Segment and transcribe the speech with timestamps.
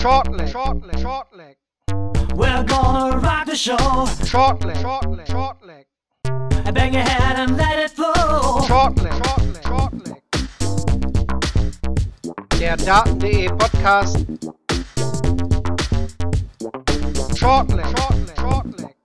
[0.00, 1.56] Short leg, short leg, short leg.
[2.34, 4.06] We're gonna rock the show.
[4.24, 5.84] Short leg, short leg, short leg.
[6.72, 8.62] Bang your head and let it flow.
[8.66, 10.22] Short leg, short leg, short leg.
[12.58, 14.16] Der Daten.de Podcast.
[17.36, 18.96] Short leg, short leg, short leg.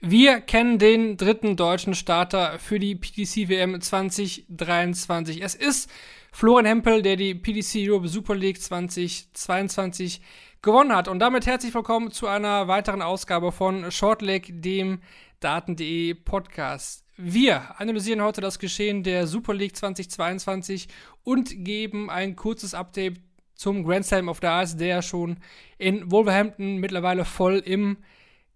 [0.00, 5.42] Wir kennen den dritten deutschen Starter für die PDC WM 2023.
[5.42, 5.90] Es ist
[6.36, 10.20] Florian Hempel, der die PDC Europe Super League 2022
[10.62, 11.06] gewonnen hat.
[11.06, 14.98] Und damit herzlich willkommen zu einer weiteren Ausgabe von Shortleg, dem
[15.38, 17.04] Daten.de Podcast.
[17.16, 20.88] Wir analysieren heute das Geschehen der Super League 2022
[21.22, 23.20] und geben ein kurzes Update
[23.54, 25.36] zum Grand Slam of Darts, der schon
[25.78, 27.98] in Wolverhampton mittlerweile voll im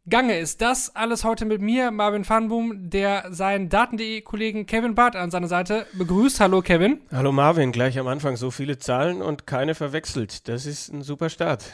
[0.08, 0.60] Gange ist.
[0.60, 5.86] Das alles heute mit mir, Marvin Fanboom, der seinen Daten.de-Kollegen Kevin Barth an seiner Seite
[5.92, 6.40] begrüßt.
[6.40, 7.00] Hallo Kevin.
[7.12, 10.48] Hallo Marvin, gleich am Anfang so viele Zahlen und keine verwechselt.
[10.48, 11.72] Das ist ein super Start.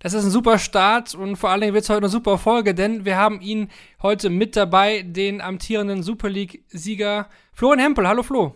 [0.00, 2.74] Das ist ein super Start und vor allen Dingen wird es heute eine super Folge,
[2.74, 3.68] denn wir haben ihn
[4.00, 8.06] heute mit dabei, den amtierenden Super League-Sieger Florian Hempel.
[8.06, 8.54] Hallo Flo.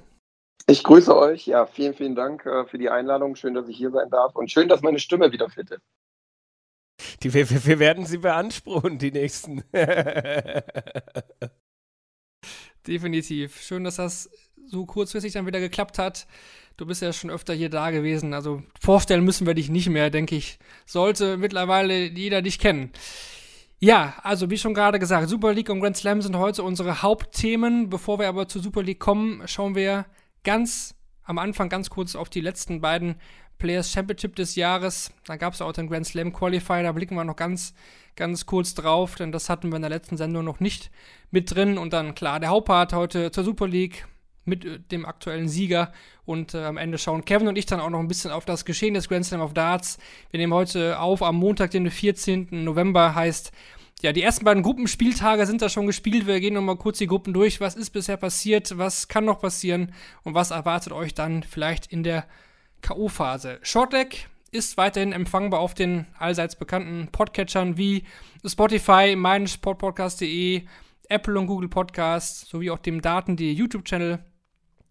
[0.69, 1.47] Ich grüße euch.
[1.47, 3.35] Ja, vielen, vielen Dank äh, für die Einladung.
[3.35, 5.83] Schön, dass ich hier sein darf und schön, dass meine Stimme wieder fit ist.
[7.23, 9.63] Die, wir, wir werden sie beanspruchen, die nächsten.
[12.87, 13.61] Definitiv.
[13.63, 14.31] Schön, dass das
[14.67, 16.27] so kurzfristig dann wieder geklappt hat.
[16.77, 18.35] Du bist ja schon öfter hier da gewesen.
[18.35, 20.59] Also vorstellen müssen wir dich nicht mehr, denke ich.
[20.87, 22.91] Sollte mittlerweile jeder dich kennen.
[23.79, 27.91] Ja, also wie schon gerade gesagt, Super League und Grand Slam sind heute unsere Hauptthemen.
[27.91, 30.07] Bevor wir aber zur Super League kommen, schauen wir
[30.45, 30.95] ganz
[31.25, 33.17] am Anfang ganz kurz auf die letzten beiden
[33.63, 35.13] Players Championship des Jahres.
[35.25, 37.75] Da gab es auch den Grand Slam Qualifier, da blicken wir noch ganz,
[38.17, 40.91] ganz kurz drauf, denn das hatten wir in der letzten Sendung noch nicht
[41.31, 41.79] mit drin.
[41.79, 44.09] Und dann klar, der Hauptpart heute zur Super League
[44.45, 45.93] mit äh, dem aktuellen Sieger.
[46.25, 48.65] Und äh, am Ende schauen Kevin und ich dann auch noch ein bisschen auf das
[48.65, 49.99] Geschehen des Grand Slam of Darts.
[50.33, 52.49] Wir nehmen heute auf am Montag, den 14.
[52.65, 53.53] November, heißt
[54.01, 56.27] ja, die ersten beiden Gruppenspieltage sind da schon gespielt.
[56.27, 57.61] Wir gehen nochmal kurz die Gruppen durch.
[57.61, 58.77] Was ist bisher passiert?
[58.77, 59.93] Was kann noch passieren?
[60.25, 62.27] Und was erwartet euch dann vielleicht in der
[62.83, 63.59] K.O.-Phase.
[63.63, 68.05] Shortleg ist weiterhin empfangbar auf den allseits bekannten Podcatchern wie
[68.45, 70.67] Spotify, meinsportpodcast.de,
[71.09, 74.19] Apple und Google Podcasts sowie auch dem Daten.de YouTube-Channel.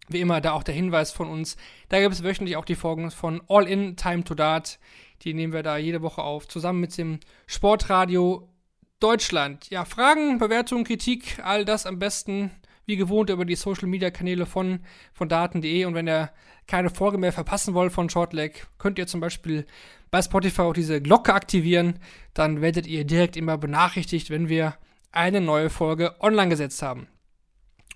[0.07, 1.57] Wie immer, da auch der Hinweis von uns.
[1.89, 4.79] Da gibt es wöchentlich auch die Folgen von All In Time to Dart.
[5.21, 8.49] Die nehmen wir da jede Woche auf, zusammen mit dem Sportradio
[8.99, 9.69] Deutschland.
[9.69, 12.51] Ja, Fragen, Bewertungen, Kritik, all das am besten
[12.85, 14.79] wie gewohnt über die Social Media Kanäle von,
[15.13, 15.85] von Daten.de.
[15.85, 16.31] Und wenn ihr
[16.67, 19.65] keine Folge mehr verpassen wollt von Shortleg, könnt ihr zum Beispiel
[20.09, 21.99] bei Spotify auch diese Glocke aktivieren.
[22.33, 24.75] Dann werdet ihr direkt immer benachrichtigt, wenn wir
[25.11, 27.07] eine neue Folge online gesetzt haben.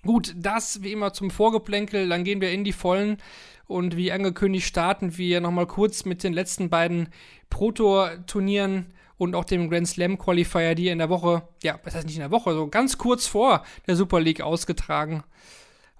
[0.02, 2.08] Gut, das wie immer zum Vorgeplänkel.
[2.08, 3.18] Dann gehen wir in die Vollen.
[3.66, 7.08] Und wie angekündigt starten wir nochmal kurz mit den letzten beiden
[7.50, 12.16] Pro-Tour-Turnieren und auch dem Grand Slam Qualifier, die in der Woche, ja, was heißt nicht
[12.16, 15.24] in der Woche, so ganz kurz vor der Super League ausgetragen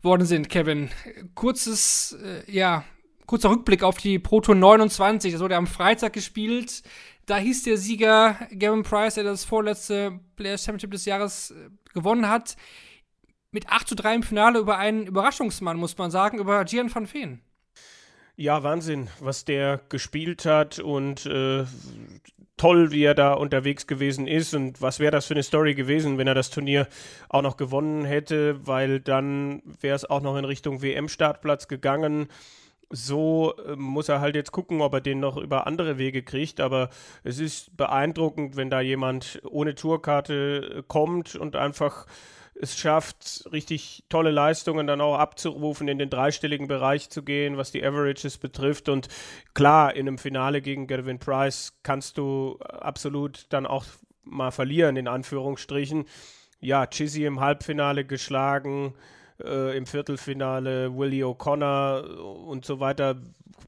[0.03, 0.91] worden sind, Kevin.
[1.35, 2.85] Kurzes, äh, ja,
[3.27, 5.33] kurzer Rückblick auf die Pro Tour 29.
[5.33, 6.83] Das wurde am Freitag gespielt.
[7.27, 12.29] Da hieß der Sieger Gavin Price, der das vorletzte Players Championship des Jahres äh, gewonnen
[12.29, 12.57] hat,
[13.51, 17.13] mit 8 zu 3 im Finale über einen Überraschungsmann, muss man sagen, über Gian van
[17.13, 17.41] Veen.
[18.37, 21.65] Ja, Wahnsinn, was der gespielt hat und äh,
[22.57, 26.19] toll, wie er da unterwegs gewesen ist und was wäre das für eine Story gewesen,
[26.19, 26.89] wenn er das Turnier
[27.29, 32.29] auch noch gewonnen hätte, weil dann wäre es auch noch in Richtung WM-Startplatz gegangen.
[32.89, 36.61] So äh, muss er halt jetzt gucken, ob er den noch über andere Wege kriegt.
[36.61, 36.89] Aber
[37.25, 42.07] es ist beeindruckend, wenn da jemand ohne Tourkarte kommt und einfach
[42.61, 47.73] es schafft, richtig tolle Leistungen dann auch abzurufen, in den dreistelligen Bereich zu gehen, was
[47.73, 48.89] die Averages betrifft.
[48.89, 49.09] Und
[49.55, 53.85] klar, in einem Finale gegen Gavin Price kannst du absolut dann auch
[54.25, 56.07] mal verlieren, in Anführungsstrichen.
[56.61, 58.95] Ja, Chizzy im Halbfinale geschlagen,
[59.43, 63.17] äh, im Viertelfinale Willie O'Connor und so weiter.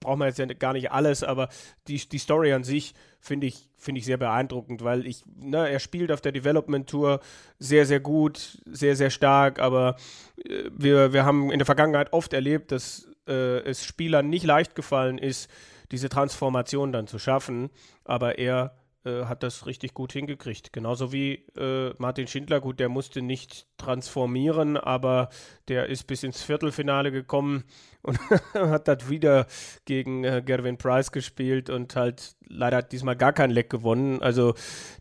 [0.00, 1.48] Brauchen wir jetzt ja gar nicht alles, aber
[1.88, 5.80] die, die Story an sich finde ich, find ich sehr beeindruckend, weil ich, ne, er
[5.80, 7.20] spielt auf der Development Tour
[7.58, 9.96] sehr, sehr gut, sehr, sehr stark, aber
[10.44, 14.74] äh, wir, wir haben in der Vergangenheit oft erlebt, dass äh, es Spielern nicht leicht
[14.74, 15.50] gefallen ist,
[15.90, 17.70] diese Transformation dann zu schaffen,
[18.04, 18.77] aber er
[19.08, 20.72] äh, hat das richtig gut hingekriegt.
[20.72, 25.30] Genauso wie äh, Martin Schindler, gut, der musste nicht transformieren, aber
[25.68, 27.64] der ist bis ins Viertelfinale gekommen
[28.02, 28.18] und
[28.54, 29.46] hat das wieder
[29.84, 34.22] gegen äh, Gervin Price gespielt und halt leider hat diesmal gar kein Leck gewonnen.
[34.22, 34.54] Also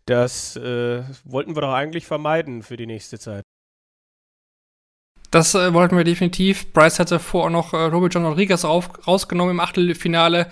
[0.05, 3.43] das äh, wollten wir doch eigentlich vermeiden für die nächste Zeit.
[5.31, 6.71] Das äh, wollten wir definitiv.
[6.71, 10.47] Bryce hatte vorher noch äh, Robert John Rodriguez rausgenommen im Achtelfinale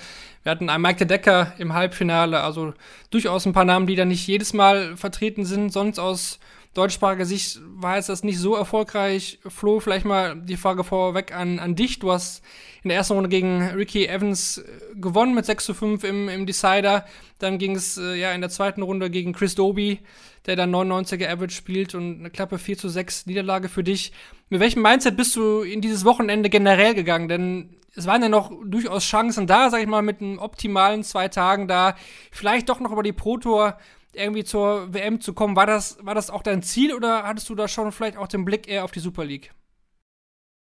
[0.46, 2.76] Wir hatten einen Mike de Decker im Halbfinale, also
[3.10, 5.74] durchaus ein paar Namen, die da nicht jedes Mal vertreten sind.
[5.74, 6.38] Sonst aus
[6.76, 9.40] deutschsprachiger Sicht war jetzt das nicht so erfolgreich.
[9.48, 11.98] Flo, vielleicht mal die Frage vorweg an, an dich.
[11.98, 12.44] Du hast
[12.84, 14.64] in der ersten Runde gegen Ricky Evans äh,
[14.94, 17.06] gewonnen mit 6 zu 5 im, im Decider.
[17.40, 20.02] Dann ging es äh, ja in der zweiten Runde gegen Chris Doby,
[20.46, 24.12] der dann 99er Average spielt und eine klappe 4 zu 6 Niederlage für dich.
[24.50, 27.28] Mit welchem Mindset bist du in dieses Wochenende generell gegangen?
[27.28, 31.28] Denn es waren ja noch durchaus Chancen da, sag ich mal, mit einem optimalen zwei
[31.30, 31.96] Tagen da,
[32.32, 33.78] vielleicht doch noch über die Pro Tour
[34.14, 35.56] irgendwie zur WM zu kommen.
[35.56, 38.46] War das, war das auch dein Ziel oder hattest du da schon vielleicht auch den
[38.46, 39.52] Blick eher auf die Super League?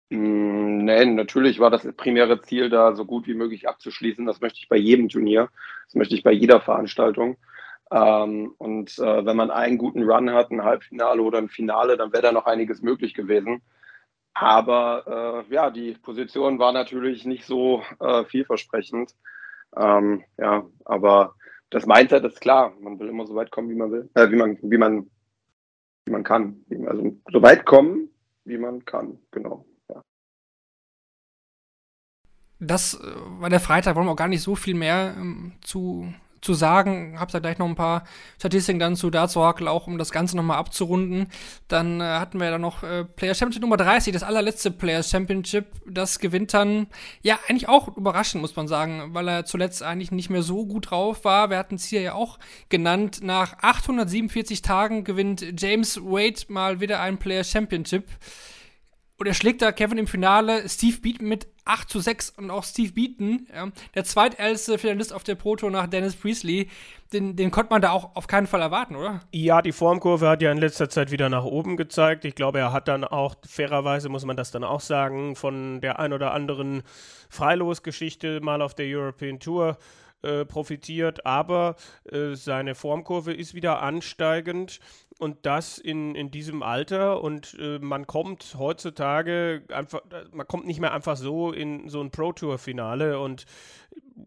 [0.10, 0.56] Mm,
[0.86, 4.26] Nein, natürlich war das primäre Ziel, da so gut wie möglich abzuschließen.
[4.26, 5.50] Das möchte ich bei jedem Turnier.
[5.88, 7.38] Das möchte ich bei jeder Veranstaltung.
[7.92, 12.12] Ähm, und äh, wenn man einen guten Run hat, ein Halbfinale oder ein Finale, dann
[12.12, 13.62] wäre da noch einiges möglich gewesen.
[14.34, 19.16] Aber äh, ja, die Position war natürlich nicht so äh, vielversprechend.
[19.78, 21.36] Ähm, ja, aber
[21.70, 22.74] das Mindset ist klar.
[22.80, 25.10] Man will immer so weit kommen, wie man will, äh, wie man, wie man,
[26.06, 26.66] wie man kann.
[26.88, 28.10] Also so weit kommen,
[28.44, 29.20] wie man kann.
[29.32, 29.66] Genau.
[32.60, 36.14] Das äh, war der Freitag, wollen wir auch gar nicht so viel mehr ähm, zu
[36.42, 37.20] zu sagen.
[37.20, 38.04] Hab's da gleich noch ein paar
[38.38, 41.28] Statistiken dann zu Darts Oracle, auch um das Ganze nochmal abzurunden.
[41.68, 45.68] Dann äh, hatten wir dann noch äh, Players Championship Nummer 30, das allerletzte Players Championship.
[45.88, 46.88] Das gewinnt dann,
[47.22, 50.92] ja, eigentlich auch überraschend, muss man sagen, weil er zuletzt eigentlich nicht mehr so gut
[50.92, 51.50] drauf war.
[51.50, 52.40] Wir hatten es hier ja auch
[52.70, 53.20] genannt.
[53.24, 58.06] Nach 847 Tagen gewinnt James Wade mal wieder ein Players Championship.
[59.18, 60.68] Und er schlägt da Kevin im Finale.
[60.68, 65.24] Steve Beaton mit 8 zu 6 und auch Steve Beaton, ja, der zweitälteste Finalist auf
[65.24, 66.70] der Proto nach Dennis Priestley,
[67.12, 69.22] den, den konnte man da auch auf keinen Fall erwarten, oder?
[69.32, 72.26] Ja, die Formkurve hat ja in letzter Zeit wieder nach oben gezeigt.
[72.26, 75.98] Ich glaube, er hat dann auch, fairerweise muss man das dann auch sagen, von der
[76.00, 76.84] ein oder anderen
[77.30, 79.78] Freilosgeschichte mal auf der European Tour
[80.22, 81.76] äh, profitiert, aber
[82.12, 84.80] äh, seine Formkurve ist wieder ansteigend
[85.20, 90.02] und das in, in diesem Alter und äh, man kommt heutzutage einfach,
[90.32, 93.46] man kommt nicht mehr einfach so in so ein Pro Tour Finale und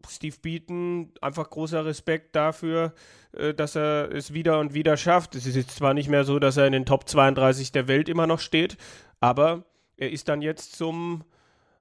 [0.08, 2.94] Steve Beaton, einfach großer Respekt dafür,
[3.32, 5.34] äh, dass er es wieder und wieder schafft.
[5.34, 8.08] Es ist jetzt zwar nicht mehr so, dass er in den Top 32 der Welt
[8.08, 8.76] immer noch steht,
[9.20, 9.64] aber
[9.96, 11.24] er ist dann jetzt zum,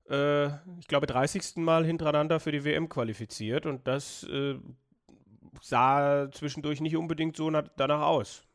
[0.10, 0.48] äh,
[0.80, 1.58] ich glaube, 30.
[1.58, 4.56] Mal hintereinander für die WM qualifiziert und das äh,
[5.62, 8.47] sah zwischendurch nicht unbedingt so danach aus.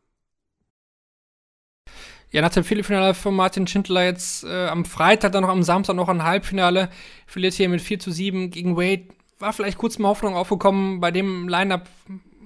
[2.32, 5.94] Ja, nach dem Viertelfinale von Martin Schindler jetzt äh, am Freitag, dann noch am Samstag
[5.96, 6.88] noch ein Halbfinale,
[7.26, 9.08] verliert hier mit 4 zu 7 gegen Wade.
[9.38, 11.90] War vielleicht kurz mal Hoffnung aufgekommen bei dem Line-Up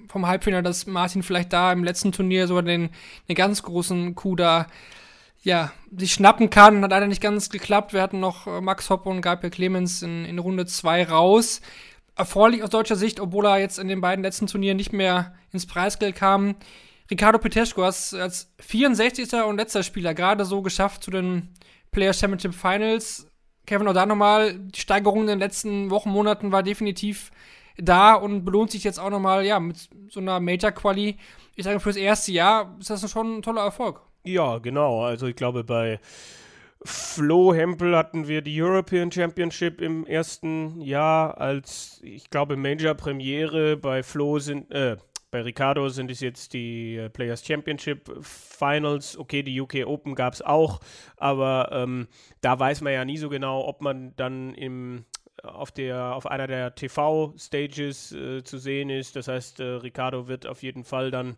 [0.08, 2.90] vom Halbfinale, dass Martin vielleicht da im letzten Turnier sogar den,
[3.28, 4.66] den ganz großen Coup da
[5.44, 6.82] ja, sich schnappen kann.
[6.82, 7.92] Hat leider nicht ganz geklappt.
[7.92, 11.60] Wir hatten noch äh, Max Hoppe und Gabriel Clemens in, in Runde 2 raus.
[12.16, 15.66] Erfreulich aus deutscher Sicht, obwohl er jetzt in den beiden letzten Turnieren nicht mehr ins
[15.66, 16.56] Preisgeld kam.
[17.10, 19.32] Ricardo Peteschko hast als 64.
[19.46, 21.54] und letzter Spieler gerade so geschafft zu den
[21.92, 23.30] Players Championship Finals.
[23.66, 27.30] Kevin, auch da nochmal, die Steigerung in den letzten Wochen, Monaten war definitiv
[27.78, 31.16] da und belohnt sich jetzt auch nochmal, ja, mit so einer Major-Quali.
[31.56, 34.00] Ich sage, fürs erste Jahr ist das schon ein toller Erfolg.
[34.24, 35.02] Ja, genau.
[35.04, 36.00] Also ich glaube, bei
[36.84, 43.76] Flo Hempel hatten wir die European Championship im ersten Jahr als, ich glaube, Major-Premiere.
[43.76, 44.96] Bei Flo sind, äh,
[45.36, 49.18] bei Ricardo sind es jetzt die äh, Players Championship Finals.
[49.18, 50.80] Okay, die UK Open gab es auch,
[51.18, 52.08] aber ähm,
[52.40, 55.04] da weiß man ja nie so genau, ob man dann im
[55.42, 59.14] auf, der, auf einer der TV-Stages äh, zu sehen ist.
[59.14, 61.36] Das heißt, äh, Ricardo wird auf jeden Fall dann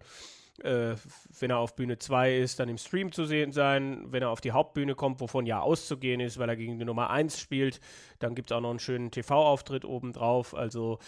[0.63, 0.97] äh,
[1.39, 4.07] wenn er auf Bühne 2 ist, dann im Stream zu sehen sein.
[4.11, 7.11] Wenn er auf die Hauptbühne kommt, wovon ja auszugehen ist, weil er gegen die Nummer
[7.11, 7.81] 1 spielt,
[8.19, 10.55] dann gibt es auch noch einen schönen TV-Auftritt obendrauf.
[10.55, 10.99] Also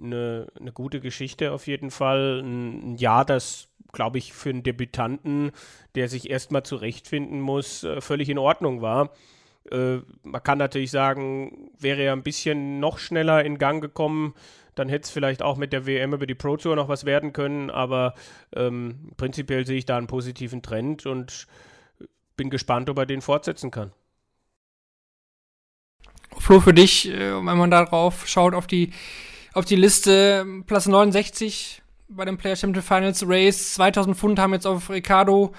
[0.00, 2.40] eine, eine gute Geschichte auf jeden Fall.
[2.42, 5.52] Ein, ein Jahr, das, glaube ich, für einen Debütanten,
[5.94, 9.10] der sich erstmal zurechtfinden muss, äh, völlig in Ordnung war.
[9.70, 14.34] Äh, man kann natürlich sagen, wäre er ein bisschen noch schneller in Gang gekommen,
[14.74, 17.32] dann hätte es vielleicht auch mit der WM über die Pro Tour noch was werden
[17.32, 18.14] können, aber
[18.54, 21.46] ähm, prinzipiell sehe ich da einen positiven Trend und
[22.36, 23.92] bin gespannt, ob er den fortsetzen kann.
[26.38, 28.92] Flo, für dich, äh, wenn man darauf schaut, auf die,
[29.52, 34.66] auf die Liste, Platz 69 bei dem Player Championship Finals Race, 2000 Pfund haben jetzt
[34.66, 35.52] auf Ricardo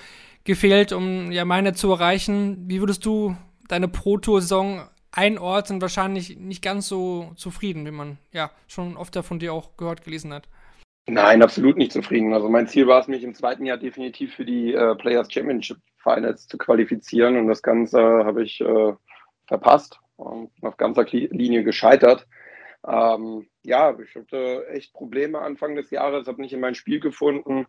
[0.44, 2.70] gefehlt, um ja meine zu erreichen.
[2.70, 3.36] Wie würdest du
[3.68, 9.16] deine Pro Tour Saison einordnen, wahrscheinlich nicht ganz so zufrieden, wie man ja schon oft
[9.16, 10.48] von dir auch gehört, gelesen hat.
[11.08, 12.34] Nein, absolut nicht zufrieden.
[12.34, 15.78] Also mein Ziel war es, mich im zweiten Jahr definitiv für die äh, Players Championship
[15.98, 18.94] Finals zu qualifizieren und das Ganze habe ich äh,
[19.48, 22.28] verpasst und auf ganzer Linie gescheitert.
[22.88, 27.66] Ähm, ja, ich hatte echt Probleme Anfang des Jahres, habe nicht in mein Spiel gefunden.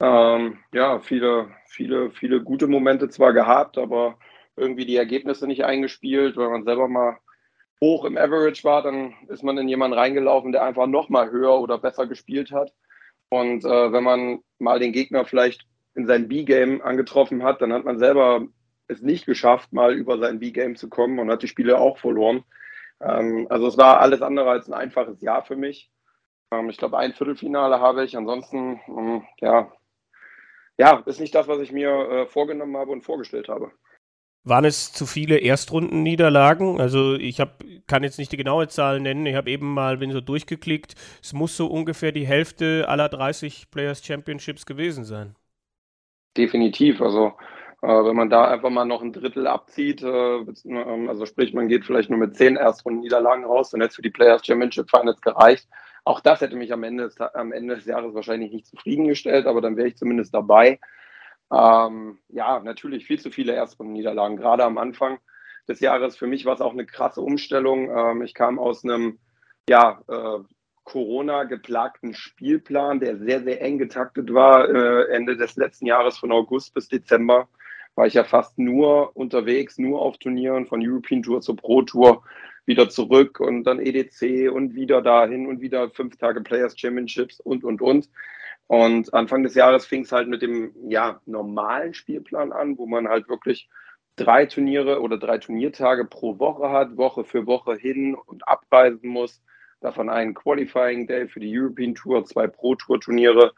[0.00, 4.18] Ähm, ja, viele, viele, viele gute Momente zwar gehabt, aber
[4.56, 6.36] irgendwie die Ergebnisse nicht eingespielt.
[6.36, 7.18] Wenn man selber mal
[7.80, 11.58] hoch im Average war, dann ist man in jemanden reingelaufen, der einfach noch mal höher
[11.60, 12.72] oder besser gespielt hat.
[13.28, 17.84] Und äh, wenn man mal den Gegner vielleicht in sein B-Game angetroffen hat, dann hat
[17.84, 18.46] man selber
[18.88, 22.44] es nicht geschafft, mal über sein B-Game zu kommen und hat die Spiele auch verloren.
[23.00, 25.90] Ähm, also es war alles andere als ein einfaches Jahr für mich.
[26.50, 28.16] Ähm, ich glaube, ein Viertelfinale habe ich.
[28.16, 29.72] Ansonsten, ähm, ja,
[30.76, 33.72] ja, ist nicht das, was ich mir äh, vorgenommen habe und vorgestellt habe.
[34.44, 36.78] Waren es zu viele Erstrundenniederlagen?
[36.78, 39.24] Also ich hab, kann jetzt nicht die genaue Zahl nennen.
[39.24, 43.70] Ich habe eben mal, bin so durchgeklickt, es muss so ungefähr die Hälfte aller 30
[43.70, 45.34] Players Championships gewesen sein.
[46.36, 47.00] Definitiv.
[47.00, 47.32] Also
[47.80, 51.68] äh, wenn man da einfach mal noch ein Drittel abzieht, äh, ähm, also sprich, man
[51.68, 55.20] geht vielleicht nur mit zehn Erstrundenniederlagen raus, dann hätte es für die Players Championship Finals
[55.20, 55.68] gereicht.
[56.04, 59.76] Auch das hätte mich am Ende, am Ende des Jahres wahrscheinlich nicht zufriedengestellt, aber dann
[59.76, 60.78] wäre ich zumindest dabei.
[61.52, 65.18] Ähm, ja, natürlich viel zu viele Erstrundenniederlagen, gerade am Anfang
[65.68, 66.16] des Jahres.
[66.16, 67.90] Für mich war es auch eine krasse Umstellung.
[67.90, 69.18] Ähm, ich kam aus einem
[69.68, 70.38] ja, äh,
[70.84, 74.68] Corona-geplagten Spielplan, der sehr, sehr eng getaktet war.
[74.68, 77.48] Äh, Ende des letzten Jahres von August bis Dezember
[77.94, 82.24] war ich ja fast nur unterwegs, nur auf Turnieren, von European Tour zur Pro Tour
[82.66, 87.62] wieder zurück und dann EDC und wieder dahin und wieder fünf Tage Players Championships und,
[87.62, 88.08] und, und.
[88.66, 93.08] Und Anfang des Jahres fing es halt mit dem ja, normalen Spielplan an, wo man
[93.08, 93.68] halt wirklich
[94.16, 99.42] drei Turniere oder drei Turniertage pro Woche hat, Woche für Woche hin und abreisen muss.
[99.80, 103.52] Davon einen Qualifying Day für die European Tour, zwei Pro Tour Turniere.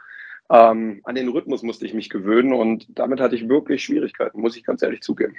[0.51, 4.57] Ähm, an den Rhythmus musste ich mich gewöhnen und damit hatte ich wirklich Schwierigkeiten, muss
[4.57, 5.37] ich ganz ehrlich zugeben.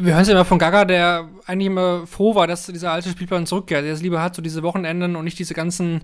[0.00, 3.46] Wir hören es immer von Gaga, der eigentlich immer froh war, dass dieser alte Spielplan
[3.46, 3.84] zurückkehrt.
[3.84, 6.02] Der es lieber hat, so diese Wochenenden und nicht diese ganzen,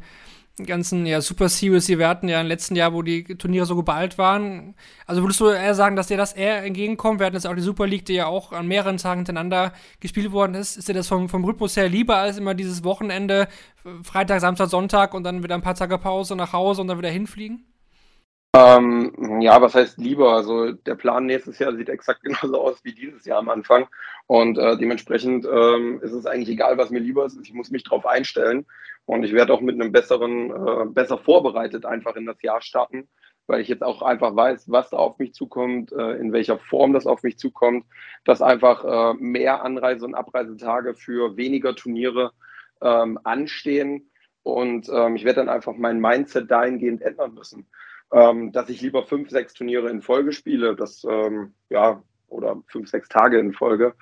[0.56, 3.74] ganzen ja, Super Series, die wir hatten ja im letzten Jahr, wo die Turniere so
[3.74, 4.74] geballt waren.
[5.06, 7.18] Also würdest du eher sagen, dass dir das eher entgegenkommt?
[7.18, 10.30] Wir hatten jetzt auch die Super League, die ja auch an mehreren Tagen hintereinander gespielt
[10.30, 10.76] worden ist.
[10.76, 13.48] Ist dir das vom, vom Rhythmus her lieber als immer dieses Wochenende,
[14.02, 17.10] Freitag, Samstag, Sonntag und dann wieder ein paar Tage Pause nach Hause und dann wieder
[17.10, 17.64] hinfliegen?
[18.54, 20.34] Ähm, ja, was heißt lieber?
[20.34, 23.88] Also der Plan nächstes Jahr sieht exakt genauso aus wie dieses Jahr am Anfang.
[24.26, 27.38] Und äh, dementsprechend ähm, ist es eigentlich egal, was mir lieber ist.
[27.42, 28.64] Ich muss mich darauf einstellen.
[29.06, 33.08] Und ich werde auch mit einem besseren, äh, besser vorbereitet einfach in das Jahr starten,
[33.48, 36.92] weil ich jetzt auch einfach weiß, was da auf mich zukommt, äh, in welcher Form
[36.92, 37.84] das auf mich zukommt,
[38.24, 42.32] dass einfach äh, mehr Anreise- und Abreisetage für weniger Turniere
[42.80, 44.10] ähm, anstehen.
[44.44, 47.66] Und ähm, ich werde dann einfach mein Mindset dahingehend ändern müssen
[48.12, 52.88] ähm, dass ich lieber fünf, sechs Turniere in Folge spiele, das ähm, ja, oder fünf,
[52.88, 53.94] sechs Tage in Folge.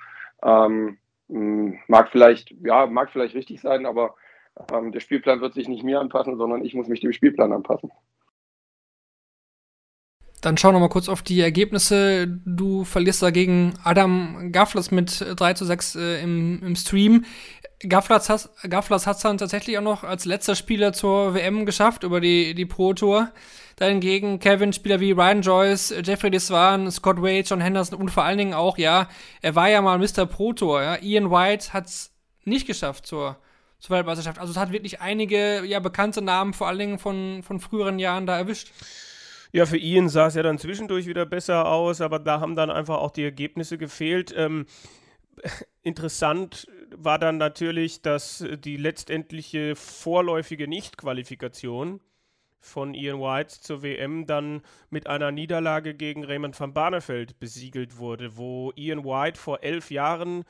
[0.43, 4.15] Ähm, mag vielleicht, ja, mag vielleicht richtig sein, aber
[4.71, 7.91] ähm, der Spielplan wird sich nicht mir anpassen, sondern ich muss mich dem Spielplan anpassen.
[10.43, 12.27] Dann schau noch mal kurz auf die Ergebnisse.
[12.27, 17.23] Du verlierst dagegen Adam Gafflers mit 3 zu 6 äh, im, im Stream.
[17.79, 22.55] Gafflers hat es dann tatsächlich auch noch als letzter Spieler zur WM geschafft über die,
[22.55, 23.31] die Pro Tour.
[23.77, 28.37] Dahingegen Kevin, Spieler wie Ryan Joyce, Jeffrey Deswan, Scott Wade, John Henderson und vor allen
[28.37, 29.07] Dingen auch, ja,
[29.41, 30.25] er war ja mal Mr.
[30.25, 30.97] Pro Tour, ja.
[31.01, 32.11] Ian White hat es
[32.43, 33.37] nicht geschafft zur,
[33.79, 34.39] zur Weltmeisterschaft.
[34.39, 38.27] Also es hat wirklich einige, ja, bekannte Namen, vor allen Dingen von, von früheren Jahren
[38.27, 38.71] da erwischt.
[39.55, 42.71] Ja, für Ian sah es ja dann zwischendurch wieder besser aus, aber da haben dann
[42.71, 44.33] einfach auch die Ergebnisse gefehlt.
[44.35, 44.65] Ähm,
[45.83, 52.01] interessant war dann natürlich, dass die letztendliche vorläufige Nichtqualifikation
[52.59, 58.35] von Ian White zur WM dann mit einer Niederlage gegen Raymond van Barneveld besiegelt wurde,
[58.37, 60.45] wo Ian White vor elf Jahren,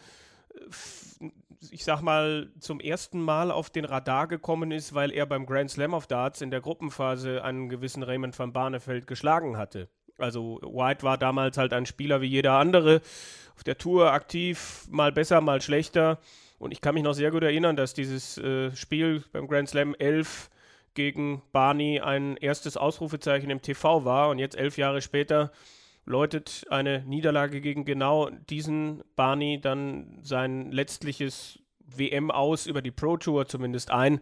[0.54, 1.30] äh,
[1.72, 5.72] ich sag mal, zum ersten Mal auf den Radar gekommen ist, weil er beim Grand
[5.72, 9.90] Slam of Darts in der Gruppenphase einen gewissen Raymond van Barneveld geschlagen hatte.
[10.18, 13.02] Also White war damals halt ein Spieler wie jeder andere,
[13.56, 16.20] auf der Tour aktiv, mal besser, mal schlechter.
[16.60, 19.96] Und ich kann mich noch sehr gut erinnern, dass dieses äh, Spiel beim Grand Slam
[19.96, 20.50] 11
[20.94, 25.52] gegen Barney ein erstes Ausrufezeichen im TV war und jetzt elf Jahre später
[26.06, 33.18] läutet eine Niederlage gegen genau diesen Barney dann sein letztliches WM aus über die Pro
[33.18, 34.20] Tour zumindest ein,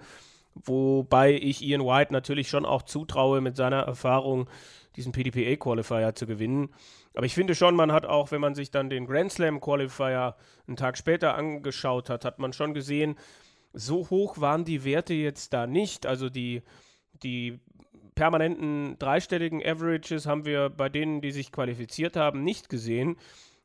[0.53, 4.49] wobei ich Ian White natürlich schon auch zutraue, mit seiner Erfahrung
[4.95, 6.69] diesen PDPA Qualifier zu gewinnen.
[7.13, 10.35] Aber ich finde schon, man hat auch, wenn man sich dann den Grand Slam Qualifier
[10.67, 13.15] einen Tag später angeschaut hat, hat man schon gesehen,
[13.73, 16.05] so hoch waren die Werte jetzt da nicht.
[16.05, 16.61] Also die,
[17.23, 17.59] die
[18.21, 23.17] permanenten dreistelligen Averages haben wir bei denen, die sich qualifiziert haben, nicht gesehen.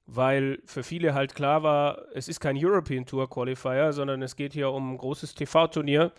[0.06, 4.54] weil für viele halt klar war, es ist kein European Tour Qualifier, sondern es geht
[4.54, 6.12] hier um ein großes TV-Turnier.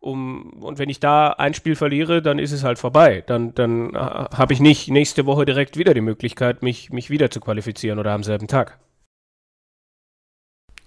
[0.00, 3.24] Um, und wenn ich da ein Spiel verliere, dann ist es halt vorbei.
[3.26, 7.30] Dann, dann äh, habe ich nicht nächste Woche direkt wieder die Möglichkeit, mich, mich wieder
[7.30, 8.78] zu qualifizieren oder am selben Tag.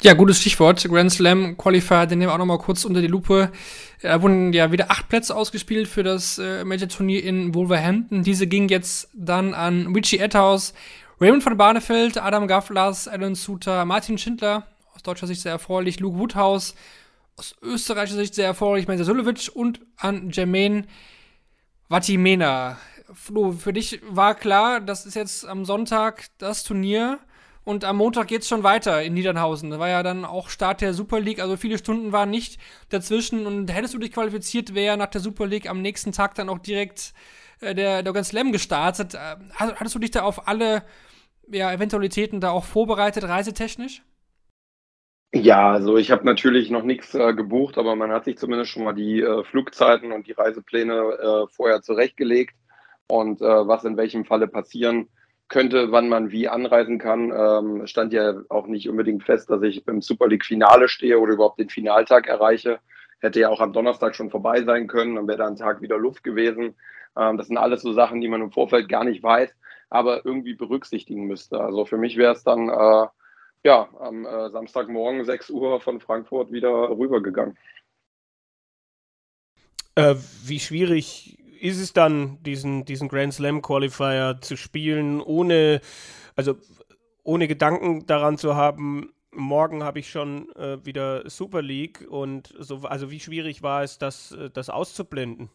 [0.06, 0.84] Ja, gutes Stichwort.
[0.88, 3.52] Grand Slam Qualifier, den nehmen wir auch nochmal kurz unter die Lupe.
[4.04, 8.22] Da wurden ja wieder acht Plätze ausgespielt für das äh, Major-Turnier in Wolverhampton.
[8.22, 10.76] Diese ging jetzt dann an Richie Etthaus,
[11.20, 16.20] Raymond von Barnefeld, Adam Gafflers, Alan Suter, Martin Schindler, aus deutscher Sicht sehr erfreulich, Luke
[16.20, 16.76] Woodhouse,
[17.36, 20.86] aus österreichischer Sicht sehr erfreulich, Mensa Sulevic und an Jermaine
[21.90, 22.78] Vatimena.
[23.12, 27.18] Flo, für dich war klar, das ist jetzt am Sonntag das Turnier
[27.66, 29.72] und am Montag geht es schon weiter in Niedernhausen.
[29.72, 33.48] Da war ja dann auch Start der Super League, also viele Stunden waren nicht dazwischen.
[33.48, 36.60] Und hättest du dich qualifiziert, wäre nach der Super League am nächsten Tag dann auch
[36.60, 37.14] direkt
[37.62, 39.16] äh, der, der Grand Slam gestartet.
[39.16, 40.84] Äh, hattest du dich da auf alle
[41.52, 44.04] ja, Eventualitäten da auch vorbereitet, reisetechnisch?
[45.34, 48.84] Ja, also ich habe natürlich noch nichts äh, gebucht, aber man hat sich zumindest schon
[48.84, 52.56] mal die äh, Flugzeiten und die Reisepläne äh, vorher zurechtgelegt
[53.08, 55.10] und äh, was in welchem Falle passieren
[55.48, 57.32] könnte, wann man wie anreisen kann.
[57.32, 61.60] Ähm, stand ja auch nicht unbedingt fest, dass ich beim Super League-Finale stehe oder überhaupt
[61.60, 62.80] den Finaltag erreiche.
[63.20, 65.98] Hätte ja auch am Donnerstag schon vorbei sein können, dann wäre da ein Tag wieder
[65.98, 66.76] Luft gewesen.
[67.18, 69.56] Ähm, das sind alles so Sachen, die man im Vorfeld gar nicht weiß,
[69.90, 71.60] aber irgendwie berücksichtigen müsste.
[71.60, 73.08] Also für mich wäre es dann äh,
[73.64, 77.58] ja am äh, Samstagmorgen 6 Uhr von Frankfurt wieder rübergegangen.
[79.96, 85.82] Äh, wie schwierig ist es dann, diesen, diesen Grand Slam Qualifier zu spielen, ohne,
[86.36, 86.56] also
[87.24, 92.80] ohne Gedanken daran zu haben, morgen habe ich schon äh, wieder Super League und so,
[92.84, 95.50] also wie schwierig war es, das, äh, das auszublenden?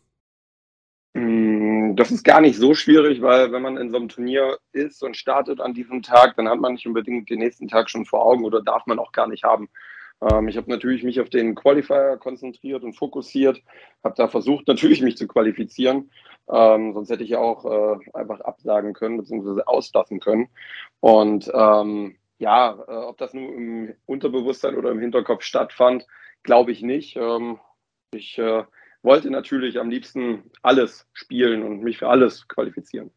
[1.14, 5.02] Mm, das ist gar nicht so schwierig, weil wenn man in so einem Turnier ist
[5.02, 8.24] und startet an diesem Tag, dann hat man nicht unbedingt den nächsten Tag schon vor
[8.24, 9.68] Augen oder darf man auch gar nicht haben.
[10.20, 13.62] Ähm, ich habe natürlich mich auf den Qualifier konzentriert und fokussiert,
[14.04, 16.10] habe da versucht, natürlich mich zu qualifizieren.
[16.48, 19.62] Ähm, sonst hätte ich ja auch äh, einfach absagen können bzw.
[19.66, 20.48] auslassen können.
[21.00, 26.06] Und ähm, ja, äh, ob das nur im Unterbewusstsein oder im Hinterkopf stattfand,
[26.42, 27.16] glaube ich nicht.
[27.16, 27.58] Ähm,
[28.12, 28.64] ich äh,
[29.02, 33.12] wollte natürlich am liebsten alles spielen und mich für alles qualifizieren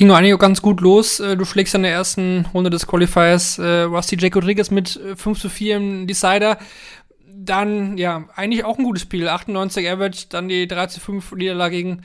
[0.00, 1.20] ging eigentlich auch ganz gut los.
[1.20, 4.34] Äh, du schlägst in der ersten Runde des Qualifiers äh, Rusty J.
[4.34, 6.56] Rodriguez mit 5 äh, zu 4 im Decider.
[7.28, 9.28] Dann, ja, eigentlich auch ein gutes Spiel.
[9.28, 12.02] 98 Average, dann die 3 zu 5 Niederlage gegen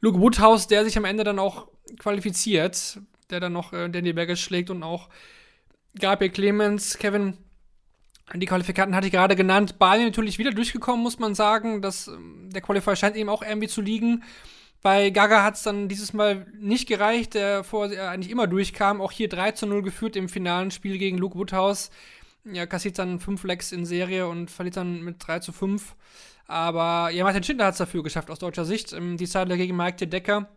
[0.00, 1.66] Luke Woodhouse, der sich am Ende dann auch
[1.98, 3.00] qualifiziert,
[3.30, 5.08] der dann noch äh, Danny Baggage schlägt und auch
[5.98, 7.38] Gabriel Clemens, Kevin
[8.34, 9.80] die Qualifikanten hatte ich gerade genannt.
[9.80, 11.82] Bali natürlich wieder durchgekommen, muss man sagen.
[11.82, 14.22] Das, ähm, der Qualifier scheint ihm auch irgendwie zu liegen.
[14.82, 19.00] Bei Gaga hat es dann dieses Mal nicht gereicht, der vorher eigentlich immer durchkam.
[19.00, 21.90] Auch hier 3 zu 0 geführt im finalen Spiel gegen Luke Woodhouse.
[22.44, 25.94] Ja, kassiert dann 5 Lecks in Serie und verliert dann mit 3 zu 5.
[26.48, 28.92] Aber ja, Martin Schindler hat es dafür geschafft, aus deutscher Sicht.
[28.92, 30.48] Ähm, die Zeitler gegen Mike de Decker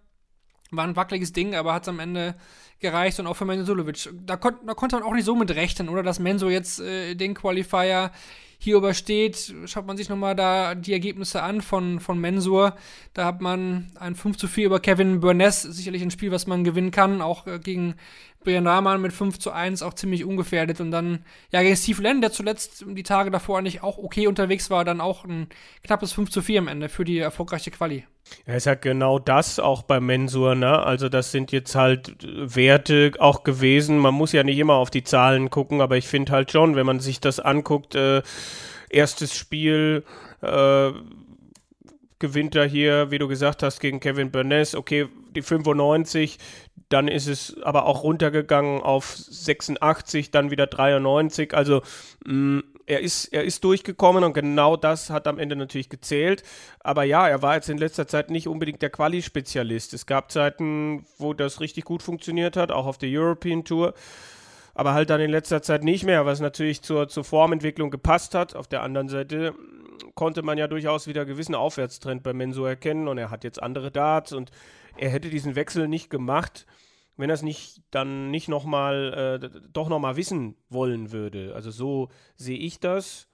[0.71, 2.35] war ein wackeliges Ding, aber hat es am Ende
[2.79, 4.09] gereicht und auch für Menzo Sulovic.
[4.25, 6.01] Da, kon da, konnte man auch nicht so mit rechnen, oder?
[6.01, 8.11] Dass Menzo jetzt äh, den Qualifier
[8.65, 12.75] hier übersteht, schaut man sich nochmal da die Ergebnisse an von, von Mensur.
[13.13, 16.63] Da hat man ein 5 zu 4 über Kevin Burness, sicherlich ein Spiel, was man
[16.63, 17.95] gewinnen kann, auch äh, gegen
[18.45, 20.79] Brian Rahman mit 5 zu 1 auch ziemlich ungefährdet.
[20.79, 24.69] Und dann, ja, gegen Steve Lenn, der zuletzt die Tage davor eigentlich auch okay unterwegs
[24.69, 25.49] war, dann auch ein
[25.83, 28.05] knappes 5 zu 4 am Ende für die erfolgreiche Quali.
[28.47, 30.79] Ja, ist ja genau das auch bei Mensur, ne?
[30.79, 33.99] Also das sind jetzt halt Werte auch gewesen.
[33.99, 36.85] Man muss ja nicht immer auf die Zahlen gucken, aber ich finde halt schon, wenn
[36.85, 38.23] man sich das anguckt, äh,
[38.89, 40.03] erstes Spiel,
[40.41, 40.91] äh,
[42.19, 44.73] gewinnt er hier, wie du gesagt hast, gegen Kevin Burness.
[44.73, 46.37] Okay, die 95,
[46.89, 51.53] dann ist es aber auch runtergegangen auf 86, dann wieder 93.
[51.53, 51.81] Also
[52.25, 56.43] mh, mm, er ist, er ist durchgekommen und genau das hat am Ende natürlich gezählt.
[56.81, 59.93] Aber ja, er war jetzt in letzter Zeit nicht unbedingt der Quali-Spezialist.
[59.93, 63.93] Es gab Zeiten, wo das richtig gut funktioniert hat, auch auf der European Tour.
[64.75, 68.55] Aber halt dann in letzter Zeit nicht mehr, was natürlich zur, zur Formentwicklung gepasst hat.
[68.55, 69.55] Auf der anderen Seite
[70.13, 73.89] konnte man ja durchaus wieder gewissen Aufwärtstrend bei Menso erkennen und er hat jetzt andere
[73.89, 74.51] Darts und
[74.97, 76.65] er hätte diesen Wechsel nicht gemacht,
[77.17, 81.53] wenn er es nicht dann nicht nochmal, äh, doch nochmal wissen wollen würde.
[81.55, 83.27] Also so sehe ich das.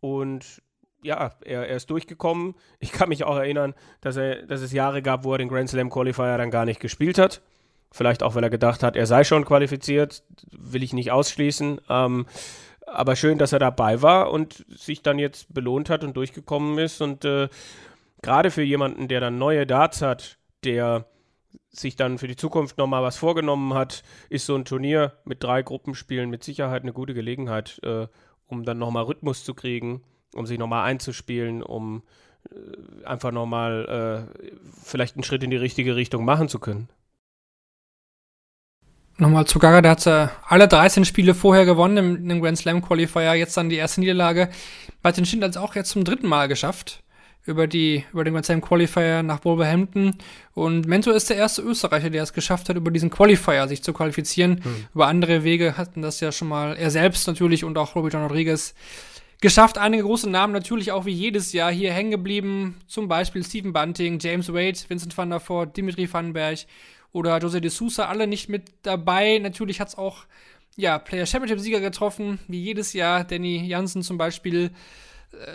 [0.00, 0.62] Und
[1.02, 2.54] ja, er, er, ist durchgekommen.
[2.78, 5.68] Ich kann mich auch erinnern, dass, er, dass es Jahre gab, wo er den Grand
[5.68, 7.42] Slam Qualifier dann gar nicht gespielt hat.
[7.90, 10.22] Vielleicht auch, weil er gedacht hat, er sei schon qualifiziert.
[10.50, 11.80] Will ich nicht ausschließen.
[11.88, 12.26] Ähm,
[12.86, 17.00] aber schön, dass er dabei war und sich dann jetzt belohnt hat und durchgekommen ist.
[17.00, 17.48] Und äh,
[18.22, 21.06] gerade für jemanden, der dann neue Darts hat, der
[21.70, 25.62] sich dann für die Zukunft nochmal was vorgenommen hat, ist so ein Turnier mit drei
[25.62, 28.06] Gruppenspielen mit Sicherheit eine gute Gelegenheit, äh,
[28.46, 30.02] um dann nochmal Rhythmus zu kriegen,
[30.34, 32.02] um sich nochmal einzuspielen, um
[32.50, 34.52] äh, einfach nochmal äh,
[34.84, 36.88] vielleicht einen Schritt in die richtige Richtung machen zu können.
[39.18, 42.82] Nochmal zu Gaga, der hat äh, alle 13 Spiele vorher gewonnen im, im Grand Slam
[42.82, 44.50] Qualifier, jetzt dann die erste Niederlage.
[45.02, 47.02] Martin Schindler hat es auch jetzt zum dritten Mal geschafft
[47.44, 50.16] über, die, über den Grand Slam Qualifier nach Wolverhampton.
[50.54, 53.92] Und Mentor ist der erste Österreicher, der es geschafft hat, über diesen Qualifier sich zu
[53.92, 54.62] qualifizieren.
[54.62, 54.86] Hm.
[54.94, 58.22] Über andere Wege hatten das ja schon mal er selbst natürlich und auch Robert John
[58.22, 58.74] Rodriguez
[59.40, 59.76] geschafft.
[59.76, 62.76] Einige große Namen natürlich auch wie jedes Jahr hier hängen geblieben.
[62.86, 66.60] Zum Beispiel Stephen Bunting, James Wade, Vincent van der Voort, Dimitri Vandenberg
[67.12, 69.38] oder Jose de Sousa, alle nicht mit dabei.
[69.38, 70.24] Natürlich hat es auch
[70.76, 73.24] ja, Player Championship Sieger getroffen, wie jedes Jahr.
[73.24, 74.70] Danny Jansen zum Beispiel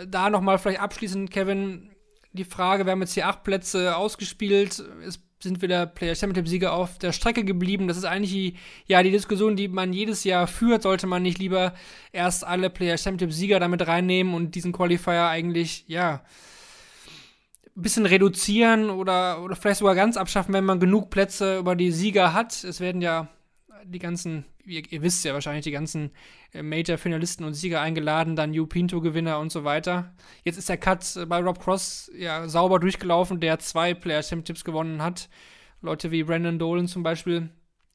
[0.06, 1.90] da nochmal vielleicht abschließend, Kevin,
[2.32, 6.98] die Frage, wir haben jetzt hier acht Plätze ausgespielt, es sind wieder Player Championship-Sieger auf
[6.98, 7.88] der Strecke geblieben.
[7.88, 10.82] Das ist eigentlich die, ja, die Diskussion, die man jedes Jahr führt.
[10.82, 11.74] Sollte man nicht lieber
[12.12, 16.22] erst alle Player Championship-Sieger damit reinnehmen und diesen Qualifier eigentlich, ja,
[17.76, 21.92] ein bisschen reduzieren oder, oder vielleicht sogar ganz abschaffen, wenn man genug Plätze über die
[21.92, 22.64] Sieger hat.
[22.64, 23.28] Es werden ja
[23.84, 26.10] die ganzen ihr, ihr, wisst ja wahrscheinlich, die ganzen
[26.52, 30.12] äh, Major-Finalisten und Sieger eingeladen, dann New Pinto-Gewinner und so weiter.
[30.44, 34.64] Jetzt ist der Cut äh, bei Rob Cross ja sauber durchgelaufen, der zwei Player Championships
[34.64, 35.28] gewonnen hat.
[35.80, 37.50] Leute wie Brandon Dolan zum Beispiel,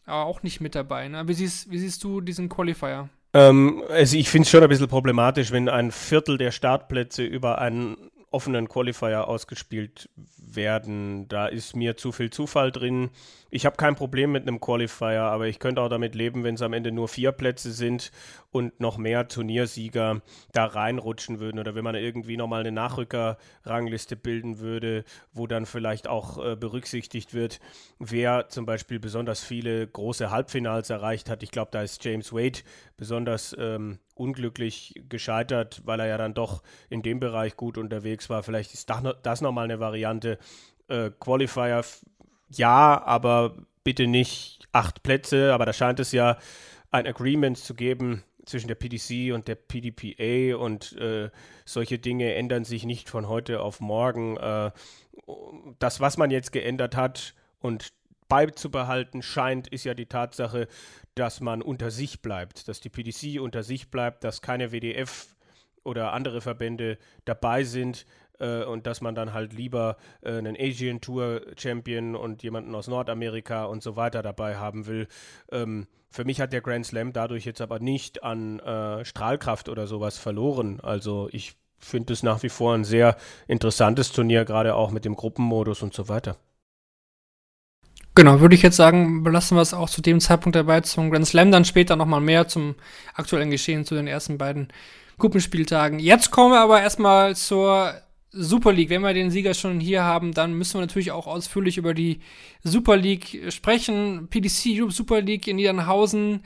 [0.06, 1.08] aber auch nicht mit dabei.
[1.08, 1.28] Ne?
[1.28, 3.10] Wie, siehst, wie siehst du diesen Qualifier?
[3.34, 7.60] Ähm, also ich finde es schon ein bisschen problematisch, wenn ein Viertel der Startplätze über
[7.60, 7.98] einen
[8.32, 10.10] offenen Qualifier ausgespielt
[10.56, 11.28] werden.
[11.28, 13.10] Da ist mir zu viel Zufall drin.
[13.50, 16.62] Ich habe kein Problem mit einem Qualifier, aber ich könnte auch damit leben, wenn es
[16.62, 18.12] am Ende nur vier Plätze sind
[18.54, 24.60] und noch mehr Turniersieger da reinrutschen würden oder wenn man irgendwie nochmal eine Nachrückerrangliste bilden
[24.60, 27.60] würde, wo dann vielleicht auch äh, berücksichtigt wird,
[27.98, 31.42] wer zum Beispiel besonders viele große Halbfinals erreicht hat.
[31.42, 32.60] Ich glaube, da ist James Wade
[32.96, 38.44] besonders ähm, unglücklich gescheitert, weil er ja dann doch in dem Bereich gut unterwegs war.
[38.44, 38.88] Vielleicht ist
[39.24, 40.38] das nochmal eine Variante.
[40.90, 41.84] Äh, Qualifier,
[42.50, 45.54] ja, aber bitte nicht acht Plätze.
[45.56, 46.38] Aber da scheint es ja
[46.92, 51.30] ein Agreement zu geben zwischen der PDC und der PDPA und äh,
[51.66, 54.38] solche Dinge ändern sich nicht von heute auf morgen.
[54.38, 54.72] Äh,
[55.80, 57.94] das, was man jetzt geändert hat und
[58.28, 60.68] beizubehalten scheint, ist ja die Tatsache,
[61.16, 65.28] dass man unter sich bleibt, dass die PDC unter sich bleibt, dass keine WDF
[65.84, 68.06] oder andere Verbände dabei sind
[68.40, 72.88] äh, und dass man dann halt lieber äh, einen Asian Tour Champion und jemanden aus
[72.88, 75.08] Nordamerika und so weiter dabei haben will.
[76.14, 80.20] Für mich hat der Grand Slam dadurch jetzt aber nicht an äh, Strahlkraft oder sowas
[80.20, 80.80] verloren.
[80.80, 85.16] Also ich finde es nach wie vor ein sehr interessantes Turnier, gerade auch mit dem
[85.16, 86.38] Gruppenmodus und so weiter.
[88.14, 91.26] Genau, würde ich jetzt sagen, belassen wir es auch zu dem Zeitpunkt dabei zum Grand
[91.26, 92.76] Slam, dann später nochmal mehr zum
[93.16, 94.68] aktuellen Geschehen zu den ersten beiden
[95.18, 95.98] Gruppenspieltagen.
[95.98, 97.96] Jetzt kommen wir aber erstmal zur
[98.34, 98.90] Super League.
[98.90, 102.20] Wenn wir den Sieger schon hier haben, dann müssen wir natürlich auch ausführlich über die
[102.64, 104.28] Super League sprechen.
[104.30, 106.44] PDC Europe Super League in Niedernhausen.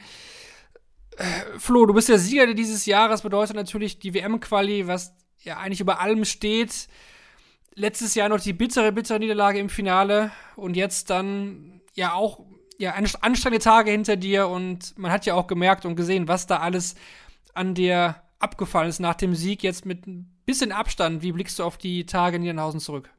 [1.57, 5.99] Flo, du bist der Sieger dieses Jahres, bedeutet natürlich die WM-Quali, was ja eigentlich über
[5.99, 6.87] allem steht
[7.77, 12.39] letztes Jahr noch die bittere, bittere Niederlage im Finale und jetzt dann ja auch
[12.79, 16.57] ja, anstrengende Tage hinter dir und man hat ja auch gemerkt und gesehen, was da
[16.57, 16.95] alles
[17.53, 19.63] an dir abgefallen ist nach dem Sieg.
[19.63, 23.09] Jetzt mit ein bisschen Abstand, wie blickst du auf die Tage in Niederhausen zurück?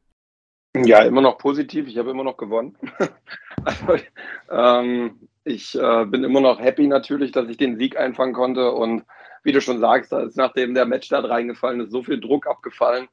[0.77, 1.89] Ja, immer noch positiv.
[1.89, 2.77] Ich habe immer noch gewonnen.
[3.65, 4.05] also,
[4.51, 9.05] ähm, ich äh, bin immer noch happy natürlich, dass ich den Sieg einfangen konnte und
[9.43, 13.09] wie du schon sagst, da ist nachdem der Matchstart reingefallen ist, so viel Druck abgefallen.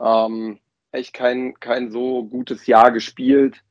[0.00, 0.60] Ähm,
[0.92, 3.62] echt kein, kein so gutes Jahr gespielt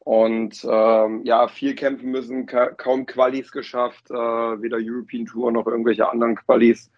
[0.00, 5.66] und ähm, ja, viel kämpfen müssen, ka kaum Qualis geschafft, äh, weder European Tour noch
[5.66, 6.90] irgendwelche anderen Qualis.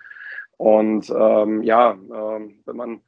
[0.63, 3.01] Und ähm, ja, ähm, wenn man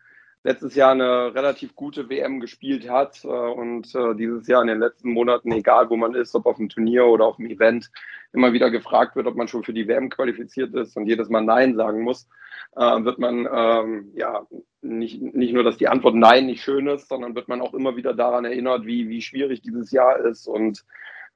[0.43, 4.81] letztes Jahr eine relativ gute WM gespielt hat äh, und äh, dieses Jahr in den
[4.81, 7.93] letzten Monaten, egal wo man ist, ob auf dem Turnier oder auf dem Event,
[8.33, 11.43] immer wieder gefragt wird, ob man schon für die WM qualifiziert ist und jedes Mal
[11.43, 12.29] Nein sagen muss,
[12.75, 14.45] äh, wird man ähm, ja
[14.83, 17.95] nicht, nicht nur, dass die Antwort Nein nicht schön ist, sondern wird man auch immer
[17.95, 20.85] wieder daran erinnert, wie, wie schwierig dieses Jahr ist und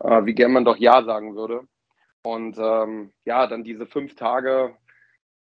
[0.00, 1.60] äh, wie gern man doch Ja sagen würde.
[2.22, 4.74] Und ähm, ja, dann diese fünf Tage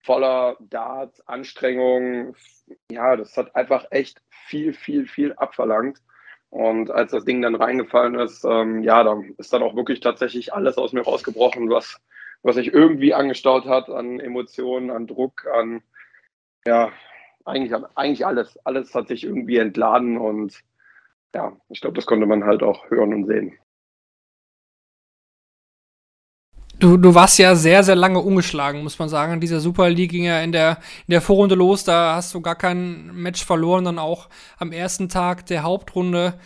[0.01, 2.35] voller Darts, Anstrengung,
[2.89, 6.01] ja, das hat einfach echt viel, viel, viel abverlangt.
[6.49, 10.53] Und als das Ding dann reingefallen ist, ähm, ja, da ist dann auch wirklich tatsächlich
[10.53, 11.97] alles aus mir rausgebrochen, was,
[12.43, 15.81] was sich irgendwie angestaut hat an Emotionen, an Druck, an,
[16.65, 16.91] ja,
[17.45, 18.57] eigentlich, eigentlich alles.
[18.65, 20.59] Alles hat sich irgendwie entladen und
[21.33, 23.57] ja, ich glaube, das konnte man halt auch hören und sehen.
[26.81, 29.39] Du, du warst ja sehr, sehr lange ungeschlagen, muss man sagen.
[29.39, 31.83] Dieser Super League ging ja in der, in der Vorrunde los.
[31.83, 33.85] Da hast du gar kein Match verloren.
[33.85, 36.39] Dann auch am ersten Tag der Hauptrunde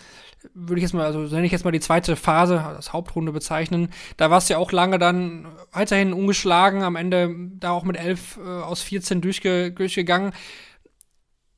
[0.53, 3.93] würde ich jetzt mal, also nenne ich jetzt mal die zweite Phase, das Hauptrunde bezeichnen.
[4.17, 8.37] Da warst du ja auch lange dann weiterhin ungeschlagen, am Ende da auch mit 11
[8.37, 10.33] äh, aus 14 durchge durchgegangen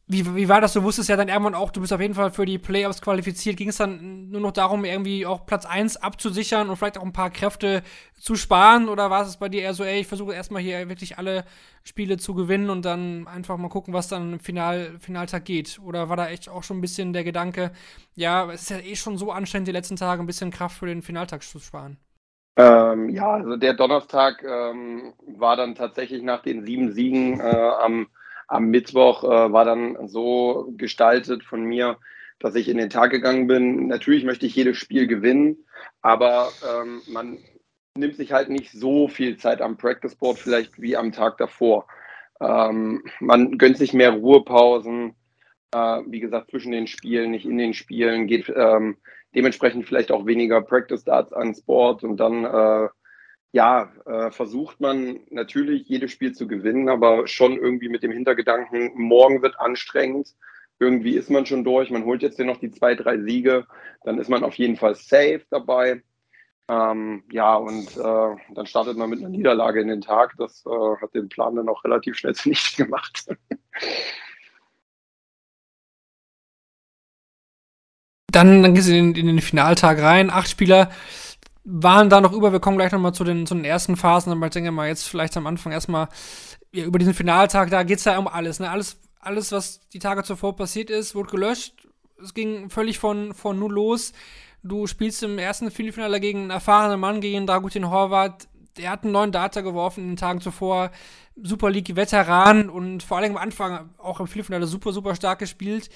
[0.10, 0.72] wie, wie war das?
[0.72, 3.58] Du wusstest ja dann irgendwann auch, du bist auf jeden Fall für die Playoffs qualifiziert.
[3.58, 7.12] Ging es dann nur noch darum, irgendwie auch Platz 1 abzusichern und vielleicht auch ein
[7.12, 7.84] paar Kräfte
[8.18, 8.88] zu sparen?
[8.88, 11.44] Oder war es bei dir eher so, ey, ich versuche erstmal hier wirklich alle
[11.84, 15.78] Spiele zu gewinnen und dann einfach mal gucken, was dann im Final, Finaltag geht?
[15.84, 17.72] Oder war da echt auch schon ein bisschen der Gedanke,
[18.16, 20.86] ja, es ist ja eh schon so anstrengend, die letzten Tage ein bisschen Kraft für
[20.86, 21.98] den Finaltag zu sparen?
[22.56, 28.08] Ähm, ja, also der Donnerstag ähm, war dann tatsächlich nach den sieben Siegen äh, am
[28.48, 31.98] am Mittwoch äh, war dann so gestaltet von mir,
[32.40, 33.88] dass ich in den Tag gegangen bin.
[33.88, 35.58] Natürlich möchte ich jedes Spiel gewinnen,
[36.02, 37.38] aber ähm, man
[37.96, 41.88] nimmt sich halt nicht so viel Zeit am Practice Board vielleicht wie am Tag davor.
[42.40, 45.16] Ähm, man gönnt sich mehr Ruhepausen,
[45.74, 48.98] äh, wie gesagt, zwischen den Spielen, nicht in den Spielen, geht ähm,
[49.36, 52.88] dementsprechend vielleicht auch weniger Practice Darts ans Board und dann äh,
[53.52, 58.92] ja, äh, versucht man natürlich jedes Spiel zu gewinnen, aber schon irgendwie mit dem Hintergedanken,
[58.96, 60.36] morgen wird anstrengend.
[60.80, 63.66] Irgendwie ist man schon durch, man holt jetzt hier noch die zwei, drei Siege,
[64.04, 66.04] dann ist man auf jeden Fall safe dabei.
[66.70, 70.36] Ähm, ja, und äh, dann startet man mit einer Niederlage in den Tag.
[70.38, 73.26] Das äh, hat den Plan dann auch relativ schnell zunichte gemacht.
[78.38, 80.92] dann, dann gehst du in, in den Finaltag rein, acht Spieler
[81.70, 82.54] waren da noch über.
[82.54, 85.04] Wir kommen gleich nochmal zu den, zu den ersten Phasen, aber ich denke mal jetzt
[85.04, 86.08] vielleicht am Anfang erstmal
[86.72, 88.70] ja, über diesen Finaltag, da geht es ja um alles, ne?
[88.70, 91.88] Alles, alles, was die Tage zuvor passiert ist, wurde gelöscht.
[92.24, 94.14] Es ging völlig von, von null los.
[94.64, 98.48] Du spielst im ersten Viertelfinale gegen einen erfahrenen Mann, gegen Dragutin Horvath.
[98.78, 100.92] Der hat einen neuen Data geworfen in den Tagen zuvor.
[101.36, 105.90] Super League-Veteran und vor allem am Anfang auch im Viertelfinale super, super stark gespielt.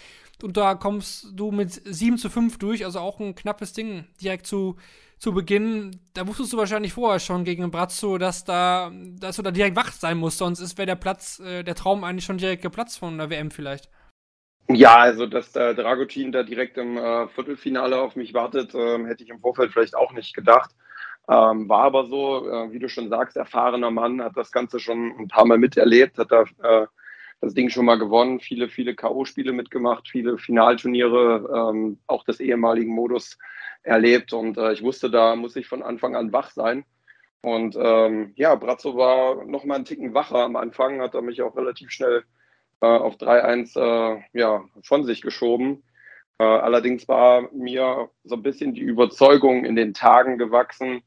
[0.43, 4.45] Und da kommst du mit 7 zu 5 durch, also auch ein knappes Ding direkt
[4.45, 4.75] zu,
[5.21, 9.51] zu Beginn, da wusstest du wahrscheinlich vorher schon gegen Brazzo, dass da, dass du da
[9.51, 12.97] direkt wach sein musst, sonst wäre der Platz, äh, der Traum eigentlich schon direkt geplatzt
[12.97, 13.87] von der WM vielleicht.
[14.67, 19.23] Ja, also dass der Dragutin da direkt im äh, Viertelfinale auf mich wartet, äh, hätte
[19.23, 20.71] ich im Vorfeld vielleicht auch nicht gedacht.
[21.29, 25.13] Ähm, war aber so, äh, wie du schon sagst, erfahrener Mann, hat das Ganze schon
[25.19, 26.87] ein paar Mal miterlebt, hat da äh,
[27.41, 32.91] das Ding schon mal gewonnen, viele, viele K.O.-Spiele mitgemacht, viele Finalturniere, ähm, auch des ehemaligen
[32.95, 33.37] Modus
[33.83, 34.33] erlebt.
[34.33, 36.85] Und äh, ich wusste, da muss ich von Anfang an wach sein.
[37.41, 41.41] Und ähm, ja, Brazzo war noch mal einen Ticken wacher am Anfang, hat er mich
[41.41, 42.23] auch relativ schnell
[42.81, 45.83] äh, auf 3-1 äh, ja, von sich geschoben.
[46.37, 51.01] Äh, allerdings war mir so ein bisschen die Überzeugung in den Tagen gewachsen,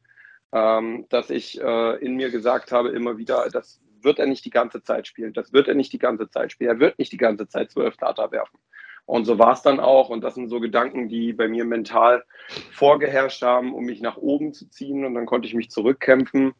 [0.52, 4.50] ähm, dass ich äh, in mir gesagt habe, immer wieder, das wird er nicht die
[4.50, 5.32] ganze Zeit spielen.
[5.32, 6.70] Das wird er nicht die ganze Zeit spielen.
[6.70, 8.58] Er wird nicht die ganze Zeit zwölf Data werfen.
[9.06, 10.08] Und so war es dann auch.
[10.08, 12.24] Und das sind so Gedanken, die bei mir mental
[12.72, 15.04] vorgeherrscht haben, um mich nach oben zu ziehen.
[15.04, 16.54] Und dann konnte ich mich zurückkämpfen.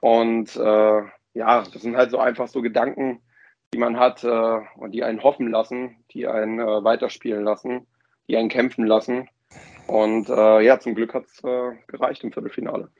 [0.00, 1.02] Und äh,
[1.34, 3.20] ja, das sind halt so einfach so Gedanken,
[3.72, 7.86] die man hat äh, und die einen hoffen lassen, die einen äh, weiterspielen lassen,
[8.28, 9.28] die einen kämpfen lassen.
[9.86, 12.90] Und äh, ja, zum Glück hat es äh, gereicht im Viertelfinale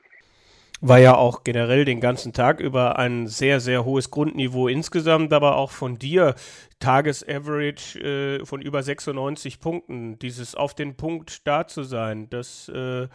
[0.81, 5.55] war ja auch generell den ganzen Tag über ein sehr, sehr hohes Grundniveau insgesamt, aber
[5.55, 6.33] auch von dir
[6.79, 10.17] Tagesaverage äh, von über 96 Punkten.
[10.17, 13.07] Dieses auf den Punkt da zu sein, das äh,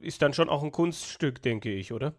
[0.00, 2.12] ist dann schon auch ein Kunststück, denke ich, oder?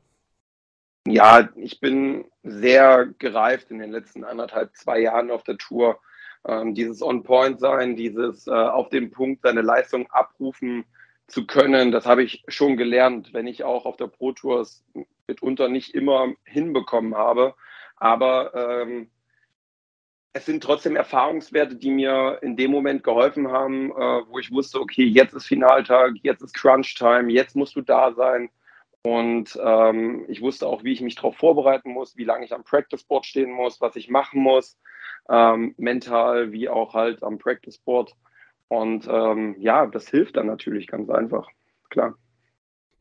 [1.05, 5.99] Ja, ich bin sehr gereift in den letzten anderthalb, zwei Jahren auf der Tour.
[6.47, 10.85] Ähm, dieses On-Point-Sein, dieses äh, auf den Punkt seine Leistung abrufen,
[11.29, 11.91] zu können.
[11.91, 14.83] Das habe ich schon gelernt, wenn ich auch auf der Pro Tour es
[15.27, 17.55] mitunter nicht immer hinbekommen habe.
[17.97, 19.09] Aber ähm,
[20.33, 24.79] es sind trotzdem Erfahrungswerte, die mir in dem Moment geholfen haben, äh, wo ich wusste,
[24.79, 28.49] okay, jetzt ist Finaltag, jetzt ist Crunch-Time, jetzt musst du da sein.
[29.01, 32.63] Und ähm, ich wusste auch, wie ich mich darauf vorbereiten muss, wie lange ich am
[32.63, 34.77] Practice Board stehen muss, was ich machen muss,
[35.29, 38.13] ähm, mental wie auch halt am Practice Board.
[38.69, 41.47] Und ähm, ja, das hilft dann natürlich ganz einfach,
[41.89, 42.15] klar.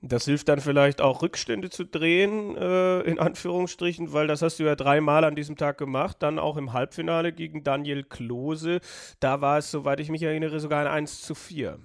[0.00, 4.64] Das hilft dann vielleicht auch Rückstände zu drehen, äh, in Anführungsstrichen, weil das hast du
[4.64, 8.80] ja dreimal an diesem Tag gemacht, dann auch im Halbfinale gegen Daniel Klose.
[9.20, 11.80] Da war es, soweit ich mich erinnere, sogar ein 1 zu 4.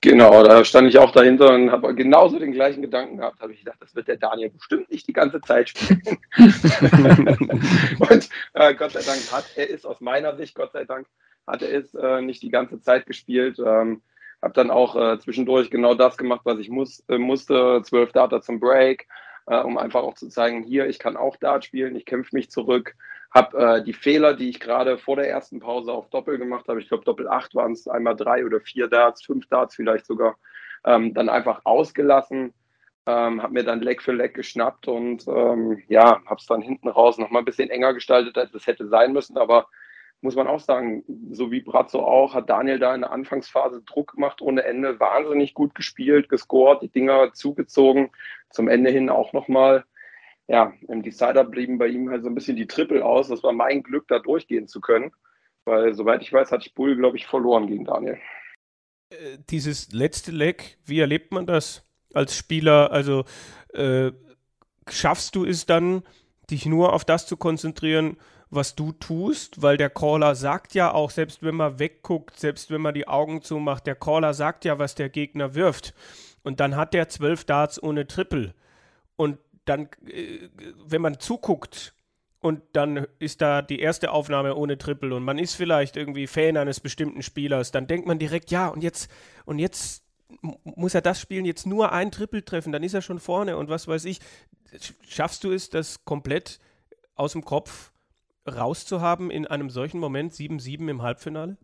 [0.00, 3.40] Genau, da stand ich auch dahinter und habe genauso den gleichen Gedanken gehabt.
[3.40, 6.02] Habe ich gedacht, das wird der Daniel bestimmt nicht die ganze Zeit spielen.
[6.38, 11.06] und äh, Gott sei Dank hat er ist aus meiner Sicht, Gott sei Dank,
[11.46, 13.58] hatte es äh, nicht die ganze Zeit gespielt.
[13.58, 14.02] Ähm,
[14.42, 17.82] habe dann auch äh, zwischendurch genau das gemacht, was ich muss, äh, musste.
[17.84, 19.06] Zwölf Data zum Break,
[19.46, 22.50] äh, um einfach auch zu zeigen, hier, ich kann auch Dart spielen, ich kämpfe mich
[22.50, 22.94] zurück.
[23.32, 26.80] Habe äh, die Fehler, die ich gerade vor der ersten Pause auf Doppel gemacht habe,
[26.80, 30.36] ich glaube Doppel 8 waren es, einmal drei oder vier Darts, fünf Darts vielleicht sogar,
[30.84, 32.52] ähm, dann einfach ausgelassen.
[33.04, 36.88] Ähm, habe mir dann Leck für Leck geschnappt und ähm, ja, habe es dann hinten
[36.88, 39.38] raus nochmal ein bisschen enger gestaltet, als es hätte sein müssen.
[39.38, 39.66] Aber
[40.22, 44.14] muss man auch sagen, so wie Brazzo auch, hat Daniel da in der Anfangsphase Druck
[44.14, 48.10] gemacht ohne Ende, wahnsinnig gut gespielt, gescored, die Dinger zugezogen,
[48.48, 49.84] zum Ende hin auch nochmal.
[50.46, 53.28] Ja, im Decider blieben bei ihm halt so ein bisschen die Triple aus.
[53.28, 55.12] Das war mein Glück, da durchgehen zu können,
[55.64, 58.18] weil soweit ich weiß, hatte ich Bull, glaube ich, verloren gegen Daniel.
[59.10, 62.92] Äh, dieses letzte Leg, wie erlebt man das als Spieler?
[62.92, 63.24] Also
[63.74, 64.12] äh,
[64.88, 66.02] schaffst du es dann,
[66.50, 68.18] dich nur auf das zu konzentrieren,
[68.52, 72.82] was du tust, weil der Caller sagt ja auch, selbst wenn man wegguckt, selbst wenn
[72.82, 75.94] man die Augen zumacht, der Caller sagt ja, was der Gegner wirft.
[76.42, 78.52] Und dann hat der zwölf Darts ohne Triple.
[79.16, 80.50] Und dann, äh,
[80.84, 81.94] wenn man zuguckt
[82.40, 86.58] und dann ist da die erste Aufnahme ohne Triple und man ist vielleicht irgendwie Fan
[86.58, 89.10] eines bestimmten Spielers, dann denkt man direkt, ja, und jetzt,
[89.46, 90.04] und jetzt
[90.64, 93.70] muss er das Spielen jetzt nur ein Triple treffen, dann ist er schon vorne und
[93.70, 94.20] was weiß ich.
[95.08, 96.60] Schaffst du es, das komplett
[97.14, 97.91] aus dem Kopf
[98.46, 101.56] rauszuhaben in einem solchen Moment 7-7 im Halbfinale?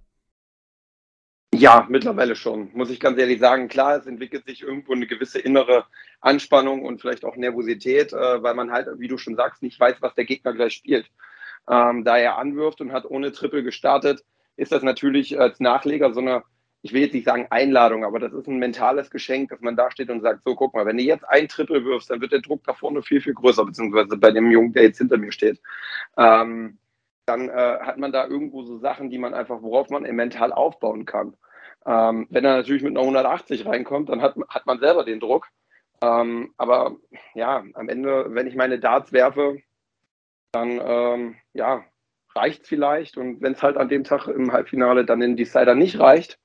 [1.55, 3.69] Ja, mittlerweile schon, muss ich ganz ehrlich sagen.
[3.69, 5.87] Klar, es entwickelt sich irgendwo eine gewisse innere
[6.21, 9.97] Anspannung und vielleicht auch Nervosität, äh, weil man halt, wie du schon sagst, nicht weiß,
[10.01, 11.11] was der Gegner gleich spielt.
[11.69, 14.25] Ähm, da er anwirft und hat ohne Triple gestartet,
[14.57, 16.43] ist das natürlich als Nachleger so eine,
[16.83, 19.91] ich will jetzt nicht sagen Einladung, aber das ist ein mentales Geschenk, dass man da
[19.91, 22.41] steht und sagt, so guck mal, wenn du jetzt ein Triple wirfst, dann wird der
[22.41, 25.61] Druck da vorne viel, viel größer, beziehungsweise bei dem Jungen, der jetzt hinter mir steht.
[26.17, 26.79] Ähm,
[27.27, 31.05] dann äh, hat man da irgendwo so Sachen, die man einfach, worauf man mental aufbauen
[31.05, 31.37] kann.
[31.85, 35.49] Ähm, wenn er natürlich mit einer 180 reinkommt, dann hat, hat man selber den Druck.
[36.01, 36.97] Ähm, aber
[37.35, 39.59] ja, am Ende, wenn ich meine Darts werfe,
[40.53, 41.85] dann ähm, ja,
[42.35, 43.17] reicht es vielleicht.
[43.17, 46.39] Und wenn es halt an dem Tag im Halbfinale dann in Decider nicht reicht,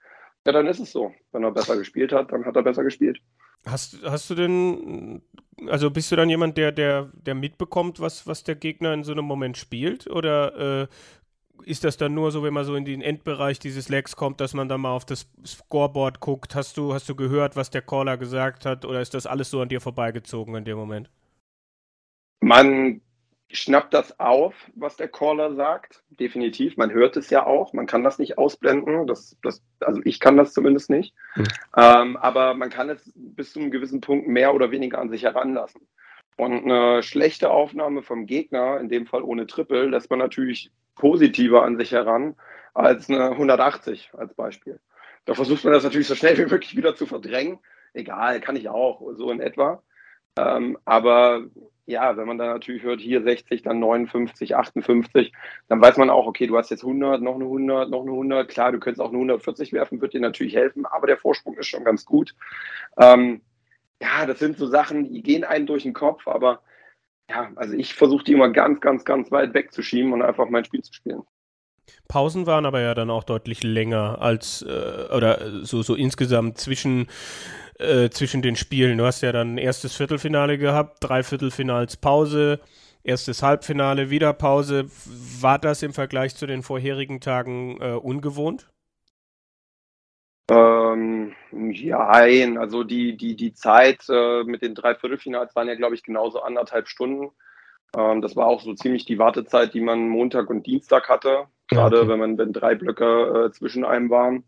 [0.45, 1.13] ja, dann ist es so.
[1.31, 3.19] Wenn er besser gespielt hat, dann hat er besser gespielt.
[3.65, 5.21] Hast, hast du denn,
[5.67, 9.13] also bist du dann jemand, der, der, der mitbekommt, was, was der Gegner in so
[9.13, 10.09] einem Moment spielt?
[10.09, 10.87] Oder äh,
[11.65, 14.53] ist das dann nur so, wenn man so in den Endbereich dieses Legs kommt, dass
[14.53, 16.55] man dann mal auf das Scoreboard guckt?
[16.55, 18.83] Hast du, hast du gehört, was der Caller gesagt hat?
[18.83, 21.09] Oder ist das alles so an dir vorbeigezogen in dem Moment?
[22.41, 22.99] Man
[23.53, 26.03] schnappt das auf, was der Caller sagt.
[26.09, 26.75] Definitiv.
[26.75, 27.73] Man hört es ja auch.
[27.73, 29.07] Man kann das nicht ausblenden.
[29.07, 31.13] Das, das, also ich kann das zumindest nicht.
[31.35, 31.47] Mhm.
[31.77, 35.23] Ähm, aber man kann es bis zu einem gewissen Punkt mehr oder weniger an sich
[35.23, 35.87] heranlassen.
[36.35, 41.63] Und eine schlechte Aufnahme vom Gegner, in dem Fall ohne Triple, lässt man natürlich positiver
[41.63, 42.35] an sich heran
[42.73, 44.79] als eine 180 als Beispiel.
[45.25, 47.59] Da versucht man das natürlich so schnell wie möglich wieder zu verdrängen.
[47.93, 49.83] Egal, kann ich auch, so in etwa.
[50.37, 51.45] Ähm, aber
[51.85, 55.33] ja, wenn man dann natürlich hört, hier 60, dann 59, 58,
[55.67, 58.49] dann weiß man auch, okay, du hast jetzt 100, noch eine 100, noch eine 100.
[58.49, 61.67] Klar, du könntest auch eine 140 werfen, wird dir natürlich helfen, aber der Vorsprung ist
[61.67, 62.35] schon ganz gut.
[62.97, 63.41] Ähm,
[64.01, 66.61] ja, das sind so Sachen, die gehen einen durch den Kopf, aber
[67.29, 70.83] ja, also ich versuche die immer ganz, ganz, ganz weit wegzuschieben und einfach mein Spiel
[70.83, 71.23] zu spielen.
[72.07, 77.07] Pausen waren aber ja dann auch deutlich länger als äh, oder so, so insgesamt zwischen
[77.79, 78.97] äh, zwischen den Spielen.
[78.97, 82.59] Du hast ja dann erstes Viertelfinale gehabt, drei Viertelfinals Pause,
[83.03, 84.85] erstes Halbfinale, wieder Pause.
[85.41, 88.69] War das im Vergleich zu den vorherigen Tagen äh, ungewohnt?
[90.51, 95.95] Ähm, ja, also die, die, die Zeit äh, mit den drei Viertelfinals waren ja, glaube
[95.95, 97.31] ich, genauso anderthalb Stunden.
[97.95, 101.99] Ähm, das war auch so ziemlich die Wartezeit, die man Montag und Dienstag hatte, gerade
[101.99, 102.09] okay.
[102.09, 104.43] wenn man wenn drei Blöcke äh, zwischen einem waren.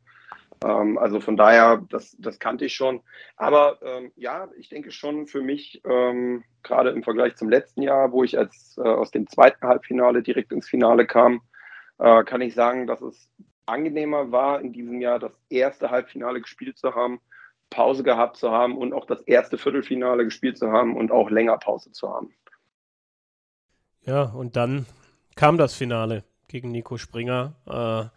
[0.63, 3.01] Ähm, also von daher, das, das kannte ich schon.
[3.35, 8.11] Aber ähm, ja, ich denke schon für mich, ähm, gerade im Vergleich zum letzten Jahr,
[8.11, 11.41] wo ich als äh, aus dem zweiten Halbfinale direkt ins Finale kam,
[11.99, 13.29] äh, kann ich sagen, dass es
[13.65, 17.19] angenehmer war, in diesem Jahr das erste Halbfinale gespielt zu haben,
[17.69, 21.57] Pause gehabt zu haben und auch das erste Viertelfinale gespielt zu haben und auch länger
[21.57, 22.33] Pause zu haben.
[24.01, 24.85] Ja, und dann
[25.35, 27.53] kam das Finale gegen Nico Springer.
[27.65, 28.09] Äh,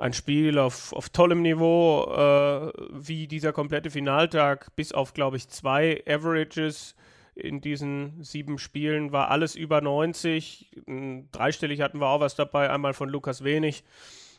[0.00, 5.48] ein Spiel auf, auf tollem Niveau, äh, wie dieser komplette Finaltag, bis auf, glaube ich,
[5.48, 6.94] zwei Averages
[7.34, 10.70] in diesen sieben Spielen, war alles über 90.
[11.32, 13.84] Dreistellig hatten wir auch was dabei, einmal von Lukas Wenig.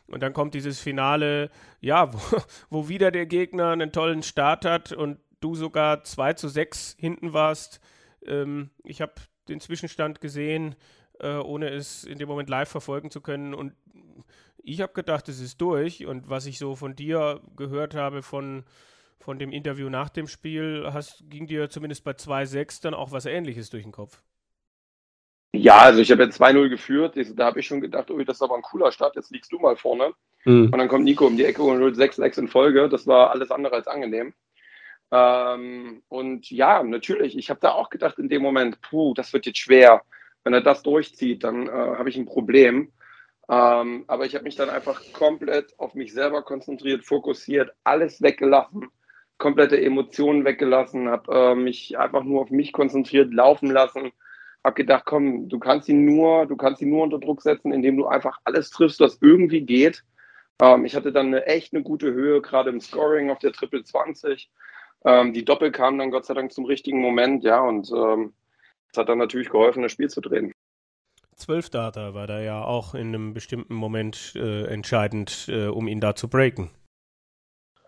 [0.08, 2.18] Und dann kommt dieses Finale, ja, wo,
[2.70, 7.32] wo wieder der Gegner einen tollen Start hat und du sogar 2 zu 6 hinten
[7.32, 7.80] warst.
[8.26, 9.12] Ähm, ich habe
[9.48, 10.74] den Zwischenstand gesehen,
[11.22, 13.54] äh, ohne es in dem Moment live verfolgen zu können.
[13.54, 13.74] Und
[14.64, 16.06] Ich habe gedacht, es ist durch.
[16.06, 18.64] Und was ich so von dir gehört habe von,
[19.18, 23.26] von dem Interview nach dem Spiel, hast, ging dir zumindest bei 2-6 dann auch was
[23.26, 24.22] Ähnliches durch den Kopf.
[25.54, 27.16] Ja, also ich habe jetzt 2-0 geführt.
[27.36, 29.16] Da habe ich schon gedacht, oh, das ist aber ein cooler Start.
[29.16, 30.12] Jetzt liegst du mal vorne.
[30.44, 30.70] Mhm.
[30.72, 32.88] Und dann kommt Nico um die Ecke und holt 6-6 in Folge.
[32.88, 34.32] Das war alles andere als angenehm.
[35.12, 39.44] Ähm, und ja, natürlich, ich habe da auch gedacht in dem Moment, puh, das wird
[39.44, 40.02] jetzt schwer.
[40.44, 42.92] Wenn er das durchzieht, dann äh, habe ich ein Problem.
[43.48, 48.88] Ähm, aber ich habe mich dann einfach komplett auf mich selber konzentriert, fokussiert, alles weggelassen,
[49.38, 54.12] komplette Emotionen weggelassen, habe äh, mich einfach nur auf mich konzentriert, laufen lassen,
[54.64, 57.96] habe gedacht, komm, du kannst ihn nur, du kannst ihn nur unter Druck setzen, indem
[57.96, 60.04] du einfach alles triffst, was irgendwie geht.
[60.60, 63.82] Ähm, ich hatte dann eine echt eine gute Höhe, gerade im Scoring auf der Triple
[63.82, 64.50] 20.
[65.04, 68.32] Ähm, die Doppel kamen dann Gott sei Dank zum richtigen Moment, ja, und ähm,
[68.92, 70.52] das hat dann natürlich geholfen, das Spiel zu drehen.
[71.36, 76.00] Zwölf Data war da ja auch in einem bestimmten Moment äh, entscheidend, äh, um ihn
[76.00, 76.70] da zu breaken.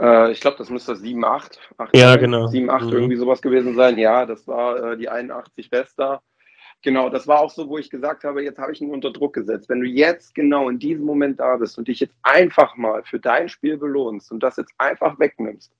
[0.00, 1.59] Äh, ich glaube, das müsste 7-8.
[1.92, 2.46] Ja, genau.
[2.46, 2.92] 7-8 mhm.
[2.92, 3.98] irgendwie sowas gewesen sein.
[3.98, 6.22] Ja, das war äh, die 81 Bester.
[6.82, 9.34] Genau, das war auch so, wo ich gesagt habe, jetzt habe ich ihn unter Druck
[9.34, 9.68] gesetzt.
[9.68, 13.18] Wenn du jetzt genau in diesem Moment da bist und dich jetzt einfach mal für
[13.18, 15.72] dein Spiel belohnst und das jetzt einfach wegnimmst,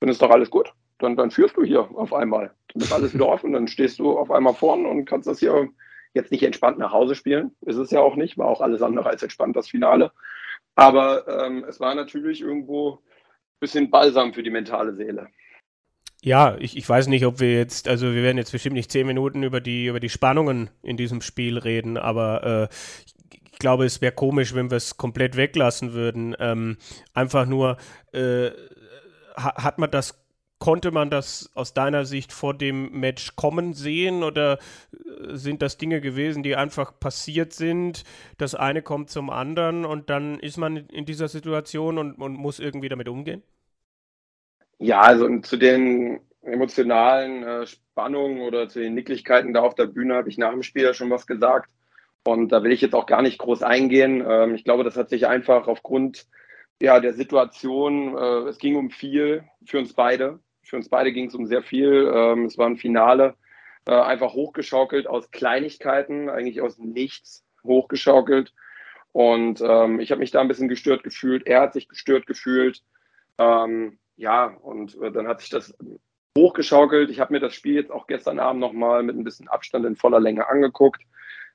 [0.00, 0.74] dann ist doch alles gut.
[0.98, 2.52] Dann, dann führst du hier auf einmal.
[2.72, 5.68] Dann ist alles wieder offen, dann stehst du auf einmal vorne und kannst das hier
[6.14, 7.50] jetzt nicht entspannt nach Hause spielen.
[7.62, 10.12] Ist es ja auch nicht, war auch alles andere als entspannt das Finale.
[10.76, 15.28] Aber ähm, es war natürlich irgendwo ein bisschen Balsam für die mentale Seele.
[16.22, 19.06] Ja, ich, ich weiß nicht, ob wir jetzt, also wir werden jetzt bestimmt nicht zehn
[19.06, 22.74] Minuten über die, über die Spannungen in diesem Spiel reden, aber äh,
[23.52, 26.34] ich glaube, es wäre komisch, wenn wir es komplett weglassen würden.
[26.38, 26.78] Ähm,
[27.12, 27.76] einfach nur,
[28.12, 28.50] äh,
[29.36, 30.23] hat man das
[30.64, 34.54] Konnte man das aus deiner Sicht vor dem Match kommen sehen oder
[34.94, 38.02] äh, sind das Dinge gewesen, die einfach passiert sind?
[38.38, 42.60] Das eine kommt zum anderen und dann ist man in dieser Situation und, und muss
[42.60, 43.42] irgendwie damit umgehen?
[44.78, 50.14] Ja, also zu den emotionalen äh, Spannungen oder zu den Nicklichkeiten da auf der Bühne
[50.14, 51.68] habe ich nach dem Spiel ja schon was gesagt.
[52.26, 54.24] Und da will ich jetzt auch gar nicht groß eingehen.
[54.26, 56.26] Ähm, ich glaube, das hat sich einfach aufgrund
[56.80, 60.40] ja, der Situation, äh, es ging um viel für uns beide.
[60.64, 62.10] Für uns beide ging es um sehr viel.
[62.12, 63.34] Ähm, es war ein Finale,
[63.86, 68.52] äh, einfach hochgeschaukelt aus Kleinigkeiten, eigentlich aus nichts hochgeschaukelt.
[69.12, 71.46] Und ähm, ich habe mich da ein bisschen gestört gefühlt.
[71.46, 72.82] Er hat sich gestört gefühlt.
[73.38, 75.76] Ähm, ja, und äh, dann hat sich das
[76.36, 77.10] hochgeschaukelt.
[77.10, 79.96] Ich habe mir das Spiel jetzt auch gestern Abend nochmal mit ein bisschen Abstand in
[79.96, 81.02] voller Länge angeguckt.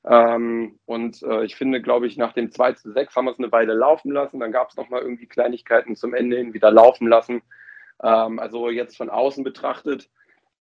[0.06, 3.40] Ähm, und äh, ich finde, glaube ich, nach dem 2 zu 6 haben wir es
[3.40, 4.40] eine Weile laufen lassen.
[4.40, 7.42] Dann gab es nochmal irgendwie Kleinigkeiten zum Ende hin wieder laufen lassen.
[8.04, 10.10] Ähm, also jetzt von außen betrachtet,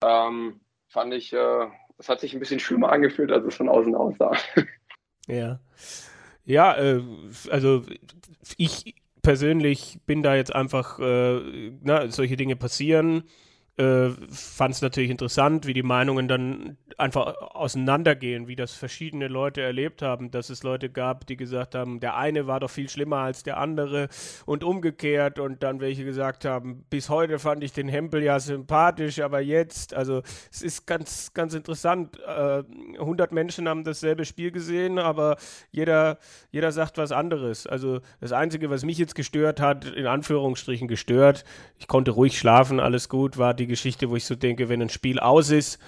[0.03, 1.67] ähm, fand ich, äh,
[1.97, 4.35] es hat sich ein bisschen schlimmer angefühlt, als es von außen aussah.
[5.25, 5.61] Ja.
[6.43, 7.01] Ja, äh,
[7.49, 7.83] also
[8.57, 13.23] ich persönlich bin da jetzt einfach, äh, na, solche Dinge passieren.
[13.75, 19.61] Äh, fand es natürlich interessant, wie die Meinungen dann einfach auseinandergehen, wie das verschiedene Leute
[19.61, 23.17] erlebt haben, dass es Leute gab, die gesagt haben, der eine war doch viel schlimmer
[23.17, 24.09] als der andere
[24.45, 29.19] und umgekehrt und dann welche gesagt haben, bis heute fand ich den Hempel ja sympathisch,
[29.21, 30.21] aber jetzt, also
[30.51, 32.19] es ist ganz, ganz interessant.
[32.19, 32.63] Äh,
[32.99, 35.37] 100 Menschen haben dasselbe Spiel gesehen, aber
[35.71, 36.19] jeder,
[36.51, 37.65] jeder sagt was anderes.
[37.65, 41.43] Also das Einzige, was mich jetzt gestört hat, in Anführungsstrichen gestört,
[41.79, 44.89] ich konnte ruhig schlafen, alles gut, war die Geschichte, wo ich so denke, wenn ein
[44.89, 45.79] Spiel aus ist,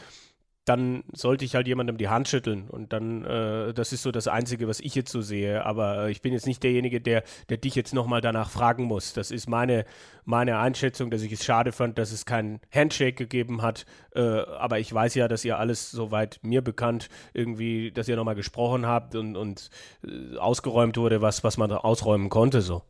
[0.65, 2.67] dann sollte ich halt jemandem die Hand schütteln.
[2.69, 5.63] Und dann, äh, das ist so das Einzige, was ich jetzt so sehe.
[5.63, 9.13] Aber äh, ich bin jetzt nicht derjenige, der, der dich jetzt nochmal danach fragen muss.
[9.13, 9.85] Das ist meine,
[10.23, 13.85] meine Einschätzung, dass ich es schade fand, dass es keinen Handshake gegeben hat.
[14.15, 18.35] Äh, aber ich weiß ja, dass ihr alles soweit mir bekannt irgendwie, dass ihr nochmal
[18.35, 19.69] gesprochen habt und, und
[20.03, 22.61] äh, ausgeräumt wurde, was, was man ausräumen konnte.
[22.61, 22.81] So.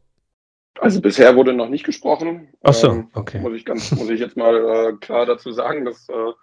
[0.80, 2.50] Also bisher wurde noch nicht gesprochen.
[2.62, 3.38] Ach so, ähm, okay.
[3.38, 6.34] Ähm, muss, ich ganz, muss ich jetzt mal äh, klar dazu sagen, dass äh,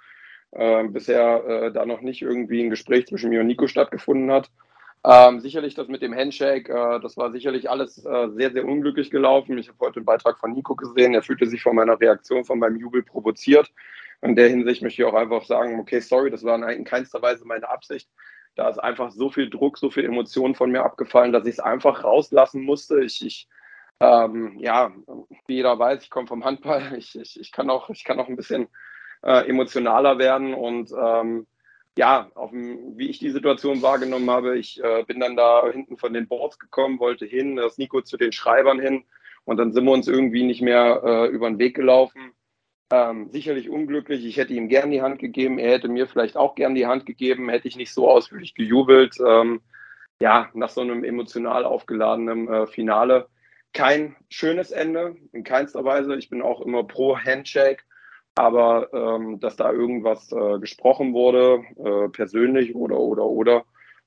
[0.52, 4.50] äh, bisher äh, da noch nicht irgendwie ein Gespräch zwischen mir und Nico stattgefunden hat.
[5.04, 9.10] Ähm, sicherlich das mit dem Handshake, äh, das war sicherlich alles äh, sehr, sehr unglücklich
[9.10, 9.58] gelaufen.
[9.58, 11.14] Ich habe heute einen Beitrag von Nico gesehen.
[11.14, 13.72] Er fühlte sich von meiner Reaktion, von meinem Jubel provoziert.
[14.22, 17.44] In der Hinsicht möchte ich auch einfach sagen, okay, sorry, das war in keinster Weise
[17.44, 18.08] meine Absicht.
[18.54, 21.60] Da ist einfach so viel Druck, so viel Emotionen von mir abgefallen, dass ich es
[21.60, 23.02] einfach rauslassen musste.
[23.02, 23.48] Ich, ich
[24.02, 24.92] ähm, ja,
[25.46, 26.82] wie jeder weiß, ich komme vom Handball.
[26.98, 28.68] Ich, ich, ich, kann auch, ich kann auch ein bisschen
[29.22, 31.46] äh, emotionaler werden und ähm,
[31.96, 36.12] ja, dem, wie ich die Situation wahrgenommen habe, ich äh, bin dann da hinten von
[36.14, 39.04] den Boards gekommen, wollte hin, das Nico zu den Schreibern hin
[39.44, 42.32] und dann sind wir uns irgendwie nicht mehr äh, über den Weg gelaufen.
[42.90, 44.24] Ähm, sicherlich unglücklich.
[44.24, 45.58] Ich hätte ihm gern die Hand gegeben.
[45.58, 47.48] Er hätte mir vielleicht auch gern die Hand gegeben.
[47.48, 49.16] Hätte ich nicht so ausführlich gejubelt.
[49.26, 49.62] Ähm,
[50.20, 53.28] ja, nach so einem emotional aufgeladenen äh, Finale
[53.72, 56.16] kein schönes Ende, in keinster Weise.
[56.16, 57.82] Ich bin auch immer pro Handshake,
[58.34, 63.64] aber ähm, dass da irgendwas äh, gesprochen wurde, äh, persönlich oder, oder, oder,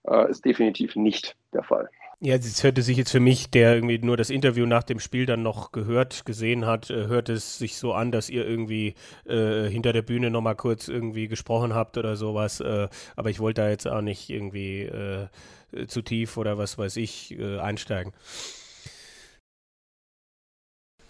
[0.07, 1.89] äh, ist definitiv nicht der Fall.
[2.21, 5.25] Ja, es hörte sich jetzt für mich, der irgendwie nur das Interview nach dem Spiel
[5.25, 8.95] dann noch gehört, gesehen hat, äh, hört es sich so an, dass ihr irgendwie
[9.25, 12.61] äh, hinter der Bühne nochmal kurz irgendwie gesprochen habt oder sowas.
[12.61, 15.27] Äh, aber ich wollte da jetzt auch nicht irgendwie äh,
[15.87, 18.13] zu tief oder was weiß ich äh, einsteigen.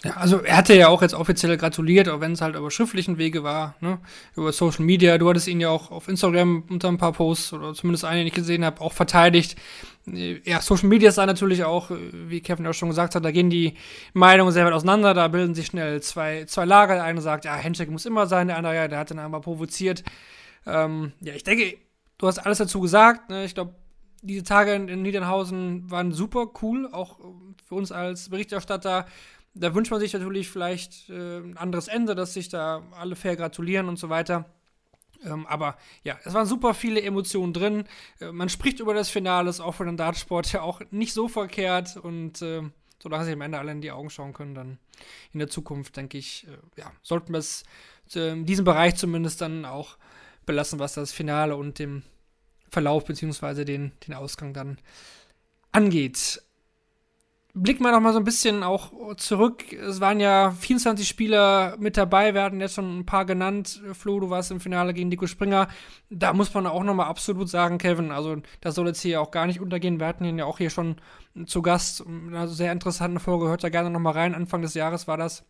[0.06, 3.18] Ja, also er hatte ja auch jetzt offiziell gratuliert, auch wenn es halt über schriftlichen
[3.18, 3.98] Wege war, ne?
[4.36, 5.18] Über Social Media.
[5.18, 8.28] Du hattest ihn ja auch auf Instagram unter ein paar Posts oder zumindest einen, den
[8.28, 9.56] ich gesehen habe, auch verteidigt.
[10.08, 13.26] Äh, ja, Social Media ist da natürlich auch, äh, wie Kevin auch schon gesagt hat,
[13.26, 13.74] da gehen die
[14.14, 16.94] Meinungen sehr weit auseinander, da bilden sich schnell zwei, zwei Lager.
[16.94, 19.42] Der eine sagt, ja, Handshake muss immer sein, der andere, ja, der hat den einmal
[19.42, 20.04] provoziert.
[20.68, 21.78] Ähm, ja, ich denke,
[22.20, 23.32] du hast alles dazu gesagt.
[23.32, 23.44] Ne?
[23.44, 23.74] Ich glaube,
[24.22, 27.18] diese Tage in, in Niedernhausen waren super cool, auch
[27.68, 29.08] für uns als Berichterstatter
[29.56, 33.36] da wünscht man sich natürlich vielleicht äh, ein anderes Ende, dass sich da alle fair
[33.36, 34.46] gratulieren und so weiter.
[35.24, 37.86] Ähm, aber ja, es waren super viele Emotionen drin.
[38.20, 41.30] Äh, man spricht über das Finale, ist auch für den Dartsport ja auch nicht so
[41.30, 41.96] verkehrt.
[41.96, 42.64] Und äh,
[43.02, 44.78] solange sich am Ende alle in die Augen schauen können, dann
[45.32, 47.64] in der Zukunft, denke ich, äh, ja, sollten wir es
[48.14, 49.98] in diesem Bereich zumindest dann auch
[50.46, 52.04] belassen, was das Finale und dem
[52.70, 53.66] Verlauf bzw.
[53.66, 54.78] Den, den Ausgang dann
[55.72, 56.42] angeht
[57.56, 59.72] blicken wir noch mal so ein bisschen auch zurück.
[59.72, 63.82] Es waren ja 24 Spieler mit dabei, wir hatten jetzt schon ein paar genannt.
[63.94, 65.70] Flo, du warst im Finale gegen Nico Springer.
[66.10, 69.32] Da muss man auch noch mal absolut sagen, Kevin, also das soll jetzt hier auch
[69.32, 70.00] gar nicht untergehen.
[70.00, 70.98] Wir hatten ihn ja auch hier schon
[71.46, 72.06] zu Gast.
[72.06, 74.36] Eine sehr interessante Folge, hört da gerne noch mal rein.
[74.36, 75.46] Anfang des Jahres war das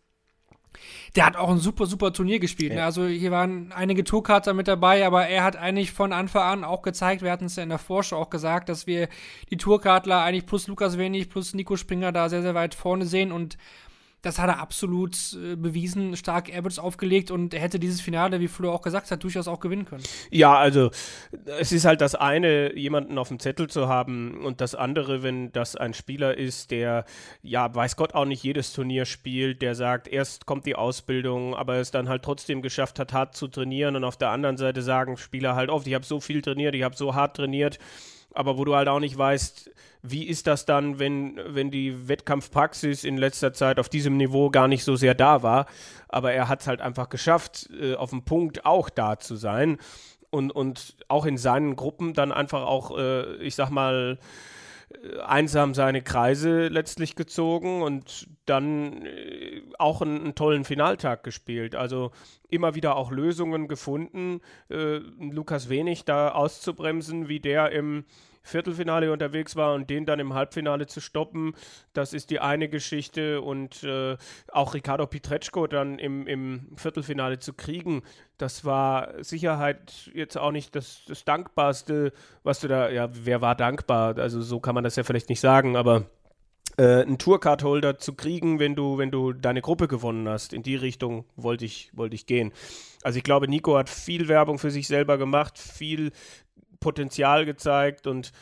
[1.14, 2.72] der hat auch ein super, super Turnier gespielt.
[2.72, 2.76] Ne?
[2.76, 2.82] Ja.
[2.82, 2.86] Ne?
[2.86, 6.82] Also hier waren einige Tourkarter mit dabei, aber er hat eigentlich von Anfang an auch
[6.82, 9.08] gezeigt, wir hatten es ja in der Vorschau auch gesagt, dass wir
[9.50, 13.32] die Tourkartler eigentlich plus Lukas Wenig, plus Nico Springer da sehr, sehr weit vorne sehen
[13.32, 13.56] und
[14.26, 18.48] das hat er absolut äh, bewiesen, stark Airbuds aufgelegt und er hätte dieses Finale, wie
[18.48, 20.02] Flo auch gesagt hat, durchaus auch gewinnen können.
[20.30, 20.90] Ja, also
[21.60, 25.52] es ist halt das eine, jemanden auf dem Zettel zu haben und das andere, wenn
[25.52, 27.04] das ein Spieler ist, der,
[27.42, 31.76] ja, weiß Gott auch nicht jedes Turnier spielt, der sagt, erst kommt die Ausbildung, aber
[31.76, 35.16] es dann halt trotzdem geschafft hat, hart zu trainieren und auf der anderen Seite sagen
[35.16, 37.78] Spieler halt oft, ich habe so viel trainiert, ich habe so hart trainiert,
[38.36, 39.70] aber wo du halt auch nicht weißt,
[40.02, 44.68] wie ist das dann, wenn, wenn die Wettkampfpraxis in letzter Zeit auf diesem Niveau gar
[44.68, 45.66] nicht so sehr da war.
[46.08, 49.78] Aber er hat es halt einfach geschafft, äh, auf dem Punkt auch da zu sein.
[50.30, 54.18] Und, und auch in seinen Gruppen dann einfach auch, äh, ich sag mal,
[55.24, 61.74] einsam seine Kreise letztlich gezogen und dann äh, auch einen, einen, tollen Finaltag gespielt.
[61.74, 62.12] Also
[62.48, 68.04] immer wieder auch Lösungen gefunden, äh, Lukas Wenig da auszubremsen, wie der im
[68.46, 71.54] Viertelfinale unterwegs war und den dann im Halbfinale zu stoppen,
[71.92, 73.40] das ist die eine Geschichte.
[73.40, 74.16] Und äh,
[74.52, 78.02] auch Ricardo Pietreczko dann im, im Viertelfinale zu kriegen,
[78.38, 83.54] das war Sicherheit jetzt auch nicht das, das Dankbarste, was du da, ja, wer war
[83.54, 84.18] dankbar?
[84.18, 86.04] Also so kann man das ja vielleicht nicht sagen, aber
[86.76, 90.52] äh, einen Tourcard-Holder zu kriegen, wenn du, wenn du deine Gruppe gewonnen hast.
[90.52, 92.52] In die Richtung wollte ich, wollte ich gehen.
[93.02, 96.12] Also ich glaube, Nico hat viel Werbung für sich selber gemacht, viel
[96.80, 98.32] Potenzial gezeigt und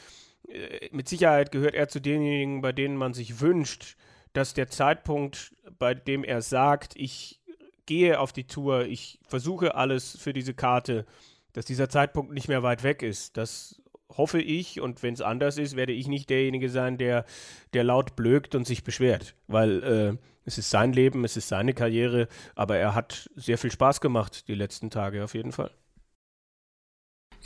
[0.49, 3.97] äh, mit Sicherheit gehört er zu denjenigen, bei denen man sich wünscht,
[4.33, 7.41] dass der Zeitpunkt, bei dem er sagt, ich
[7.87, 11.07] gehe auf die Tour, ich versuche alles für diese Karte,
[11.53, 13.37] dass dieser Zeitpunkt nicht mehr weit weg ist.
[13.37, 13.81] Das
[14.17, 17.25] hoffe ich und wenn es anders ist, werde ich nicht derjenige sein, der,
[17.73, 21.75] der laut blökt und sich beschwert, weil äh, es ist sein Leben, es ist seine
[21.75, 25.71] Karriere, aber er hat sehr viel Spaß gemacht die letzten Tage auf jeden Fall.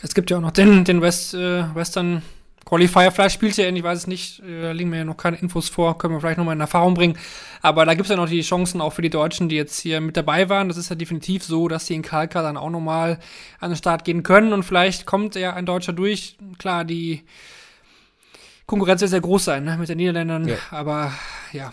[0.00, 2.22] Es gibt ja auch noch den, den West, äh, Western
[2.64, 3.10] Qualifier.
[3.10, 4.40] Vielleicht spielt er ihn, ich weiß es nicht.
[4.40, 5.98] Äh, da liegen mir ja noch keine Infos vor.
[5.98, 7.18] Können wir vielleicht nochmal in Erfahrung bringen.
[7.62, 10.00] Aber da gibt es ja noch die Chancen auch für die Deutschen, die jetzt hier
[10.00, 10.68] mit dabei waren.
[10.68, 13.18] Das ist ja definitiv so, dass die in Kalka dann auch nochmal
[13.58, 14.52] an den Start gehen können.
[14.52, 16.36] Und vielleicht kommt ja ein Deutscher durch.
[16.58, 17.24] Klar, die
[18.66, 20.46] Konkurrenz wird sehr groß sein ne, mit den Niederländern.
[20.46, 20.56] Ja.
[20.70, 21.10] Aber
[21.52, 21.72] ja,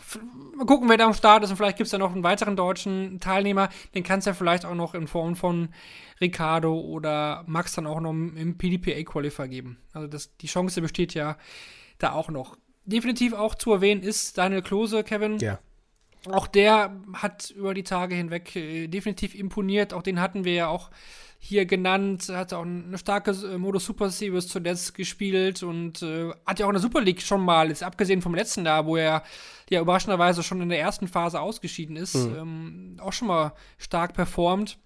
[0.55, 1.51] mal gucken, wer da am Start ist.
[1.51, 3.69] Und vielleicht gibt es ja noch einen weiteren deutschen Teilnehmer.
[3.93, 5.69] Den kannst du ja vielleicht auch noch in Form von
[6.21, 9.77] Ricardo oder Max dann auch noch im PDPA-Qualifier geben.
[9.93, 11.37] Also das, die Chance besteht ja
[11.97, 12.57] da auch noch.
[12.85, 15.39] Definitiv auch zu erwähnen ist Daniel Klose, Kevin.
[15.39, 15.59] Ja.
[16.27, 19.93] Auch der hat über die Tage hinweg äh, definitiv imponiert.
[19.93, 20.89] Auch den hatten wir ja auch
[21.37, 26.59] hier genannt, hat auch eine starke äh, Modus Super Series zuletzt gespielt und äh, hat
[26.59, 29.21] ja auch in der Super League schon mal, jetzt abgesehen vom letzten Jahr, wo er
[29.69, 32.35] ja überraschenderweise schon in der ersten Phase ausgeschieden ist, mhm.
[32.35, 34.79] ähm, auch schon mal stark performt.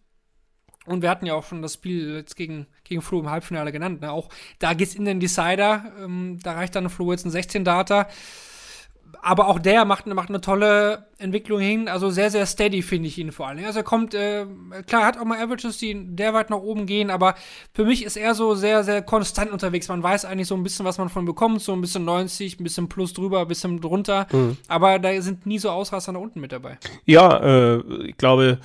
[0.89, 4.01] Und wir hatten ja auch schon das Spiel jetzt gegen, gegen Flo im Halbfinale genannt.
[4.01, 4.11] Ne?
[4.11, 5.91] Auch da geht's in den Decider.
[6.03, 8.07] Ähm, da reicht dann Flo jetzt ein 16-Data
[9.21, 11.87] aber auch der macht, macht eine tolle Entwicklung hin.
[11.87, 13.63] Also sehr, sehr steady finde ich ihn vor allem.
[13.65, 14.45] Also er kommt, äh,
[14.87, 17.35] klar, hat auch mal Averages, die der weit nach oben gehen, aber
[17.73, 19.87] für mich ist er so sehr, sehr konstant unterwegs.
[19.89, 22.63] Man weiß eigentlich so ein bisschen, was man von bekommt, so ein bisschen 90, ein
[22.63, 24.27] bisschen plus drüber, ein bisschen drunter.
[24.31, 24.57] Mhm.
[24.67, 26.77] Aber da sind nie so Ausraster nach unten mit dabei.
[27.05, 28.59] Ja, äh, ich glaube,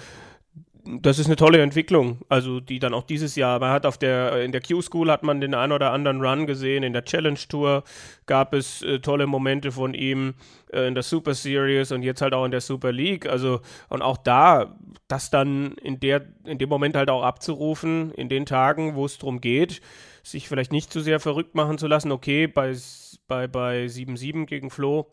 [0.87, 4.43] das ist eine tolle Entwicklung, also die dann auch dieses Jahr, man hat auf der,
[4.43, 7.85] in der Q-School hat man den ein oder anderen Run gesehen, in der Challenge Tour
[8.27, 10.35] gab es äh, tolle Momente von ihm,
[10.73, 14.03] äh, in der Super Series und jetzt halt auch in der Super League, also und
[14.03, 14.77] auch da,
[15.09, 19.17] das dann in der, in dem Moment halt auch abzurufen, in den Tagen, wo es
[19.17, 19.81] darum geht,
[20.23, 22.77] sich vielleicht nicht zu sehr verrückt machen zu lassen, okay, bei,
[23.27, 25.11] bei, bei 7-7 gegen Flo,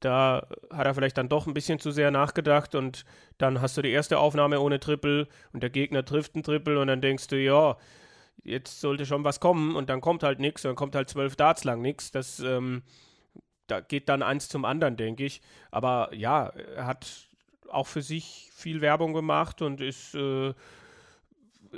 [0.00, 3.04] da hat er vielleicht dann doch ein bisschen zu sehr nachgedacht und
[3.38, 6.88] dann hast du die erste Aufnahme ohne Triple und der Gegner trifft einen Triple und
[6.88, 7.76] dann denkst du, ja,
[8.44, 11.64] jetzt sollte schon was kommen und dann kommt halt nichts, dann kommt halt zwölf Darts
[11.64, 12.10] lang nichts.
[12.10, 12.82] Das ähm,
[13.66, 15.40] da geht dann eins zum anderen, denke ich.
[15.70, 17.28] Aber ja, er hat
[17.68, 20.54] auch für sich viel Werbung gemacht und ist äh,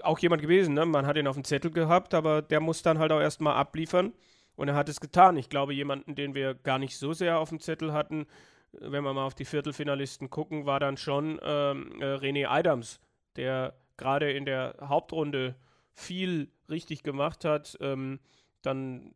[0.03, 0.75] auch jemand gewesen.
[0.75, 0.85] Ne?
[0.85, 4.13] Man hat ihn auf dem Zettel gehabt, aber der muss dann halt auch erstmal abliefern.
[4.59, 5.37] Und er hat es getan.
[5.37, 8.27] Ich glaube, jemanden, den wir gar nicht so sehr auf dem Zettel hatten,
[8.73, 12.99] wenn wir mal auf die Viertelfinalisten gucken, war dann schon ähm, äh, René Adams,
[13.37, 15.55] der gerade in der Hauptrunde
[15.95, 18.19] viel richtig gemacht hat, ähm,
[18.63, 19.15] dann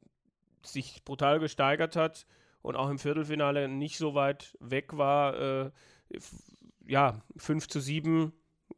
[0.64, 2.24] sich brutal gesteigert hat
[2.62, 5.40] und auch im Viertelfinale nicht so weit weg war.
[5.40, 5.70] Äh,
[6.86, 8.32] ja, 5 zu 7,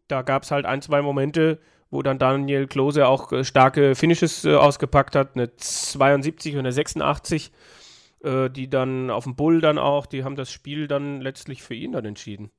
[0.08, 1.60] da gab es halt ein, zwei Momente,
[1.94, 6.72] wo dann Daniel Klose auch äh, starke Finishes äh, ausgepackt hat, eine 72 und eine
[6.72, 7.52] 86,
[8.22, 11.74] äh, die dann auf dem Bull dann auch, die haben das Spiel dann letztlich für
[11.74, 12.50] ihn dann entschieden.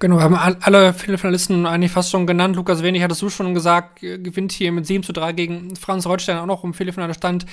[0.00, 2.54] Genau, haben alle Finalisten eigentlich fast schon genannt.
[2.54, 6.38] Lukas Wenig hattest du schon gesagt, gewinnt hier mit 7 zu 3 gegen Franz Reutstein
[6.38, 7.46] auch noch im Viertelfinale stand.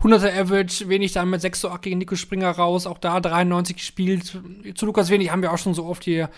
[0.00, 3.76] 100er Average, Wenig dann mit 6 zu 8 gegen Nico Springer raus, auch da 93
[3.76, 4.38] gespielt.
[4.74, 6.30] Zu Lukas Wenig haben wir auch schon so oft hier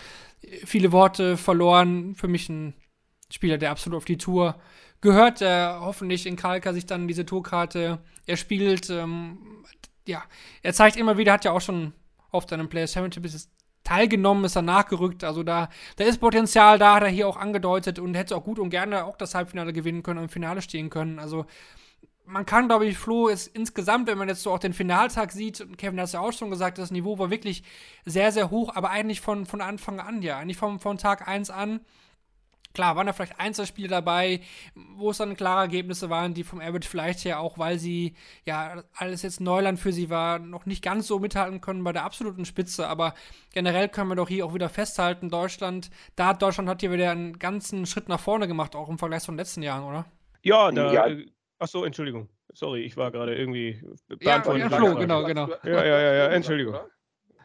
[0.65, 2.15] viele Worte verloren.
[2.15, 2.73] Für mich ein
[3.31, 4.55] Spieler, der absolut auf die Tour
[5.01, 8.89] gehört, der hoffentlich in Kalka sich dann diese Tourkarte erspielt.
[8.89, 9.37] Ähm,
[10.05, 10.23] ja,
[10.61, 11.93] er zeigt immer wieder, hat ja auch schon
[12.31, 13.25] auf seinem Players Championship
[13.83, 15.23] teilgenommen, ist er nachgerückt.
[15.23, 18.59] Also da, da ist Potenzial da, hat er hier auch angedeutet und hätte auch gut
[18.59, 21.19] und gerne auch das Halbfinale gewinnen können und im Finale stehen können.
[21.19, 21.45] Also
[22.25, 25.61] man kann, glaube ich, Flo ist insgesamt, wenn man jetzt so auch den Finaltag sieht,
[25.61, 27.63] und Kevin hat es ja auch schon gesagt, das Niveau war wirklich
[28.05, 31.49] sehr, sehr hoch, aber eigentlich von, von Anfang an, ja, eigentlich vom, von Tag 1
[31.49, 31.81] an.
[32.73, 34.41] Klar, waren da vielleicht Einzelspiele dabei,
[34.73, 38.15] wo es dann klare Ergebnisse waren, die vom Average vielleicht her auch, weil sie,
[38.45, 42.03] ja, alles jetzt Neuland für sie war, noch nicht ganz so mithalten können bei der
[42.03, 42.87] absoluten Spitze.
[42.87, 43.13] Aber
[43.53, 47.11] generell können wir doch hier auch wieder festhalten, Deutschland, da hat Deutschland hat hier wieder
[47.11, 50.05] einen ganzen Schritt nach vorne gemacht, auch im Vergleich zu den letzten Jahren, oder?
[50.41, 51.15] Ja, da, ja.
[51.63, 52.29] Äh, Ach so, Entschuldigung.
[52.53, 54.63] Sorry, ich war gerade irgendwie beantwortet.
[54.63, 55.47] Ja, ja Flo, genau, genau.
[55.63, 56.75] Ja, ja, ja, ja, Entschuldigung.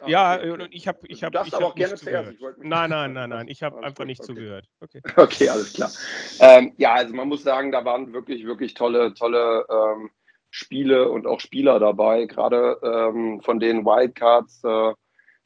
[0.07, 0.39] Ja,
[0.71, 2.35] ich habe ich habe ich hab nicht zugehört.
[2.57, 4.27] Nein, nein, nein, nein, ich habe einfach nicht okay.
[4.27, 4.65] zugehört.
[4.79, 5.01] Okay.
[5.17, 5.91] okay, alles klar.
[6.39, 10.09] Ähm, ja, also man muss sagen, da waren wirklich, wirklich tolle, tolle ähm,
[10.51, 12.25] Spiele und auch Spieler dabei.
[12.25, 14.93] Gerade ähm, von den Wildcards, äh,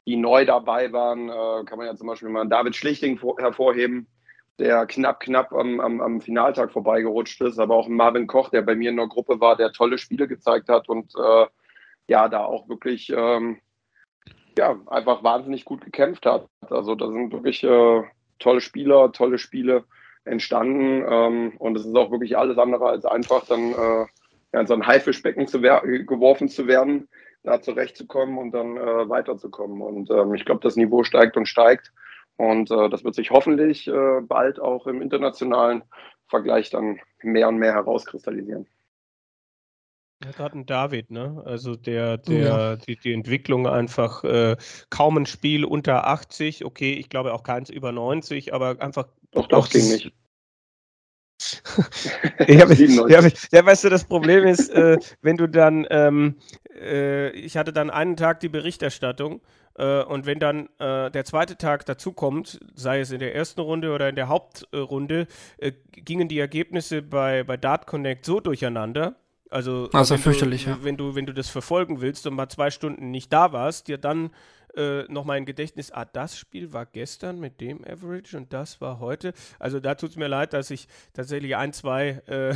[0.06, 4.06] die neu dabei waren, äh, kann man ja zum Beispiel mal David Schlichting hervorheben,
[4.58, 8.74] der knapp, knapp am, am, am Finaltag vorbeigerutscht ist, aber auch Marvin Koch, der bei
[8.74, 11.46] mir in der Gruppe war, der tolle Spiele gezeigt hat und äh,
[12.06, 13.58] ja, da auch wirklich ähm,
[14.56, 16.46] ja, einfach wahnsinnig gut gekämpft hat.
[16.68, 18.02] Also da sind wirklich äh,
[18.38, 19.84] tolle Spieler, tolle Spiele
[20.24, 24.06] entstanden ähm, und es ist auch wirklich alles andere als einfach, dann äh,
[24.52, 27.08] ja, in so ein Haifischbecken zu geworfen zu werden,
[27.42, 29.82] da zurechtzukommen und dann äh, weiterzukommen.
[29.82, 31.92] Und ähm, ich glaube, das Niveau steigt und steigt.
[32.36, 35.82] Und äh, das wird sich hoffentlich äh, bald auch im internationalen
[36.26, 38.66] Vergleich dann mehr und mehr herauskristallisieren.
[40.24, 41.42] Ja, gerade ein David, ne?
[41.44, 42.76] Also der, der, ja.
[42.76, 44.56] die, die Entwicklung einfach äh,
[44.88, 49.08] kaum ein Spiel unter 80, okay, ich glaube auch keins über 90, aber einfach.
[49.32, 50.12] Doch, doch, ging nicht.
[52.48, 56.36] ja, ja, ja, weißt du, das Problem ist, äh, wenn du dann, ähm,
[56.74, 59.42] äh, ich hatte dann einen Tag die Berichterstattung
[59.82, 64.08] und wenn dann äh, der zweite Tag dazukommt, sei es in der ersten Runde oder
[64.08, 65.26] in der Hauptrunde,
[65.58, 69.16] äh, gingen die Ergebnisse bei, bei Dart Connect so durcheinander.
[69.50, 70.78] Also, also fürchterlich, du, ja.
[70.82, 73.98] Wenn du, wenn du das verfolgen willst und mal zwei Stunden nicht da warst, dir
[73.98, 74.30] dann
[74.76, 79.00] äh, nochmal ein Gedächtnis, ah, das Spiel war gestern mit dem Average und das war
[79.00, 79.32] heute.
[79.58, 82.54] Also da tut es mir leid, dass ich tatsächlich ein, zwei äh,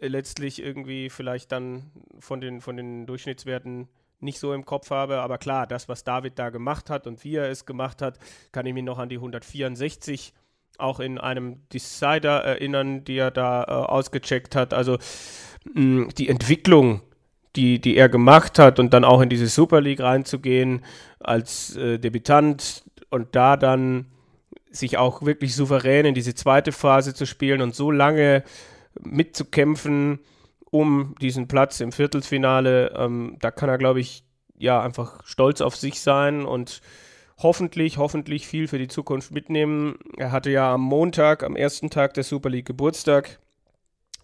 [0.00, 3.88] letztlich irgendwie vielleicht dann von den, von den Durchschnittswerten
[4.20, 5.18] nicht so im Kopf habe.
[5.20, 8.18] Aber klar, das, was David da gemacht hat und wie er es gemacht hat,
[8.52, 10.32] kann ich mich noch an die 164
[10.78, 14.74] auch in einem Decider erinnern, die er da äh, ausgecheckt hat.
[14.74, 14.98] Also
[15.74, 17.00] mh, die Entwicklung,
[17.56, 20.84] die, die er gemacht hat und dann auch in diese Super League reinzugehen
[21.20, 24.06] als äh, Debütant und da dann
[24.70, 28.44] sich auch wirklich souverän in diese zweite Phase zu spielen und so lange
[29.00, 30.20] mitzukämpfen
[30.76, 34.24] um diesen Platz im Viertelfinale, ähm, da kann er, glaube ich,
[34.58, 36.80] ja, einfach stolz auf sich sein und
[37.38, 39.98] hoffentlich, hoffentlich viel für die Zukunft mitnehmen.
[40.16, 43.38] Er hatte ja am Montag, am ersten Tag der Super League Geburtstag,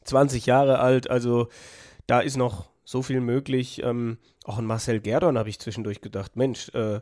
[0.05, 1.49] 20 Jahre alt, also
[2.07, 3.83] da ist noch so viel möglich.
[3.83, 7.01] Ähm, auch an Marcel Gerdon habe ich zwischendurch gedacht, Mensch, äh,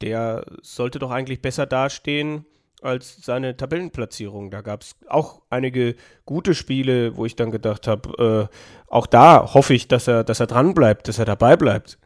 [0.00, 2.44] der sollte doch eigentlich besser dastehen
[2.82, 4.50] als seine Tabellenplatzierung.
[4.50, 8.56] Da gab es auch einige gute Spiele, wo ich dann gedacht habe, äh,
[8.88, 11.98] auch da hoffe ich, dass er, dass er dran bleibt, dass er dabei bleibt.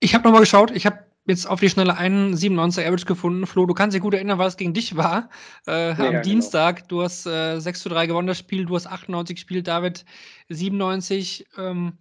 [0.00, 3.46] Ich habe nochmal geschaut, ich habe jetzt auf die schnelle einen 97er Average gefunden.
[3.46, 5.28] Flo, du kannst dich gut erinnern, was gegen dich war.
[5.66, 6.22] Äh, ja, am genau.
[6.22, 10.04] Dienstag, du hast äh, 6 zu 3 gewonnen das Spiel, du hast 98 gespielt, David
[10.48, 11.46] 97.
[11.58, 11.98] Ähm,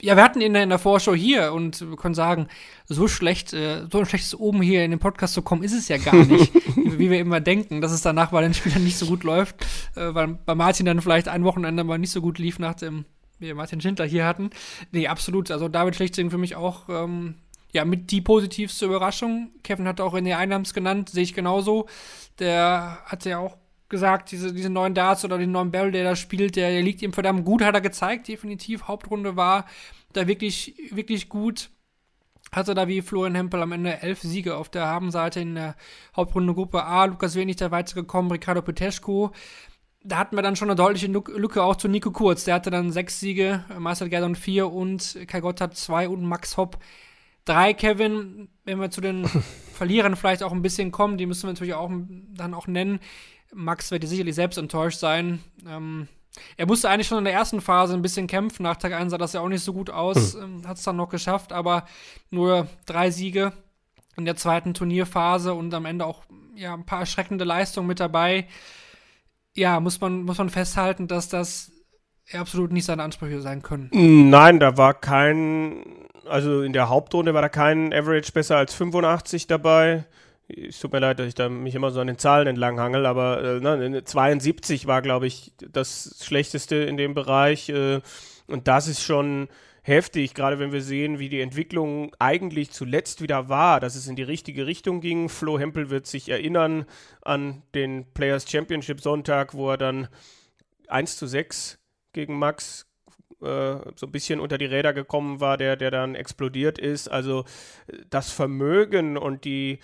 [0.00, 2.46] ja, wir hatten ihn in der Vorschau hier und wir können sagen,
[2.86, 5.88] so schlecht, äh, so ein schlechtes Oben hier in den Podcast zu kommen, ist es
[5.88, 9.06] ja gar nicht, wie wir immer denken, dass es danach bei den Spielern nicht so
[9.06, 12.60] gut läuft, äh, weil bei Martin dann vielleicht ein Wochenende mal nicht so gut lief
[12.60, 13.06] nach dem,
[13.40, 14.50] wie wir Martin Schindler hier hatten.
[14.92, 15.50] Nee, absolut.
[15.50, 17.34] Also David Schlechtsing für mich auch, ähm,
[17.72, 19.50] ja, mit die positivste Überraschung.
[19.64, 21.86] Kevin hat auch in der Einnahmen genannt, sehe ich genauso.
[22.38, 23.56] Der hat ja auch
[23.88, 27.02] gesagt, diese, diese neuen Darts oder den neuen Barrel, der da spielt, der, der liegt
[27.02, 28.88] ihm verdammt gut, hat er gezeigt, definitiv.
[28.88, 29.66] Hauptrunde war
[30.12, 31.70] da wirklich, wirklich gut.
[32.52, 35.76] Hatte da wie Florian Hempel am Ende elf Siege auf der Habenseite in der
[36.16, 37.04] Hauptrunde Gruppe A.
[37.04, 39.32] Lukas Wenig da weitergekommen, Ricardo Peteschko.
[40.02, 42.44] Da hatten wir dann schon eine deutliche Lücke auch zu Nico Kurz.
[42.44, 46.56] Der hatte dann sechs Siege, Marcel Gerdon vier und Kai Gott hat zwei und Max
[46.56, 46.78] Hopp
[47.44, 47.74] drei.
[47.74, 49.26] Kevin, wenn wir zu den
[49.74, 51.90] Verlierern vielleicht auch ein bisschen kommen, die müssen wir natürlich auch
[52.34, 53.00] dann auch nennen.
[53.54, 55.42] Max wird sicherlich selbst enttäuscht sein.
[55.66, 56.08] Ähm,
[56.56, 58.62] er musste eigentlich schon in der ersten Phase ein bisschen kämpfen.
[58.62, 60.34] Nach Tag 1 sah das ja auch nicht so gut aus.
[60.34, 60.42] Mhm.
[60.42, 61.86] Ähm, Hat es dann noch geschafft, aber
[62.30, 63.52] nur drei Siege
[64.16, 66.24] in der zweiten Turnierphase und am Ende auch
[66.54, 68.46] ja, ein paar erschreckende Leistungen mit dabei.
[69.54, 71.72] Ja, muss man, muss man festhalten, dass das
[72.32, 73.90] absolut nicht seine Ansprüche sein können.
[73.92, 75.84] Nein, da war kein,
[76.26, 80.04] also in der Hauptrunde war da kein Average besser als 85 dabei
[80.48, 83.06] es tut mir leid, dass ich da mich immer so an den Zahlen entlang hangel,
[83.06, 87.68] aber äh, ne, 72 war, glaube ich, das Schlechteste in dem Bereich.
[87.68, 88.00] Äh,
[88.46, 89.48] und das ist schon
[89.82, 94.16] heftig, gerade wenn wir sehen, wie die Entwicklung eigentlich zuletzt wieder war, dass es in
[94.16, 95.28] die richtige Richtung ging.
[95.28, 96.86] Flo Hempel wird sich erinnern
[97.22, 100.08] an den Players Championship Sonntag, wo er dann
[100.88, 101.78] 1 zu 6
[102.12, 102.86] gegen Max
[103.40, 107.08] äh, so ein bisschen unter die Räder gekommen war, der, der dann explodiert ist.
[107.08, 107.44] Also
[108.10, 109.78] das Vermögen und die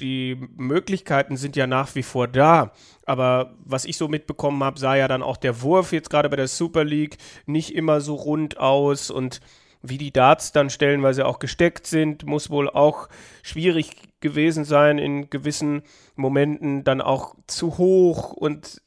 [0.00, 2.72] die Möglichkeiten sind ja nach wie vor da.
[3.04, 6.36] Aber was ich so mitbekommen habe, sah ja dann auch der Wurf jetzt gerade bei
[6.36, 9.40] der Super League nicht immer so rund aus und
[9.82, 13.08] wie die Darts dann stellenweise auch gesteckt sind, muss wohl auch
[13.42, 13.90] schwierig
[14.20, 15.82] gewesen sein in gewissen
[16.14, 18.80] Momenten, dann auch zu hoch und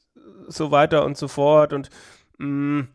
[0.48, 1.74] so weiter und so fort.
[1.74, 1.90] Und
[2.38, 2.88] mh, mm,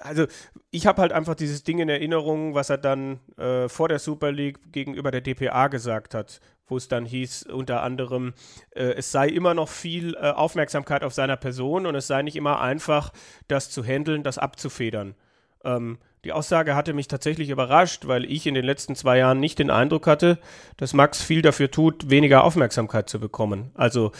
[0.00, 0.26] also
[0.74, 4.32] ich habe halt einfach dieses Ding in Erinnerung, was er dann äh, vor der Super
[4.32, 8.32] League gegenüber der DPA gesagt hat, wo es dann hieß, unter anderem,
[8.70, 12.36] äh, es sei immer noch viel äh, Aufmerksamkeit auf seiner Person und es sei nicht
[12.36, 13.12] immer einfach,
[13.48, 15.14] das zu handeln, das abzufedern.
[15.62, 19.58] Ähm, die Aussage hatte mich tatsächlich überrascht, weil ich in den letzten zwei Jahren nicht
[19.58, 20.38] den Eindruck hatte,
[20.78, 23.72] dass Max viel dafür tut, weniger Aufmerksamkeit zu bekommen.
[23.74, 24.12] Also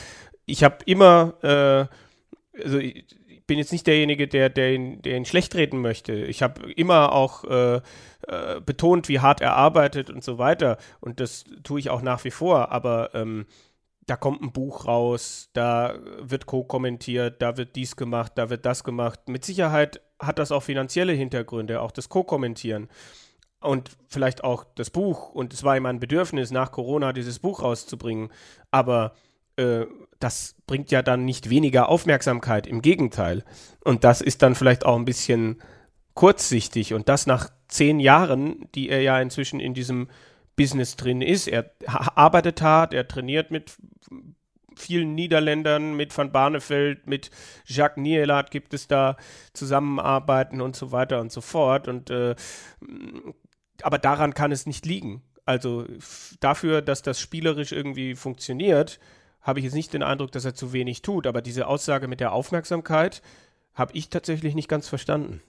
[0.44, 2.78] ich habe immer, äh, also
[3.52, 6.14] bin jetzt nicht derjenige, der, der, ihn, der ihn schlecht reden möchte.
[6.14, 7.82] Ich habe immer auch äh,
[8.26, 10.78] äh, betont, wie hart er arbeitet und so weiter.
[11.00, 12.72] Und das tue ich auch nach wie vor.
[12.72, 13.44] Aber ähm,
[14.06, 18.84] da kommt ein Buch raus, da wird co-kommentiert, da wird dies gemacht, da wird das
[18.84, 19.28] gemacht.
[19.28, 22.88] Mit Sicherheit hat das auch finanzielle Hintergründe, auch das Co-Kommentieren
[23.60, 25.28] und vielleicht auch das Buch.
[25.28, 28.30] Und es war ihm ein Bedürfnis, nach Corona dieses Buch rauszubringen.
[28.70, 29.12] Aber
[29.56, 29.86] äh,
[30.18, 33.44] das bringt ja dann nicht weniger Aufmerksamkeit, im Gegenteil.
[33.84, 35.60] Und das ist dann vielleicht auch ein bisschen
[36.14, 40.08] kurzsichtig und das nach zehn Jahren, die er ja inzwischen in diesem
[40.56, 41.48] Business drin ist.
[41.48, 43.76] Er arbeitet hart, er trainiert mit
[44.76, 47.30] vielen Niederländern, mit Van Barneveld, mit
[47.64, 49.16] Jacques Nielat gibt es da
[49.52, 51.88] Zusammenarbeiten und so weiter und so fort.
[51.88, 52.34] Und äh,
[53.82, 55.22] aber daran kann es nicht liegen.
[55.44, 55.86] Also
[56.40, 59.00] dafür, dass das spielerisch irgendwie funktioniert,
[59.42, 62.20] habe ich jetzt nicht den Eindruck, dass er zu wenig tut, aber diese Aussage mit
[62.20, 63.22] der Aufmerksamkeit
[63.74, 65.42] habe ich tatsächlich nicht ganz verstanden.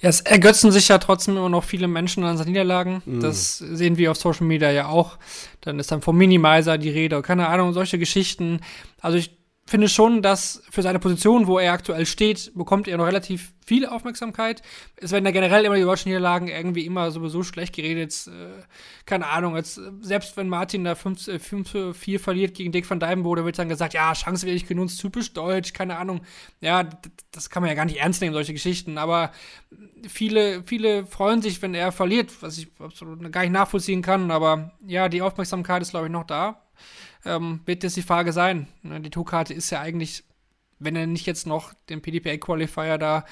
[0.00, 3.02] Ja, es ergötzen sich ja trotzdem immer noch viele Menschen an seinen Niederlagen.
[3.04, 3.20] Mhm.
[3.20, 5.18] Das sehen wir auf Social Media ja auch.
[5.60, 8.60] Dann ist dann vom Minimizer die Rede, keine Ahnung, solche Geschichten.
[9.00, 9.37] Also ich
[9.68, 13.84] finde schon, dass für seine Position, wo er aktuell steht, bekommt er noch relativ viel
[13.84, 14.62] Aufmerksamkeit.
[14.96, 18.28] Es werden ja generell immer die deutschen Niederlagen irgendwie immer sowieso schlecht geredet.
[18.28, 18.62] Äh,
[19.04, 23.58] keine Ahnung, jetzt, selbst wenn Martin da 5-4 äh, verliert gegen Dick van Dijvenbode, wird
[23.58, 26.22] dann gesagt, ja, Chance werde ich genutzt, typisch deutsch, keine Ahnung.
[26.62, 26.88] Ja,
[27.30, 28.96] das kann man ja gar nicht ernst nehmen, solche Geschichten.
[28.96, 29.32] Aber
[30.08, 34.30] viele, viele freuen sich, wenn er verliert, was ich absolut gar nicht nachvollziehen kann.
[34.30, 36.62] Aber ja, die Aufmerksamkeit ist, glaube ich, noch da
[37.28, 38.68] ähm, wird jetzt die Frage sein.
[38.82, 40.24] Ne, die Tourkarte ist ja eigentlich,
[40.78, 43.24] wenn er nicht jetzt noch den PDPA-Qualifier da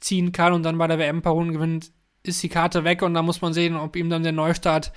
[0.00, 1.92] ziehen kann und dann bei der WM ein paar Runden gewinnt,
[2.22, 4.92] ist die Karte weg und dann muss man sehen, ob ihm dann der Neustart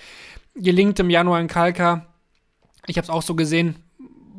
[0.55, 2.13] gelingt im Januar in Kalka.
[2.87, 3.83] Ich habe es auch so gesehen.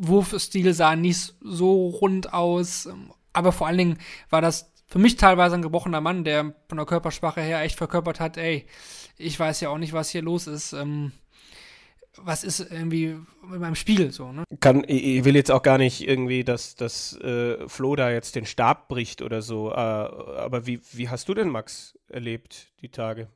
[0.01, 2.89] Wurfstil sah nicht so rund aus,
[3.33, 3.99] aber vor allen Dingen
[4.31, 8.21] war das für mich teilweise ein gebrochener Mann, der von der Körpersprache her echt verkörpert
[8.21, 8.67] hat, ey,
[9.19, 10.73] ich weiß ja auch nicht, was hier los ist.
[10.73, 11.13] Ähm,
[12.23, 14.45] was ist irgendwie mit meinem Spiel so, ne?
[14.61, 18.47] Kann, ich will jetzt auch gar nicht irgendwie, dass, dass äh, Flo da jetzt den
[18.47, 23.29] Stab bricht oder so, äh, aber wie, wie hast du denn, Max, erlebt, die Tage?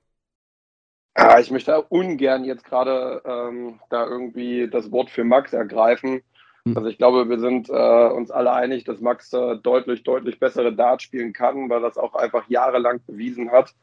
[1.16, 6.22] Ja, ich möchte ungern jetzt gerade ähm, da irgendwie das Wort für Max ergreifen.
[6.64, 6.76] Hm.
[6.76, 10.72] Also ich glaube, wir sind äh, uns alle einig, dass Max äh, deutlich, deutlich bessere
[10.72, 13.74] Dart spielen kann, weil das auch einfach jahrelang bewiesen hat.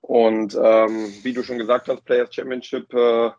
[0.00, 3.30] Und ähm, wie du schon gesagt hast, Players Championship äh,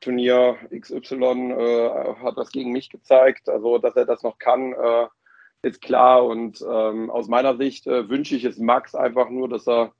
[0.00, 3.48] Turnier XY äh, hat das gegen mich gezeigt.
[3.48, 5.06] Also, dass er das noch kann, äh,
[5.62, 6.24] ist klar.
[6.24, 9.92] Und ähm, aus meiner Sicht äh, wünsche ich es Max einfach nur, dass er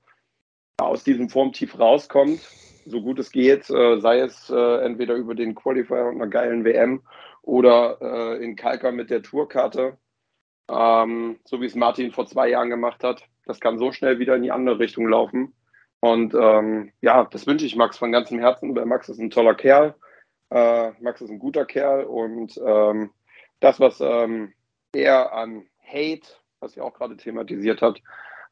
[0.77, 2.41] aus diesem Formtief rauskommt,
[2.85, 6.65] so gut es geht, äh, sei es äh, entweder über den Qualifier und einer geilen
[6.65, 7.01] WM
[7.43, 9.97] oder äh, in Kalka mit der Tourkarte,
[10.69, 13.23] ähm, so wie es Martin vor zwei Jahren gemacht hat.
[13.45, 15.53] Das kann so schnell wieder in die andere Richtung laufen.
[16.01, 19.53] Und ähm, ja, das wünsche ich Max von ganzem Herzen, weil Max ist ein toller
[19.53, 19.95] Kerl.
[20.49, 23.11] Äh, Max ist ein guter Kerl und ähm,
[23.59, 24.51] das, was ähm,
[24.93, 26.27] er an Hate,
[26.59, 28.01] was ihr auch gerade thematisiert habt,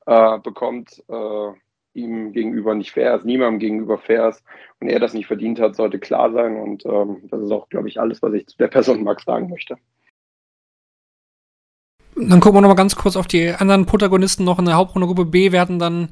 [0.06, 1.52] äh, bekommt, äh,
[1.94, 4.44] ihm gegenüber nicht fair ist, niemandem gegenüber fair ist
[4.80, 6.56] und er das nicht verdient hat, sollte klar sein.
[6.56, 9.50] Und ähm, das ist auch, glaube ich, alles, was ich zu der Person Max sagen
[9.50, 9.78] möchte.
[12.22, 15.24] Dann gucken wir nochmal ganz kurz auf die anderen Protagonisten noch in der Hauptrunde Gruppe
[15.24, 15.54] B.
[15.54, 16.10] Wir hatten dann,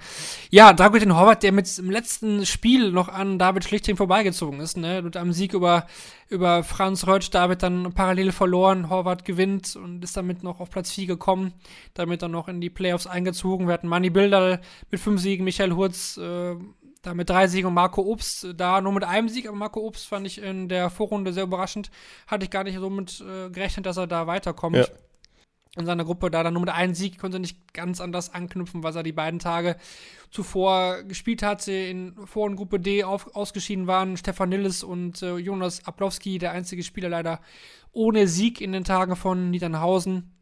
[0.50, 5.02] ja, Dragutin Horvath, der mit dem letzten Spiel noch an David Schlichting vorbeigezogen ist, ne?
[5.02, 5.86] Mit einem Sieg über,
[6.30, 10.92] über Franz Reutsch, David dann parallel verloren, Horvath gewinnt und ist damit noch auf Platz
[10.92, 11.54] 4 gekommen,
[11.94, 13.68] damit dann noch in die Playoffs eingezogen.
[13.68, 16.56] Wir hatten Manny Bilder mit fünf Siegen, Michael Hurz, äh,
[17.02, 20.08] da mit drei Siegen und Marco Obst da nur mit einem Sieg, aber Marco Obst
[20.08, 21.92] fand ich in der Vorrunde sehr überraschend.
[22.28, 24.78] Hatte ich gar nicht so mit äh, gerechnet, dass er da weiterkommt.
[24.78, 24.86] Ja
[25.78, 28.96] in seiner Gruppe da dann nur mit einem Sieg konnte nicht ganz anders anknüpfen, was
[28.96, 29.76] er die beiden Tage
[30.32, 31.72] zuvor gespielt hatte.
[31.72, 36.52] In Vor- und Gruppe D auf, ausgeschieden waren Stefan Nilles und äh, Jonas Ablowski, der
[36.52, 37.40] einzige Spieler leider
[37.92, 40.34] ohne Sieg in den Tagen von Niedernhausen.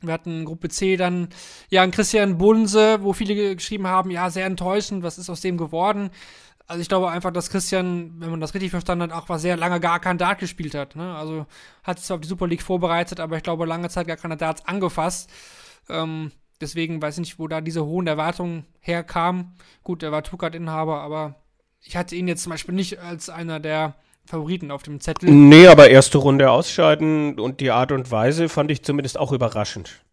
[0.00, 1.28] Wir hatten Gruppe C dann,
[1.70, 6.10] ja, Christian Bunse, wo viele geschrieben haben, ja, sehr enttäuschend, was ist aus dem geworden?
[6.66, 9.56] Also ich glaube einfach, dass Christian, wenn man das richtig verstanden hat, auch was sehr
[9.56, 10.96] lange gar kein Dart gespielt hat.
[10.96, 11.14] Ne?
[11.14, 11.46] Also
[11.82, 14.36] hat sich zwar auf die Super League vorbereitet, aber ich glaube lange Zeit gar keine
[14.36, 15.30] Darts angefasst.
[15.90, 19.54] Ähm, deswegen weiß ich nicht, wo da diese hohen Erwartungen herkamen.
[19.82, 21.34] Gut, er war Tukat-Inhaber, aber
[21.82, 23.94] ich hatte ihn jetzt zum Beispiel nicht als einer der
[24.24, 25.30] Favoriten auf dem Zettel.
[25.30, 30.03] Nee, aber erste Runde ausscheiden und die Art und Weise fand ich zumindest auch überraschend.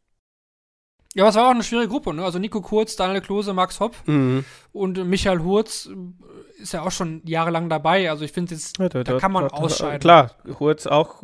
[1.14, 2.24] Ja, aber es war auch eine schwierige Gruppe, ne?
[2.24, 4.46] Also Nico Kurz, Daniel Klose, Max Hopp mhm.
[4.72, 8.10] und Michael Hurz äh, ist ja auch schon jahrelang dabei.
[8.10, 10.00] Also ich finde jetzt, ja, da, da, kann man da, ausscheiden.
[10.00, 11.24] Klar, Hurz auch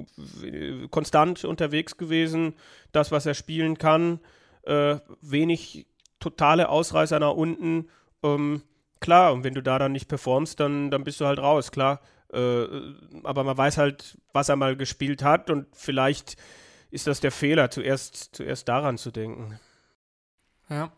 [0.91, 2.55] konstant unterwegs gewesen,
[2.91, 4.19] das, was er spielen kann,
[4.63, 5.87] äh, wenig
[6.19, 7.87] totale Ausreißer nach unten.
[8.23, 8.63] Ähm,
[8.99, 12.01] klar, und wenn du da dann nicht performst, dann, dann bist du halt raus, klar.
[12.33, 12.65] Äh,
[13.23, 16.35] aber man weiß halt, was er mal gespielt hat und vielleicht
[16.91, 19.59] ist das der Fehler, zuerst, zuerst daran zu denken.
[20.69, 20.91] Ja.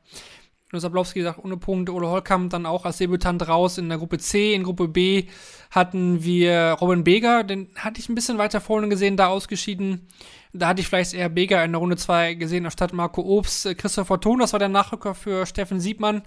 [0.72, 1.94] Und sagt, ohne Punkte.
[1.94, 4.54] Ole Holkamp dann auch als Debütant raus in der Gruppe C.
[4.54, 5.28] In Gruppe B
[5.72, 10.08] hatten wir Robin Beger, den hatte ich ein bisschen weiter vorne gesehen, da ausgeschieden.
[10.54, 13.78] Da hatte ich vielleicht eher Beger in der Runde 2 gesehen, anstatt Marco Obst.
[13.78, 16.22] Christopher Thon, das war der Nachrücker für Steffen Siebmann,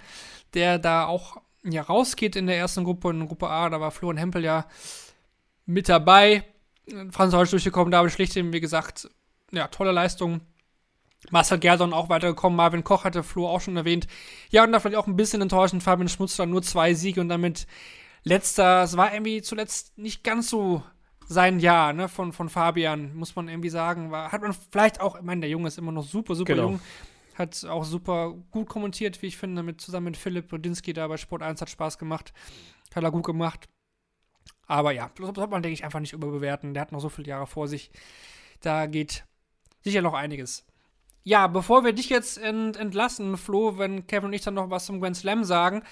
[0.55, 3.11] der da auch ja, rausgeht in der ersten Gruppe.
[3.11, 4.67] In Gruppe A, da war Florian Hempel ja
[5.67, 6.45] mit dabei.
[7.11, 9.09] Franz Holz durchgekommen, David Schlichting, wie gesagt,
[9.53, 10.41] ja, tolle Leistung
[11.31, 14.07] Marcel Gerson auch weitergekommen, Marvin Koch hatte Flo auch schon erwähnt.
[14.51, 17.29] Ja, und da vielleicht auch ein bisschen enttäuschend, Fabian Schmutz dann nur zwei Siege und
[17.29, 17.67] damit
[18.25, 20.83] letzter, es war irgendwie zuletzt nicht ganz so
[21.29, 24.11] sein Jahr, ne, von, von Fabian, muss man irgendwie sagen.
[24.11, 26.63] War, hat man vielleicht auch, ich meine, der Junge ist immer noch super, super genau.
[26.71, 26.81] jung,
[27.35, 31.17] hat auch super gut kommentiert, wie ich finde, mit, zusammen mit Philipp Brodinski da bei
[31.17, 32.33] Sport 1 hat Spaß gemacht.
[32.95, 33.69] Hat er gut gemacht.
[34.67, 36.75] Aber ja, das sollte man, denke ich, einfach nicht überbewerten.
[36.75, 37.91] Der hat noch so viele Jahre vor sich.
[38.61, 39.25] Da geht
[39.83, 40.65] sicher noch einiges.
[41.25, 44.87] Ja, bevor wir dich jetzt ent entlassen, Flo, wenn Kevin und ich dann noch was
[44.87, 45.83] zum Grand Slam sagen,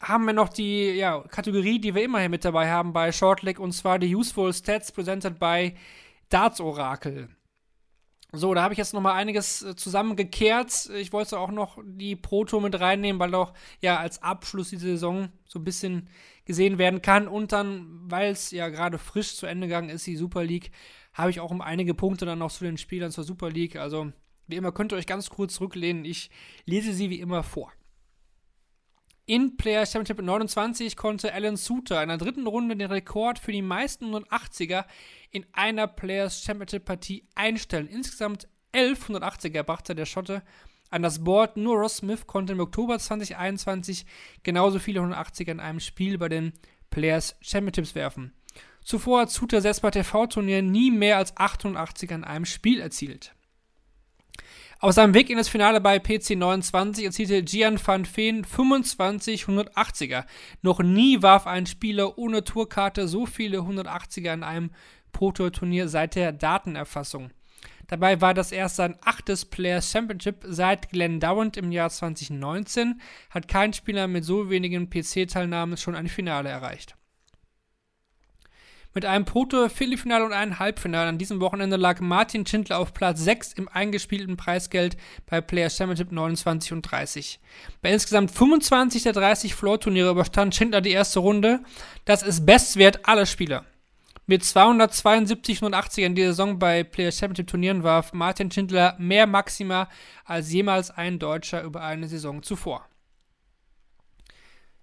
[0.00, 3.58] haben wir noch die ja, Kategorie, die wir immer hier mit dabei haben bei Shortleg,
[3.58, 5.74] und zwar die Useful Stats presented by
[6.28, 7.28] Darts Oracle.
[8.32, 10.88] So, da habe ich jetzt noch mal einiges äh, zusammengekehrt.
[10.96, 15.30] Ich wollte auch noch die Proto mit reinnehmen, weil auch ja als Abschluss diese Saison
[15.46, 16.08] so ein bisschen
[16.44, 17.26] gesehen werden kann.
[17.26, 20.70] Und dann, weil es ja gerade frisch zu Ende gegangen ist, die Super League,
[21.12, 23.74] habe ich auch um einige Punkte dann noch zu den Spielern zur Super League.
[23.74, 24.12] Also,
[24.50, 26.04] wie immer, könnt ihr euch ganz kurz zurücklehnen.
[26.04, 26.30] Ich
[26.64, 27.72] lese sie wie immer vor.
[29.26, 33.62] In Player Championship 29 konnte Alan Suter in der dritten Runde den Rekord für die
[33.62, 34.86] meisten 180er
[35.30, 37.86] in einer Players Championship Partie einstellen.
[37.86, 40.42] Insgesamt 11 180er brachte der Schotte
[40.90, 41.56] an das Board.
[41.56, 44.04] Nur Ross Smith konnte im Oktober 2021
[44.42, 46.52] genauso viele 180er in einem Spiel bei den
[46.90, 48.32] Players Championships werfen.
[48.82, 53.34] Zuvor hat Suter selbst bei TV-Turnieren nie mehr als 88er in einem Spiel erzielt.
[54.82, 60.24] Auf seinem Weg in das Finale bei PC 29 erzielte Gian van Veen 25 180er.
[60.62, 64.70] Noch nie warf ein Spieler ohne Tourkarte so viele 180er in einem
[65.12, 67.28] Pro-Tour-Turnier seit der Datenerfassung.
[67.88, 73.02] Dabei war das erst sein achtes Players Championship seit Glenn Dowant im Jahr 2019.
[73.28, 76.96] Hat kein Spieler mit so wenigen PC-Teilnahmen schon ein Finale erreicht.
[78.92, 83.52] Mit einem Proto-Viertelfinale und einem Halbfinale an diesem Wochenende lag Martin Schindler auf Platz 6
[83.52, 87.38] im eingespielten Preisgeld bei Players Championship 29 und 30.
[87.82, 91.60] Bei insgesamt 25 der 30 Floor-Turniere überstand Schindler die erste Runde.
[92.04, 93.64] Das ist Bestwert aller Spieler.
[94.26, 99.28] Mit 272 und 80 in dieser Saison bei Players Championship Turnieren warf Martin Schindler mehr
[99.28, 99.88] Maxima
[100.24, 102.84] als jemals ein Deutscher über eine Saison zuvor.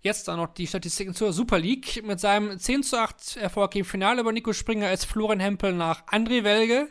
[0.02, 2.04] Jetzt dann noch die Statistiken zur Super League.
[2.06, 6.06] Mit seinem 10 zu 8 Erfolg im Finale über Nico Springer ist Florian Hempel nach
[6.08, 6.90] André Welge.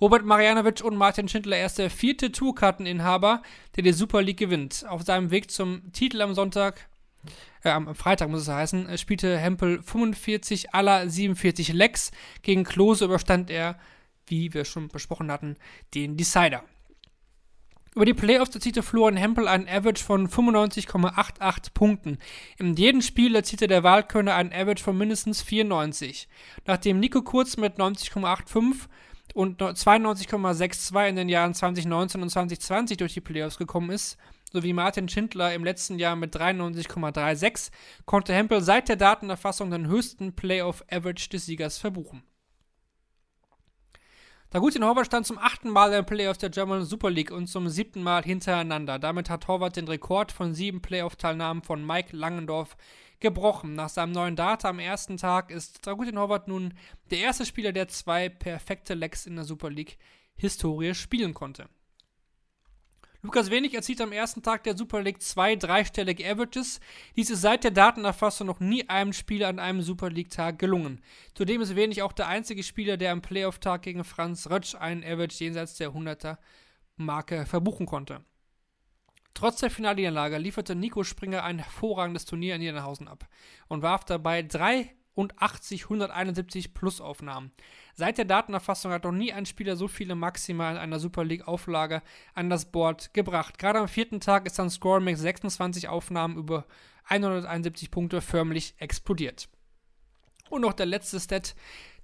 [0.00, 3.42] Robert Marianovic und Martin Schindler erst der vierte Tourkarteninhaber,
[3.76, 4.84] der die Super League gewinnt.
[4.88, 6.88] Auf seinem Weg zum Titel am Sonntag,
[7.62, 12.10] äh, am Freitag muss es heißen, spielte Hempel 45 aller 47 Lecks.
[12.42, 13.78] Gegen Klose überstand er,
[14.26, 15.56] wie wir schon besprochen hatten,
[15.94, 16.62] den Decider.
[17.96, 22.18] Über die Playoffs erzielte Florian Hempel einen Average von 95,88 Punkten.
[22.58, 26.28] In jedem Spiel erzielte der Wahlkönner einen Average von mindestens 94.
[26.66, 28.88] Nachdem Nico Kurz mit 90,85
[29.32, 34.18] und 92,62 in den Jahren 2019 und 2020 durch die Playoffs gekommen ist,
[34.52, 37.70] sowie Martin Schindler im letzten Jahr mit 93,36,
[38.04, 42.22] konnte Hempel seit der Datenerfassung den höchsten Playoff-Average des Siegers verbuchen.
[44.56, 48.02] Dragutin Horvath stand zum achten Mal im Playoff der German Super League und zum siebten
[48.02, 48.98] Mal hintereinander.
[48.98, 52.78] Damit hat Horvath den Rekord von sieben Playoff-Teilnahmen von Mike Langendorf
[53.20, 53.74] gebrochen.
[53.74, 56.72] Nach seinem neuen Data am ersten Tag ist Dragutin Horvath nun
[57.10, 59.98] der erste Spieler, der zwei perfekte Lecks in der Super League
[60.36, 61.68] Historie spielen konnte.
[63.26, 66.78] Lukas Wenig erzielt am ersten Tag der Super League zwei dreistellige Averages.
[67.16, 71.02] Dies ist seit der Datenerfassung noch nie einem Spieler an einem Super League-Tag gelungen.
[71.34, 75.42] Zudem ist Wenig auch der einzige Spieler, der am Playoff-Tag gegen Franz Rötsch einen Average
[75.42, 78.24] jenseits der 100er-Marke verbuchen konnte.
[79.34, 83.26] Trotz der Finalniederlage lieferte Nico Springer ein hervorragendes Turnier in Niederhausen ab
[83.66, 87.50] und warf dabei drei und 80 171 Plus-Aufnahmen.
[87.94, 92.02] Seit der Datenerfassung hat noch nie ein Spieler so viele Maxima in einer Super League-Auflage
[92.34, 93.58] an das Board gebracht.
[93.58, 96.66] Gerade am vierten Tag ist dann Score mit 26 Aufnahmen über
[97.08, 99.48] 171 Punkte förmlich explodiert.
[100.48, 101.56] Und noch der letzte Stat,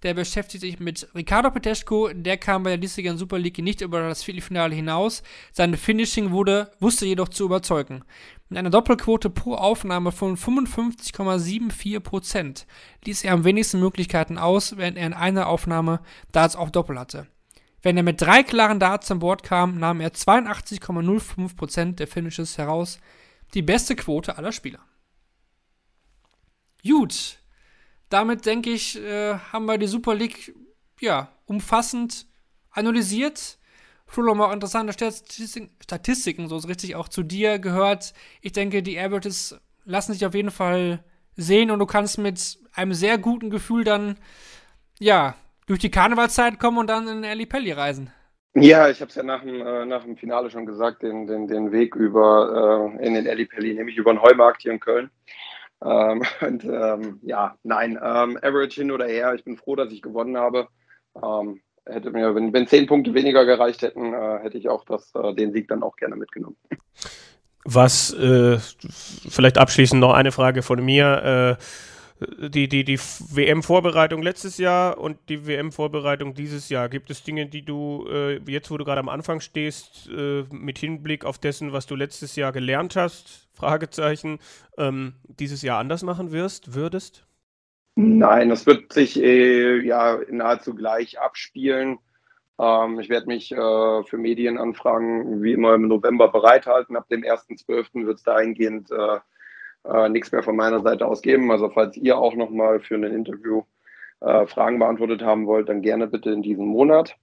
[0.03, 2.09] der beschäftigt sich mit Ricardo Peteschko.
[2.12, 5.22] Der kam bei der Listigen Super League nicht über das Viertelfinale hinaus.
[5.53, 8.03] Sein Finishing wurde, wusste jedoch zu überzeugen.
[8.49, 12.64] Mit einer Doppelquote pro Aufnahme von 55,74%
[13.05, 16.01] ließ er am wenigsten Möglichkeiten aus, während er in einer Aufnahme
[16.32, 17.28] Darts auch Doppel hatte.
[17.80, 22.99] Wenn er mit drei klaren Darts an Bord kam, nahm er 82,05% der Finishes heraus.
[23.55, 24.80] Die beste Quote aller Spieler.
[26.84, 27.38] Gut,
[28.12, 30.54] damit denke ich, äh, haben wir die Super League
[31.00, 32.26] ja umfassend
[32.70, 33.58] analysiert.
[34.06, 38.12] Fulham auch interessante Statistiken, so ist richtig auch zu dir gehört.
[38.42, 41.02] Ich denke, die Averages lassen sich auf jeden Fall
[41.36, 44.16] sehen und du kannst mit einem sehr guten Gefühl dann,
[44.98, 45.34] ja,
[45.66, 48.12] durch die Karnevalszeit kommen und dann in Ali Pelli reisen.
[48.54, 51.48] Ja, ich habe es ja nach dem, äh, nach dem Finale schon gesagt, den, den,
[51.48, 55.10] den Weg über äh, in den Ali Pelli, nämlich über den Heumarkt hier in Köln.
[55.85, 59.35] Ähm, und ähm, ja, nein, ähm, Average hin oder her.
[59.35, 60.68] Ich bin froh, dass ich gewonnen habe.
[61.22, 65.12] Ähm, hätte mir, wenn, wenn zehn Punkte weniger gereicht hätten, äh, hätte ich auch das,
[65.14, 66.57] äh, den Sieg dann auch gerne mitgenommen.
[67.64, 71.59] Was, äh, vielleicht abschließend noch eine Frage von mir.
[71.59, 71.62] Äh,
[72.39, 76.89] die, die, die WM-Vorbereitung letztes Jahr und die WM-Vorbereitung dieses Jahr.
[76.89, 80.79] Gibt es Dinge, die du äh, jetzt, wo du gerade am Anfang stehst, äh, mit
[80.79, 84.39] Hinblick auf dessen, was du letztes Jahr gelernt hast, Fragezeichen,
[84.79, 87.27] ähm, dieses Jahr anders machen wirst, würdest?
[87.95, 91.99] Nein, das wird sich äh, ja nahezu gleich abspielen.
[92.59, 96.97] Ähm, ich werde mich äh, für Medienanfragen wie immer im November bereithalten.
[96.97, 98.07] Ab dem 1.12.
[98.07, 98.91] wird es dahingehend
[99.85, 101.51] äh, nichts mehr von meiner Seite aus geben.
[101.51, 103.62] Also falls ihr auch nochmal für ein Interview
[104.20, 107.16] äh, Fragen beantwortet haben wollt, dann gerne bitte in diesem Monat.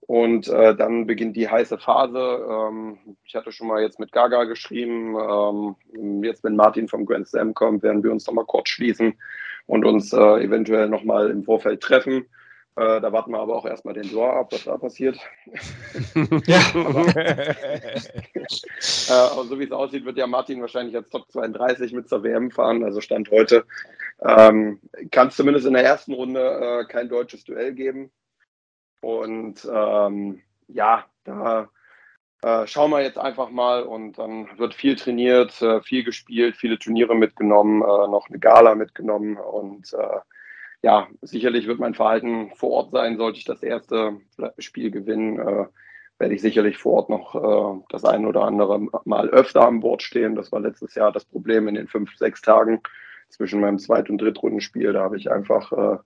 [0.00, 2.18] Und äh, dann beginnt die heiße Phase.
[2.18, 5.16] Ähm, ich hatte schon mal jetzt mit Gaga geschrieben.
[5.16, 9.14] Ähm, jetzt, wenn Martin vom Grand Slam kommt, werden wir uns nochmal kurz schließen
[9.66, 12.26] und uns äh, eventuell nochmal im Vorfeld treffen.
[12.80, 15.18] Äh, da warten wir aber auch erstmal den Draw ab, was da passiert.
[16.46, 16.60] ja.
[16.86, 17.54] aber, äh,
[19.46, 22.82] so wie es aussieht, wird ja Martin wahrscheinlich als Top 32 mit zur WM fahren.
[22.82, 23.66] Also Stand heute
[24.22, 28.10] ähm, kann es zumindest in der ersten Runde äh, kein deutsches Duell geben.
[29.02, 31.68] Und ähm, ja, da
[32.40, 36.78] äh, schauen wir jetzt einfach mal und dann wird viel trainiert, äh, viel gespielt, viele
[36.78, 39.94] Turniere mitgenommen, äh, noch eine Gala mitgenommen und
[40.82, 44.18] ja, sicherlich wird mein Verhalten vor Ort sein, sollte ich das erste
[44.58, 45.66] Spiel gewinnen, äh,
[46.18, 50.02] werde ich sicherlich vor Ort noch äh, das ein oder andere Mal öfter an Bord
[50.02, 50.36] stehen.
[50.36, 52.80] Das war letztes Jahr das Problem in den fünf, sechs Tagen
[53.28, 54.92] zwischen meinem Zweit- und Drittrundenspiel.
[54.92, 56.02] Da habe ich einfach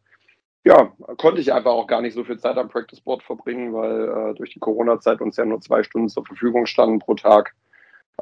[0.65, 4.31] ja, konnte ich einfach auch gar nicht so viel Zeit am Practice Board verbringen, weil
[4.31, 7.55] äh, durch die Corona-Zeit uns ja nur zwei Stunden zur Verfügung standen pro Tag.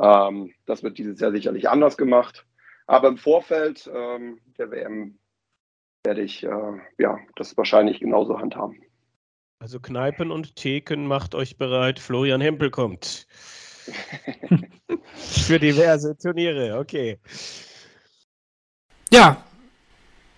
[0.00, 2.44] Ähm, das wird dieses Jahr sicherlich anders gemacht.
[2.88, 5.18] Aber im Vorfeld ähm, der WM
[6.04, 6.48] werde ich äh,
[6.98, 8.80] ja, das wahrscheinlich genauso handhaben.
[9.60, 13.26] Also Kneipen und Theken macht euch bereit, Florian Hempel kommt.
[15.14, 17.18] Für diverse Turniere, okay.
[19.12, 19.44] Ja,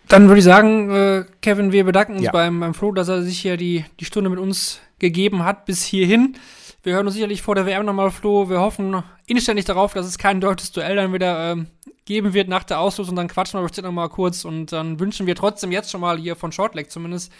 [0.08, 2.32] dann würde ich sagen, äh, Kevin, wir bedanken uns Ja.
[2.32, 5.84] beim, beim Flo, dass er sich hier die, die Stunde mit uns gegeben hat bis
[5.84, 6.36] hierhin.
[6.84, 8.50] Wir hören uns sicherlich vor der WM nochmal, Flo.
[8.50, 11.68] Wir hoffen inständig darauf, dass es kein deutsches Duell dann wieder ähm,
[12.04, 13.16] geben wird nach der Auslosung.
[13.16, 16.36] Dann quatschen wir bestimmt nochmal kurz und dann wünschen wir trotzdem jetzt schon mal hier
[16.36, 17.32] von Shortleg zumindest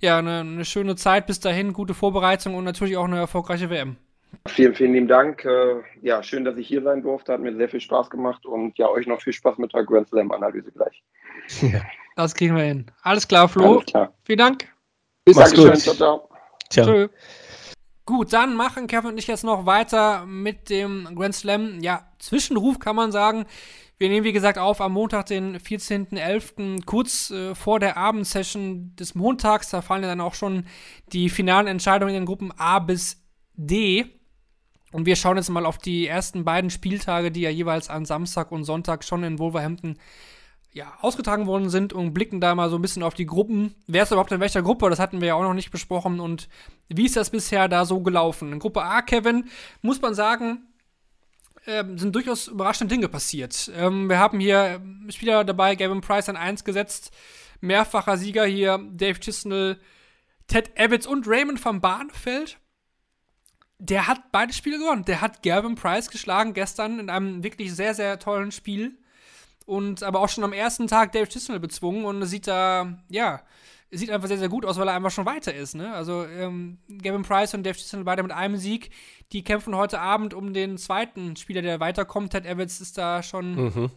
[0.00, 3.96] ja eine, eine schöne Zeit bis dahin, gute Vorbereitung und natürlich auch eine erfolgreiche WM.
[4.46, 5.44] Vielen, vielen lieben Dank.
[5.44, 7.32] Äh, ja, schön, dass ich hier sein durfte.
[7.32, 10.08] Hat mir sehr viel Spaß gemacht und ja, euch noch viel Spaß mit der Grand
[10.08, 11.02] Slam-Analyse gleich.
[12.14, 12.84] Das kriegen wir hin.
[13.02, 13.76] Alles klar, Flo.
[13.76, 14.12] Alles klar.
[14.24, 14.68] Vielen Dank.
[15.24, 15.78] Bis gut.
[15.78, 16.28] Ciao, ciao.
[16.68, 16.84] Tja.
[16.84, 17.08] Tschö.
[18.04, 21.80] Gut, dann machen Kevin und ich jetzt noch weiter mit dem Grand Slam.
[21.80, 23.46] Ja, Zwischenruf kann man sagen.
[23.98, 29.14] Wir nehmen, wie gesagt, auf am Montag, den 14.11., kurz äh, vor der Abendsession des
[29.14, 29.70] Montags.
[29.70, 30.66] Da fallen ja dann auch schon
[31.12, 33.22] die finalen Entscheidungen in den Gruppen A bis
[33.54, 34.06] D.
[34.90, 38.50] Und wir schauen jetzt mal auf die ersten beiden Spieltage, die ja jeweils an Samstag
[38.50, 39.96] und Sonntag schon in Wolverhampton
[40.74, 43.74] ja, ausgetragen worden sind und blicken da mal so ein bisschen auf die Gruppen.
[43.86, 44.88] Wer ist überhaupt in welcher Gruppe?
[44.88, 46.18] Das hatten wir ja auch noch nicht besprochen.
[46.18, 46.48] Und
[46.88, 48.52] wie ist das bisher da so gelaufen?
[48.52, 49.50] In Gruppe A, Kevin,
[49.82, 50.66] muss man sagen,
[51.66, 53.70] ähm, sind durchaus überraschende Dinge passiert.
[53.76, 57.12] Ähm, wir haben hier Spieler dabei, Gavin Price an 1 gesetzt,
[57.60, 59.78] mehrfacher Sieger hier, Dave Chisnell,
[60.46, 62.58] Ted Evans und Raymond van Barneveld.
[63.78, 65.04] Der hat beide Spiele gewonnen.
[65.04, 68.96] Der hat Gavin Price geschlagen gestern in einem wirklich sehr, sehr tollen Spiel
[69.72, 73.40] und aber auch schon am ersten Tag Dave Chisnell bezwungen und sieht da, ja,
[73.90, 75.92] es sieht einfach sehr, sehr gut aus, weil er einfach schon weiter ist, ne?
[75.92, 78.90] Also ähm, Gavin Price und Dave Chisnell beide mit einem Sieg,
[79.32, 82.32] die kämpfen heute Abend um den zweiten Spieler, der weiterkommt.
[82.32, 83.90] Ted Evans ist da schon Mhm.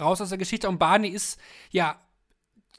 [0.00, 1.38] raus aus der Geschichte und Barney ist,
[1.70, 2.00] ja,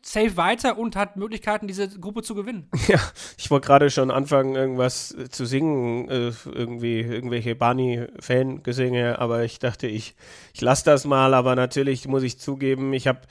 [0.02, 2.70] safe weiter und hat Möglichkeiten, diese Gruppe zu gewinnen.
[2.88, 3.00] Ja,
[3.38, 9.86] ich wollte gerade schon anfangen, irgendwas zu singen, äh, irgendwie irgendwelche Barney-Fan-Gesänge, aber ich dachte,
[9.86, 10.16] ich,
[10.54, 13.22] ich lasse das mal, aber natürlich muss ich zugeben, ich habe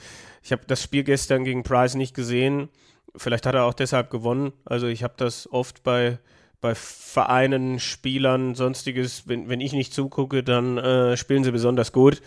[0.43, 2.69] ich hab das Spiel gestern gegen Price nicht gesehen.
[3.17, 4.53] Vielleicht hat er auch deshalb gewonnen.
[4.65, 6.19] Also ich habe das oft bei,
[6.61, 12.23] bei Vereinen, Spielern, sonstiges, wenn, wenn ich nicht zugucke, dann äh, spielen sie besonders gut.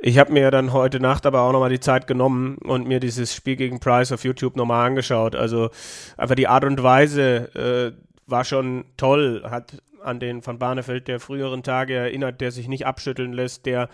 [0.00, 3.34] Ich habe mir dann heute Nacht aber auch nochmal die Zeit genommen und mir dieses
[3.34, 5.34] Spiel gegen Price auf YouTube nochmal angeschaut.
[5.34, 5.70] Also
[6.16, 11.18] einfach die Art und Weise äh, war schon toll, hat an den von Barnefeld der
[11.18, 13.88] früheren Tage erinnert, der sich nicht abschütteln lässt, der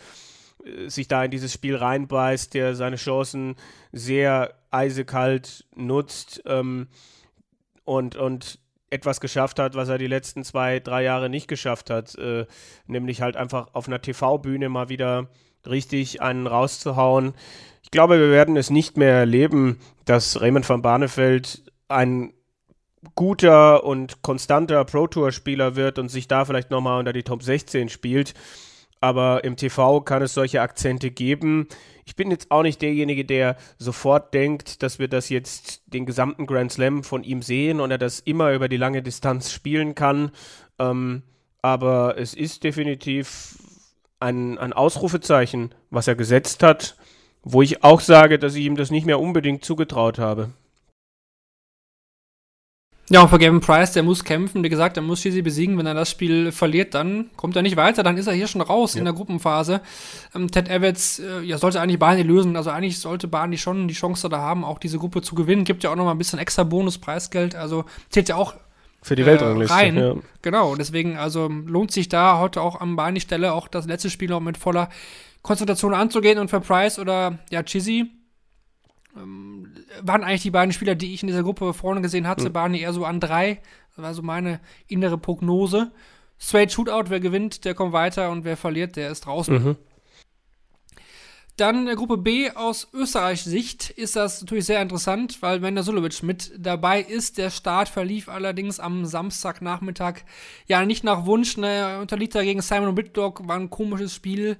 [0.66, 3.56] äh, sich da in dieses Spiel reinbeißt, der seine Chancen
[3.90, 6.88] sehr eisekalt nutzt ähm,
[7.84, 8.58] und, und
[8.90, 12.44] etwas geschafft hat, was er die letzten zwei, drei Jahre nicht geschafft hat, äh,
[12.86, 15.30] nämlich halt einfach auf einer TV-Bühne mal wieder
[15.68, 17.34] richtig einen rauszuhauen.
[17.82, 22.32] Ich glaube, wir werden es nicht mehr erleben, dass Raymond van Barneveld ein
[23.14, 27.42] guter und konstanter Pro Tour Spieler wird und sich da vielleicht nochmal unter die Top
[27.42, 28.34] 16 spielt.
[29.00, 31.68] Aber im TV kann es solche Akzente geben.
[32.06, 36.46] Ich bin jetzt auch nicht derjenige, der sofort denkt, dass wir das jetzt den gesamten
[36.46, 40.30] Grand Slam von ihm sehen und er das immer über die lange Distanz spielen kann.
[40.78, 41.22] Ähm,
[41.60, 43.58] aber es ist definitiv
[44.24, 46.96] ein, ein Ausrufezeichen, was er gesetzt hat,
[47.42, 50.50] wo ich auch sage, dass ich ihm das nicht mehr unbedingt zugetraut habe.
[53.10, 54.64] Ja, und für Gavin Price, der muss kämpfen.
[54.64, 55.76] Wie gesagt, er muss Chizzy besiegen.
[55.76, 58.02] Wenn er das Spiel verliert, dann kommt er nicht weiter.
[58.02, 59.00] Dann ist er hier schon raus ja.
[59.00, 59.82] in der Gruppenphase.
[60.34, 62.56] Ähm, Ted Evans äh, ja, sollte eigentlich Barney lösen.
[62.56, 65.64] Also eigentlich sollte Barney schon die Chance da haben, auch diese Gruppe zu gewinnen.
[65.64, 67.54] Gibt ja auch noch mal ein bisschen extra Bonus-Preisgeld.
[67.54, 68.54] Also zählt ja auch
[69.04, 69.74] für die äh, Weltrangliste.
[69.74, 69.96] Rein.
[69.98, 70.14] Ja.
[70.40, 74.40] Genau, deswegen also lohnt sich da heute auch am Barney-Stelle auch das letzte Spiel noch
[74.40, 74.88] mit voller
[75.42, 76.38] Konzentration anzugehen.
[76.38, 78.10] Und für Price oder ja, Chizzy
[79.14, 82.54] ähm, waren eigentlich die beiden Spieler, die ich in dieser Gruppe vorne gesehen hatte, mhm.
[82.54, 83.60] waren eher so an drei.
[83.94, 84.58] Das war so meine
[84.88, 85.92] innere Prognose.
[86.38, 89.54] Straight Shootout, wer gewinnt, der kommt weiter und wer verliert, der ist draußen.
[89.54, 89.76] Mhm.
[91.56, 96.52] Dann Gruppe B aus Österreichs Sicht ist das natürlich sehr interessant, weil Mender Sulovic mit
[96.58, 97.38] dabei ist.
[97.38, 100.22] Der Start verlief allerdings am Samstagnachmittag
[100.66, 101.56] ja nicht nach Wunsch.
[101.56, 104.56] Ne, unterliegt da gegen Simon Whitlock, war ein komisches Spiel.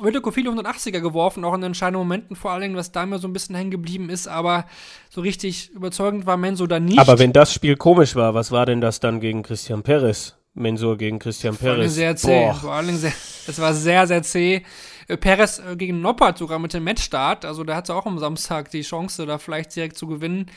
[0.00, 3.26] Whittaker viele 180er geworfen, auch in entscheidenden Momenten vor allen Dingen, was da immer so
[3.26, 4.66] ein bisschen hängen geblieben ist, aber
[5.10, 7.00] so richtig überzeugend war Menso da nicht.
[7.00, 10.36] Aber wenn das Spiel komisch war, was war denn das dann gegen Christian Perez?
[10.54, 11.74] Mensur gegen Christian Perez.
[11.74, 12.52] Vor allem sehr zäh.
[12.54, 13.12] Vor allen Dingen sehr,
[13.46, 14.62] das war sehr, sehr zäh.
[15.08, 18.70] Äh, Perez äh, gegen Noppert sogar mit dem Matchstart, also da hatte auch am Samstag
[18.70, 20.50] die Chance, da vielleicht direkt zu gewinnen.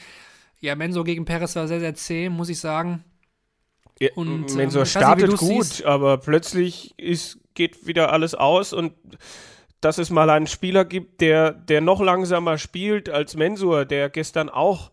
[0.59, 3.03] Ja, Menso gegen Perez war sehr, sehr zäh, muss ich sagen.
[3.99, 5.85] Ja, und Mensur ähm, startet nicht, gut, siehst.
[5.85, 8.93] aber plötzlich ist geht wieder alles aus und
[9.81, 14.49] dass es mal einen Spieler gibt, der, der noch langsamer spielt als Mensur, der gestern
[14.49, 14.91] auch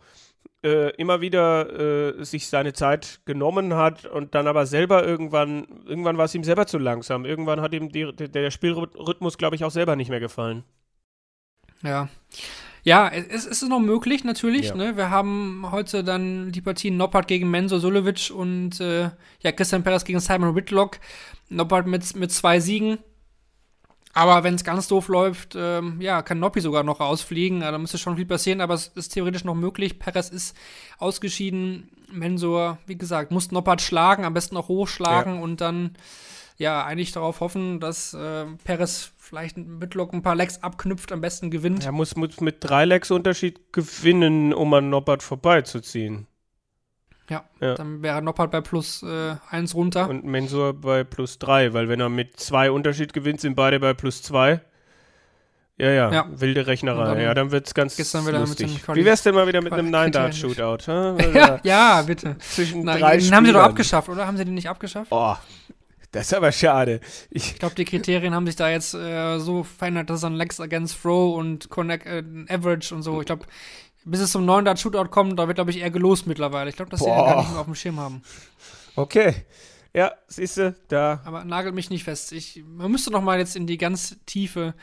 [0.62, 6.18] äh, immer wieder äh, sich seine Zeit genommen hat und dann aber selber irgendwann, irgendwann
[6.18, 7.24] war es ihm selber zu langsam.
[7.24, 10.64] Irgendwann hat ihm die, der Spielrhythmus, glaube ich, auch selber nicht mehr gefallen.
[11.82, 12.08] Ja.
[12.82, 14.68] Ja, es, es ist noch möglich, natürlich.
[14.68, 14.76] Ja.
[14.76, 14.96] Ne?
[14.96, 19.10] Wir haben heute dann die Partien Noppert gegen Menzo Sulovic und äh,
[19.40, 21.00] ja, Christian Perez gegen Simon Whitlock.
[21.48, 22.98] Noppert mit, mit zwei Siegen.
[24.16, 27.60] Aber wenn es ganz doof läuft, ähm, ja, kann Noppi sogar noch rausfliegen.
[27.60, 29.98] Da müsste schon viel passieren, aber es ist theoretisch noch möglich.
[29.98, 30.56] Perez ist
[30.96, 31.90] ausgeschieden.
[32.10, 35.42] Mensor, wie gesagt, muss Noppert schlagen, am besten auch hochschlagen ja.
[35.42, 35.98] und dann
[36.56, 41.20] ja eigentlich darauf hoffen, dass äh, Perez vielleicht mit Lock ein paar Legs abknüpft, am
[41.20, 41.84] besten gewinnt.
[41.84, 46.26] Er muss mit, mit drei Legs Unterschied gewinnen, um an Noppert vorbeizuziehen.
[47.28, 50.08] Ja, ja, dann wäre Noppert bei plus äh, 1 runter.
[50.08, 53.94] Und Mensur bei plus 3, weil wenn er mit zwei Unterschied gewinnt, sind beide bei
[53.94, 54.60] plus 2.
[55.78, 57.04] Ja, ja, ja, wilde Rechnerei.
[57.04, 58.80] Dann ja, dann wird es ganz lustig.
[58.94, 60.90] Wie wär's denn mal wieder mit einem Nine-Dart-Shootout?
[61.34, 62.36] ja, ja, bitte.
[62.38, 64.26] Zwischen Na, drei Den haben sie doch abgeschafft, oder?
[64.26, 65.08] Haben sie den nicht abgeschafft?
[65.10, 65.34] Oh,
[66.12, 67.00] das ist aber schade.
[67.28, 70.60] Ich, ich glaube, die Kriterien haben sich da jetzt äh, so verändert, dass dann Lex
[70.60, 73.20] against Throw und Connect, äh, Average und so.
[73.20, 73.44] Ich glaube,
[74.06, 76.70] bis es zum neuen Dart Shootout kommt, da wird, glaube ich, eher gelost mittlerweile.
[76.70, 78.22] Ich glaube, dass sie ja gar nicht mehr auf dem Schirm haben.
[78.94, 79.34] Okay.
[79.92, 81.20] Ja, siehst du, da.
[81.24, 82.32] Aber nagelt mich nicht fest.
[82.32, 84.74] Ich, man müsste noch mal jetzt in die ganz tiefe,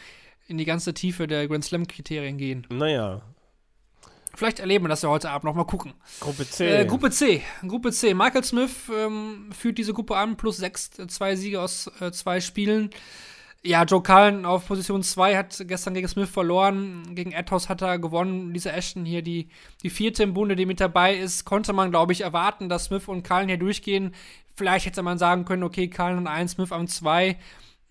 [0.48, 2.68] in die ganze Tiefe der Grand Slam Kriterien gehen.
[2.70, 3.22] Naja,
[4.36, 5.94] Vielleicht erleben wir das ja heute Abend noch mal gucken.
[6.20, 6.82] Gruppe C.
[6.82, 7.44] Äh, Gruppe C.
[7.68, 8.16] Gruppe C.
[8.16, 12.42] Michael Smith ähm, führt diese Gruppe an, plus sechs, äh, zwei Siege aus äh, zwei
[12.42, 12.90] Spielen.
[13.66, 17.16] Ja, Joe Cullen auf Position 2 hat gestern gegen Smith verloren.
[17.16, 18.54] Gegen Athos hat er gewonnen.
[18.54, 19.48] Lisa Ashton hier, die,
[19.84, 23.08] die vierte im Bunde, die mit dabei ist, konnte man, glaube ich, erwarten, dass Smith
[23.08, 24.14] und Cullen hier durchgehen.
[24.58, 27.38] Vielleicht hätte man sagen können, okay, Cullen an 1, Smith an 2.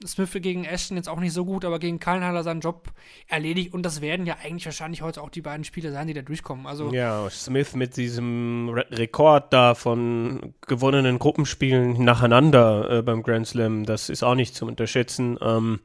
[0.07, 2.93] Smith gegen Ashton jetzt auch nicht so gut, aber gegen Cullen hat er seinen Job
[3.29, 6.23] erledigt und das werden ja eigentlich wahrscheinlich heute auch die beiden Spieler sein, die da
[6.23, 6.67] durchkommen.
[6.67, 13.47] Also ja, Smith mit diesem Re Rekord da von gewonnenen Gruppenspielen nacheinander äh, beim Grand
[13.47, 15.39] Slam, das ist auch nicht zu unterschätzen.
[15.41, 15.81] Ähm,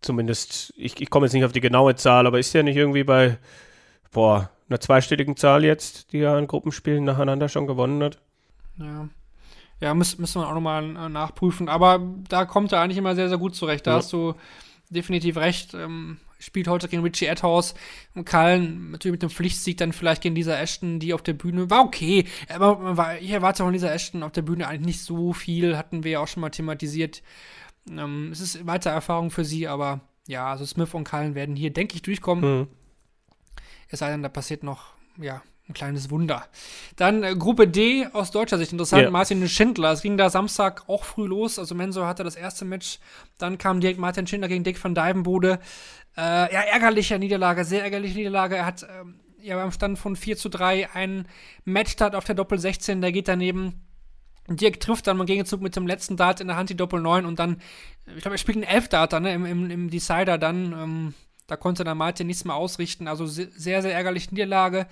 [0.00, 3.04] zumindest, ich, ich komme jetzt nicht auf die genaue Zahl, aber ist ja nicht irgendwie
[3.04, 3.38] bei
[4.12, 8.18] boah, einer zweistelligen Zahl jetzt, die er an Gruppenspielen nacheinander schon gewonnen hat?
[8.78, 9.08] Ja.
[9.80, 11.68] Ja, müssen müssen wir auch nochmal äh, nachprüfen.
[11.68, 13.86] Aber da kommt er eigentlich immer sehr, sehr gut zurecht.
[13.86, 13.96] Da ja.
[13.98, 14.34] hast du
[14.90, 15.74] definitiv recht.
[15.74, 17.74] Ähm, spielt heute gegen Richie Adhouse
[18.14, 21.70] und Kallen natürlich mit dem Pflichtsieg dann vielleicht gegen Lisa Ashton, die auf der Bühne
[21.70, 22.26] war okay.
[22.48, 26.04] Aber war, ich erwarte von Lisa Ashton auf der Bühne eigentlich nicht so viel, hatten
[26.04, 27.22] wir ja auch schon mal thematisiert.
[27.88, 31.72] Ähm, es ist weiter Erfahrung für sie, aber ja, also Smith und Kallen werden hier,
[31.72, 32.60] denke ich, durchkommen.
[32.60, 32.68] Mhm.
[33.88, 36.44] Es sei denn, da passiert noch, ja, ein kleines Wunder.
[36.96, 39.02] Dann äh, Gruppe D aus deutscher Sicht interessant.
[39.02, 39.10] Yeah.
[39.10, 39.92] Martin Schindler.
[39.92, 41.58] Es ging da Samstag auch früh los.
[41.58, 42.98] Also Mensor hatte das erste Match.
[43.38, 45.58] Dann kam direkt Martin Schindler gegen Dick van Dijvenbode.
[46.16, 48.56] Äh, ja, ärgerliche Niederlage, sehr ärgerliche Niederlage.
[48.56, 51.28] Er hat ähm, ja beim Stand von 4 zu 3 ein
[51.64, 53.82] Matchstart auf der Doppel 16, der geht daneben.
[54.48, 57.26] Dirk trifft dann im Gegenzug mit dem letzten Dart in der Hand die Doppel 9
[57.26, 57.60] und dann,
[58.06, 60.72] ich glaube, er spielt einen 11 Darter, ne, im, im, im Decider dann.
[60.72, 61.14] Ähm,
[61.48, 63.08] da konnte dann Martin nichts mehr ausrichten.
[63.08, 63.50] Also sehr,
[63.82, 64.86] sehr ärgerliche Niederlage.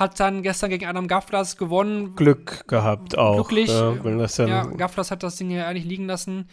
[0.00, 2.16] Hat dann gestern gegen Adam Gafflas gewonnen.
[2.16, 3.34] Glück gehabt auch.
[3.36, 3.68] Glücklich.
[3.68, 6.48] Ja, wenn das dann ja, Gafflas hat das Ding ja eigentlich liegen lassen.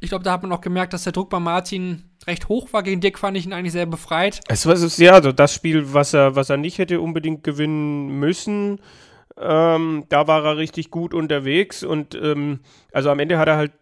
[0.00, 2.82] Ich glaube, da hat man auch gemerkt, dass der Druck bei Martin recht hoch war.
[2.82, 4.40] Gegen Dirk fand ich ihn eigentlich sehr befreit.
[4.48, 8.18] Es war es ja also das Spiel, was er, was er nicht hätte unbedingt gewinnen
[8.18, 8.80] müssen.
[9.38, 12.60] Ähm, da war er richtig gut unterwegs und ähm,
[12.92, 13.72] also am Ende hat er halt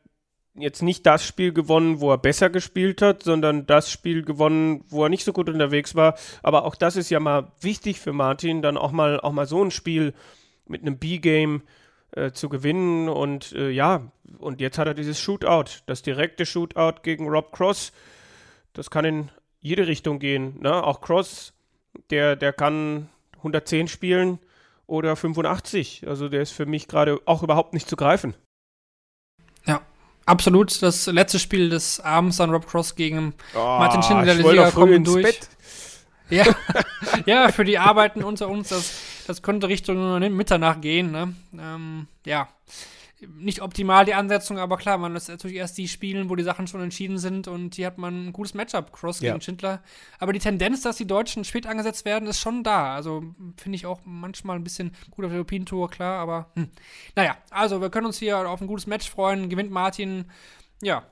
[0.56, 5.04] jetzt nicht das Spiel gewonnen, wo er besser gespielt hat, sondern das Spiel gewonnen, wo
[5.04, 6.16] er nicht so gut unterwegs war.
[6.42, 9.62] Aber auch das ist ja mal wichtig für Martin, dann auch mal auch mal so
[9.64, 10.14] ein Spiel
[10.66, 11.62] mit einem B-Game
[12.12, 17.02] äh, zu gewinnen und äh, ja, und jetzt hat er dieses Shootout, das direkte Shootout
[17.02, 17.92] gegen Rob Cross.
[18.72, 20.60] Das kann in jede Richtung gehen.
[20.60, 20.84] Ne?
[20.84, 21.52] Auch Cross,
[22.10, 23.08] der, der kann
[23.38, 24.38] 110 spielen
[24.86, 26.06] oder 85.
[26.06, 28.34] Also der ist für mich gerade auch überhaupt nicht zu greifen.
[30.26, 30.82] Absolut.
[30.82, 34.80] Das letzte Spiel des Abends an Rob Cross gegen Oh, Martin Schindler, der ich früh
[34.80, 35.24] kommen durch.
[35.24, 35.48] Bett.
[36.30, 36.44] Ja,
[37.26, 38.92] ja, für die Arbeiten unter uns, das,
[39.26, 41.12] das könnte Richtung Mitternacht gehen.
[41.12, 41.34] Ne?
[41.52, 42.48] Ähm, ja,
[43.36, 46.66] nicht optimal die Ansetzung, aber klar, man ist natürlich erst die spielen, wo die Sachen
[46.66, 49.32] schon entschieden sind und hier hat man ein gutes Matchup, Cross Ja.
[49.32, 49.82] gegen Schindler.
[50.18, 52.94] Aber die Tendenz, dass die Deutschen spät angesetzt werden, ist schon da.
[52.94, 53.22] Also
[53.56, 56.68] finde ich auch manchmal ein bisschen gut auf der European Tour, klar, aber hm.
[57.16, 59.48] naja, also wir können uns hier auf ein gutes Match freuen.
[59.48, 60.26] Gewinnt Martin,
[60.82, 61.04] ja.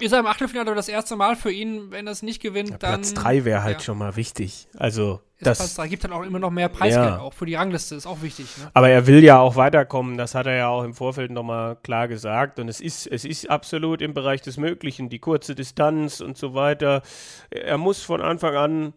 [0.00, 2.78] Ist er im Achtelfinale das erste Mal für ihn, wenn er es nicht gewinnt, Ja,
[2.78, 3.00] dann.
[3.00, 3.84] Platz 3 wäre halt ja.
[3.84, 4.66] schon mal wichtig.
[4.76, 7.18] Also Platz das, 3 gibt dann auch immer noch mehr Preisgeld, Ja.
[7.20, 8.46] auch für die Rangliste, ist auch wichtig.
[8.58, 8.70] Ne?
[8.74, 10.16] aber er will ja auch weiterkommen.
[10.18, 12.58] Das hat er ja auch im Vorfeld nochmal klar gesagt.
[12.58, 15.08] Und es ist, es ist absolut im Bereich des Möglichen.
[15.08, 17.02] Die kurze Distanz und so weiter.
[17.50, 18.92] Er muss von Anfang an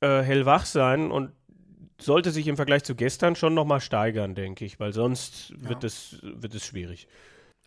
[0.00, 1.32] äh, hellwach sein und
[2.00, 6.18] sollte sich im Vergleich zu gestern schon nochmal steigern, denke ich, weil sonst wird, es,
[6.22, 7.08] wird es schwierig.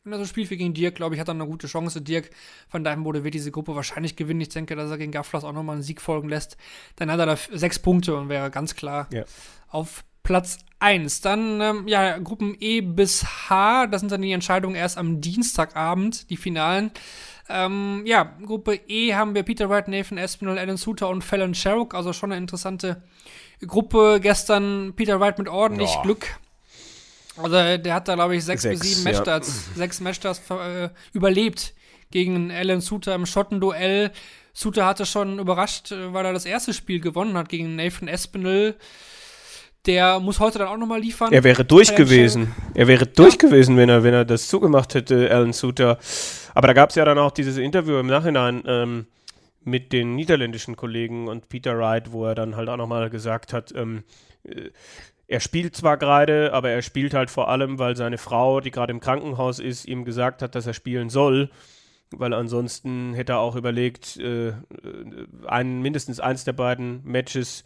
[0.04, 2.02] Wenn er so spielt wie gegen Dirk, glaube ich, hat er eine gute Chance.
[2.02, 2.32] Dirk
[2.70, 4.42] von Dijvenbode wird diese Gruppe wahrscheinlich gewinnen.
[4.42, 6.58] Ich denke, dass er gegen Gafflas auch nochmal einen Sieg folgen lässt.
[6.96, 9.26] Dann hat er da sechs Punkte und wäre ganz klar Ja.
[9.68, 11.22] auf Platz 1.
[11.22, 16.32] Dann, ähm, ja, Gruppen E bis H, das sind dann die Entscheidungen erst am Dienstagabend,
[16.32, 16.90] die Finalen.
[17.48, 21.94] Ähm, ja, Gruppe E haben wir Peter Wright, Nathan Espinel, Alan Suter und Fallon Sherrock,
[21.94, 23.04] also schon eine interessante
[23.68, 24.20] Gruppe.
[24.20, 26.02] Gestern Peter Wright mit ordentlich Ja.
[26.02, 26.40] Glück.
[27.38, 29.12] Also der hat da, glaube ich, sechs, bis Sechs, sieben ja.
[29.12, 31.74] Matchstarts, sechs Matchstarts äh, überlebt
[32.12, 34.12] gegen Alan Suter im Schottenduell.
[34.54, 38.76] Suter hatte schon überrascht, äh, weil er das erste Spiel gewonnen hat gegen Nathan Espinel.
[39.88, 41.34] Der muss heute dann auch nochmal liefern.
[41.34, 42.54] Er wäre durch gewesen.
[42.76, 45.98] Er wäre durch gewesen, wenn er, wenn er das zugemacht hätte, Alan Suter.
[46.54, 49.08] Aber da gab es ja dann auch dieses Interview im Nachhinein ähm,
[49.64, 53.74] mit den niederländischen Kollegen und Peter Wright, wo er dann halt auch nochmal gesagt hat,
[53.76, 54.04] ähm,
[54.44, 54.70] äh,
[55.32, 58.92] er spielt zwar gerade, aber er spielt halt vor allem, weil seine Frau, die gerade
[58.92, 61.50] im Krankenhaus ist, ihm gesagt hat, dass er spielen soll.
[62.12, 64.56] Weil ansonsten hätte er auch überlegt, äh, äh,
[65.48, 67.64] einen, mindestens eins der beiden Matches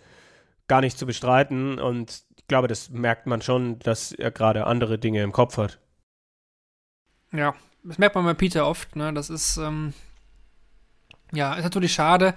[0.68, 1.80] gar nicht zu bestreiten.
[1.80, 5.80] Und ich glaube, das merkt man schon, dass er gerade andere Dinge im Kopf hat.
[7.32, 9.12] Ja, das merkt man bei Peter oft, ne?
[9.12, 9.96] Das ist, ähm,
[11.36, 12.34] ja, ist natürlich schade.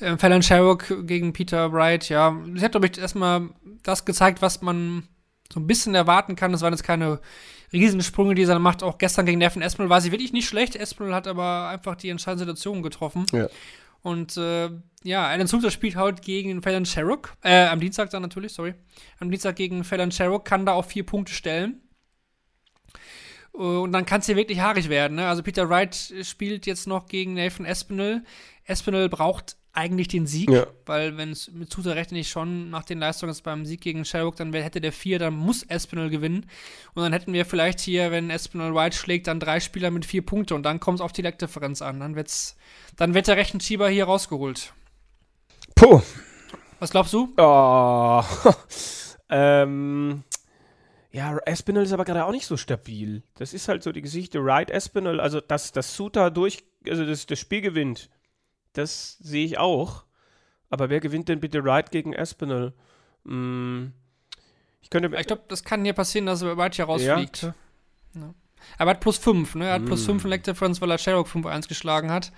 [0.00, 2.36] Ähm, Fallon Sherrock gegen Peter Wright, ja.
[2.54, 3.50] Sie hat, glaube ich, erstmal
[3.82, 5.08] das gezeigt, was man
[5.52, 6.52] so ein bisschen erwarten kann.
[6.52, 7.20] Das waren jetzt keine
[7.72, 8.82] Riesensprünge, die sie dann macht.
[8.82, 10.76] Auch gestern gegen Neffen Espinel war sie wirklich nicht schlecht.
[10.76, 13.26] Espinel hat aber einfach die entscheidende Situation getroffen.
[13.32, 13.48] Ja.
[14.02, 14.70] Und äh,
[15.02, 17.34] ja, Alan Suter spielt heute gegen Fallon Sherrock.
[17.42, 18.74] Äh, am Dienstag dann natürlich, sorry.
[19.18, 21.80] Am Dienstag gegen Fallon Sherrock kann da auf vier Punkte stellen.
[23.54, 25.16] Äh, Und dann kann es hier wirklich haarig werden.
[25.16, 25.28] Ne?
[25.28, 28.24] Also Peter Wright spielt jetzt noch gegen Nathan Espinel.
[28.64, 30.66] Espinel braucht eigentlich den Sieg, Ja.
[30.84, 34.04] weil wenn es mit Suter rechne ich schon nach den Leistungen jetzt beim Sieg gegen
[34.04, 36.46] Sherrock, dann hätte der vier, dann muss Espinel gewinnen.
[36.94, 40.26] Und dann hätten wir vielleicht hier, wenn Espinel Wright schlägt, dann drei Spieler mit vier
[40.26, 42.00] Punkte und dann kommt es auf die Leckdifferenz an.
[42.00, 42.56] Dann, wird's,
[42.96, 44.72] dann wird der Rechenschieber hier rausgeholt.
[45.76, 46.02] Puh.
[46.80, 47.32] Was glaubst du?
[47.36, 48.24] Oh.
[49.30, 50.24] ähm.
[51.12, 53.22] Ja, Espinel ist aber gerade auch nicht so stabil.
[53.34, 54.38] Das ist halt so die Geschichte.
[54.40, 58.10] Right Espinel, also dass das Suter durch, also das, das Spiel gewinnt,
[58.74, 60.04] das sehe ich auch.
[60.68, 62.72] Aber wer gewinnt denn bitte Right gegen Espinel?
[63.24, 63.92] Hm.
[64.82, 65.14] Ich könnte.
[65.18, 66.90] Ich glaube, das kann hier passieren, dass Wright hier ja.
[66.90, 67.42] rausfliegt.
[68.14, 68.34] Ja.
[68.78, 69.66] Aber er hat plus 5, ne?
[69.66, 70.06] Er hat plus Mm.
[70.06, 72.30] 5 in Leg Difference, weil er Sherrock 5-1 geschlagen hat.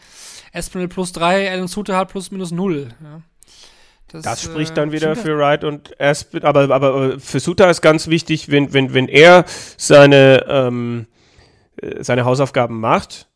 [0.53, 2.95] Espinel plus 3, Alan Suter hat plus minus 0.
[3.03, 3.23] Ja.
[4.13, 7.69] Das spricht äh, dann wieder stimmt für Wright und Aspen, aber, aber äh, für Suter
[7.71, 9.45] ist ganz wichtig, wenn, wenn, wenn er
[9.77, 11.07] seine, ähm,
[11.77, 13.29] äh, seine Hausaufgaben macht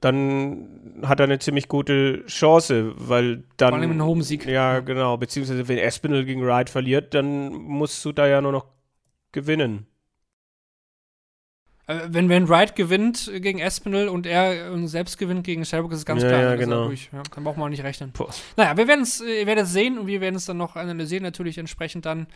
[0.00, 3.70] dann hat er eine ziemlich gute Chance, weil dann.
[3.70, 4.46] Vor allem einen Home-Sieg.
[4.46, 5.16] Ja, genau.
[5.16, 7.52] Beziehungsweise, wenn Espinel gegen Wright verliert, dann
[8.04, 8.66] du da ja nur noch
[9.32, 9.86] gewinnen.
[11.88, 16.00] Äh, Wenn, wenn Wright gewinnt gegen Espinel und er äh, selbst gewinnt gegen Sherbrooke, ist
[16.00, 16.42] es ganz Ja, klar.
[16.42, 16.86] ja, er genau.
[16.86, 17.08] durch.
[17.12, 18.12] Ja, dann braucht man auch nicht rechnen.
[18.12, 18.28] Boah.
[18.56, 20.76] Naja, wir werden es, äh, ihr werdet es sehen und wir werden es dann noch
[20.76, 22.26] analysieren, natürlich entsprechend dann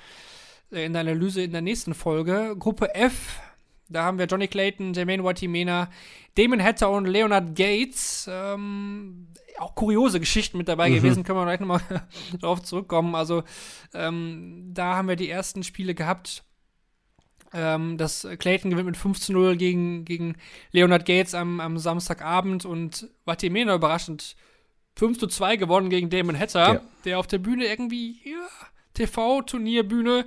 [0.72, 2.56] äh, in der Analyse in der nächsten Folge.
[2.58, 3.40] Gruppe F,
[3.88, 5.90] da haben wir Johnny Clayton, Jermaine Watimena,
[6.34, 8.26] Damon Hatter und Leonard Gates.
[8.32, 10.94] Ähm, auch kuriose Geschichten mit dabei Mhm.
[10.94, 11.82] gewesen, können wir gleich nochmal
[12.40, 13.14] drauf zurückkommen.
[13.14, 13.42] Also,
[13.92, 16.42] ähm, da haben wir die ersten Spiele gehabt.
[17.54, 20.36] Ähm, das Clayton gewinnt mit 5 zu 0 gegen, gegen
[20.70, 24.36] Leonard Gates am, am Samstagabend und Watimena überraschend
[24.96, 26.80] 5 zu 2 gewonnen gegen Damon Hatter, Ja.
[27.04, 28.48] der auf der Bühne irgendwie, ja,
[28.94, 30.26] TV-Turnierbühne,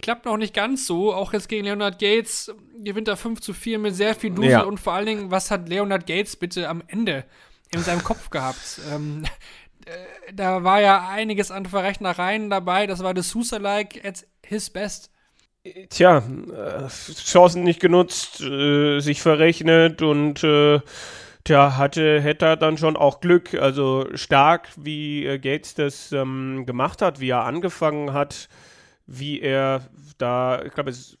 [0.00, 1.12] klappt noch nicht ganz so.
[1.14, 4.62] Auch jetzt gegen Leonard Gates gewinnt er 5 zu 4 mit sehr viel Dusel Ja.
[4.62, 7.24] und vor allen Dingen, was hat Leonard Gates bitte am Ende
[7.70, 8.80] in seinem Kopf gehabt?
[8.92, 9.24] Ähm,
[9.86, 15.10] äh, da war ja einiges an Verrechnereien dabei, das war das Sousa-like at his best.
[15.90, 20.80] Tja, äh, Chancen nicht genutzt, äh, sich verrechnet und äh,
[21.44, 23.54] tja, hatte, hätte dann schon auch Glück.
[23.54, 28.48] Also stark, wie Gates das ähm, gemacht hat, wie er angefangen hat,
[29.06, 29.82] wie er
[30.16, 31.18] da, ich glaube, es ist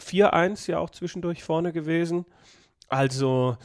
[0.00, 2.24] 4-1 ja auch zwischendurch vorne gewesen.
[2.88, 3.58] Also,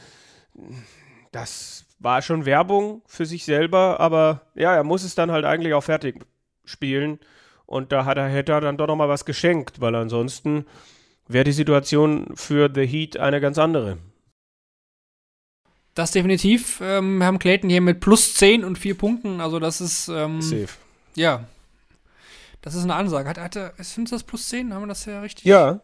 [1.32, 5.74] das war schon Werbung für sich selber, aber ja, er muss es dann halt eigentlich
[5.74, 6.24] auch fertig
[6.64, 7.18] spielen.
[7.66, 10.66] Und da hat er, hätte er dann doch nochmal was geschenkt, weil ansonsten
[11.26, 13.98] wäre die Situation für The Heat eine ganz andere.
[15.94, 16.80] Das definitiv.
[16.82, 19.40] Ähm, wir haben Clayton hier mit plus 10 und 4 Punkten.
[19.40, 20.68] Also, das ist, ähm, Safe.
[21.14, 21.44] ja.
[22.62, 23.28] Das ist eine Ansage.
[23.28, 24.72] Hat, hat er, sind das plus 10?
[24.72, 25.44] Haben wir das ja richtig?
[25.44, 25.80] Ja,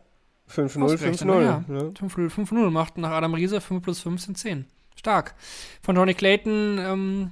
[0.51, 1.43] 5-0, Ausgerechnet, 5-0.
[1.43, 1.65] ja.
[1.69, 1.81] Ja.
[1.91, 4.65] 5-0 5-0 macht nach Adam Riese 5 plus 5 sind 10.
[4.97, 5.35] Stark.
[5.83, 7.31] Von Johnny Clayton, ähm,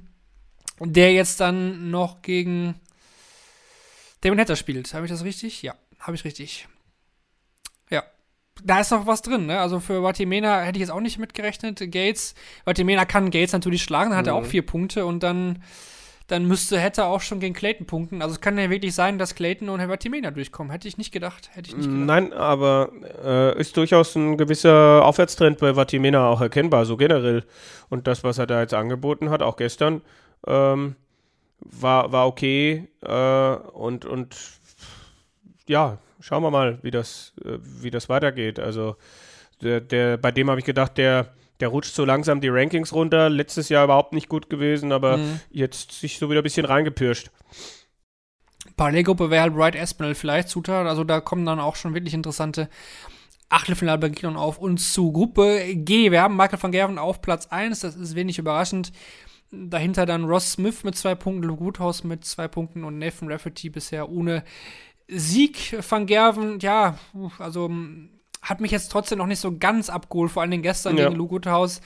[0.79, 2.75] der jetzt dann noch gegen
[4.21, 4.93] Damon Hatter spielt.
[4.93, 5.61] Habe ich das richtig?
[5.61, 6.67] Ja, habe ich richtig.
[7.89, 8.03] Ja.
[8.63, 9.59] Da ist noch was drin, ne?
[9.59, 11.79] Also für Watimena hätte ich jetzt auch nicht mitgerechnet.
[11.91, 12.35] Gates,
[12.65, 14.39] Watimena kann Gates natürlich schlagen, dann hat er Mhm.
[14.43, 15.63] auch vier Punkte und dann,
[16.27, 18.21] dann müsste Hatter auch schon gegen Clayton punkten.
[18.21, 20.71] Also es kann ja wirklich sein, dass Clayton und Watimena durchkommen.
[20.71, 21.49] Hätte ich nicht gedacht.
[21.53, 22.05] Hätte ich nicht gedacht.
[22.05, 22.91] Nein, aber
[23.23, 27.45] äh, ist durchaus ein gewisser Aufwärtstrend bei Vatimena auch erkennbar, so generell.
[27.87, 30.01] Und das, was er da jetzt angeboten hat, auch gestern,
[30.45, 30.95] ähm,
[31.61, 32.87] war, war okay.
[33.01, 34.35] Äh, und, und
[35.67, 38.59] ja, schauen wir mal, wie das, äh, wie das weitergeht.
[38.59, 38.95] Also
[39.61, 43.29] der, der, bei dem habe ich gedacht, der, der rutscht so langsam die Rankings runter.
[43.29, 45.39] Letztes Jahr überhaupt nicht gut gewesen, aber Mhm.
[45.51, 47.29] jetzt sich so wieder ein bisschen reingepirscht.
[48.77, 50.87] Parallelgruppe wäre halt Bright Espinel vielleicht Zutat.
[50.87, 52.69] Also da kommen dann auch schon wirklich interessante
[53.49, 55.11] Achtelfinalbegegnungen auf uns zu.
[55.11, 58.91] Gruppe G, wir haben Michael van Gerven auf Platz 1, das ist wenig überraschend.
[59.51, 63.69] Dahinter dann Ross Smith mit zwei Punkten, Luke Woodhouse mit zwei Punkten und Nathan Rafferty
[63.69, 64.43] bisher ohne
[65.07, 65.75] Sieg.
[65.89, 66.97] Van Gerven, ja,
[67.39, 68.09] also mm,
[68.41, 71.05] hat mich jetzt trotzdem noch nicht so ganz abgeholt, vor allen Dingen gestern Ja.
[71.07, 71.81] gegen Luke Woodhouse.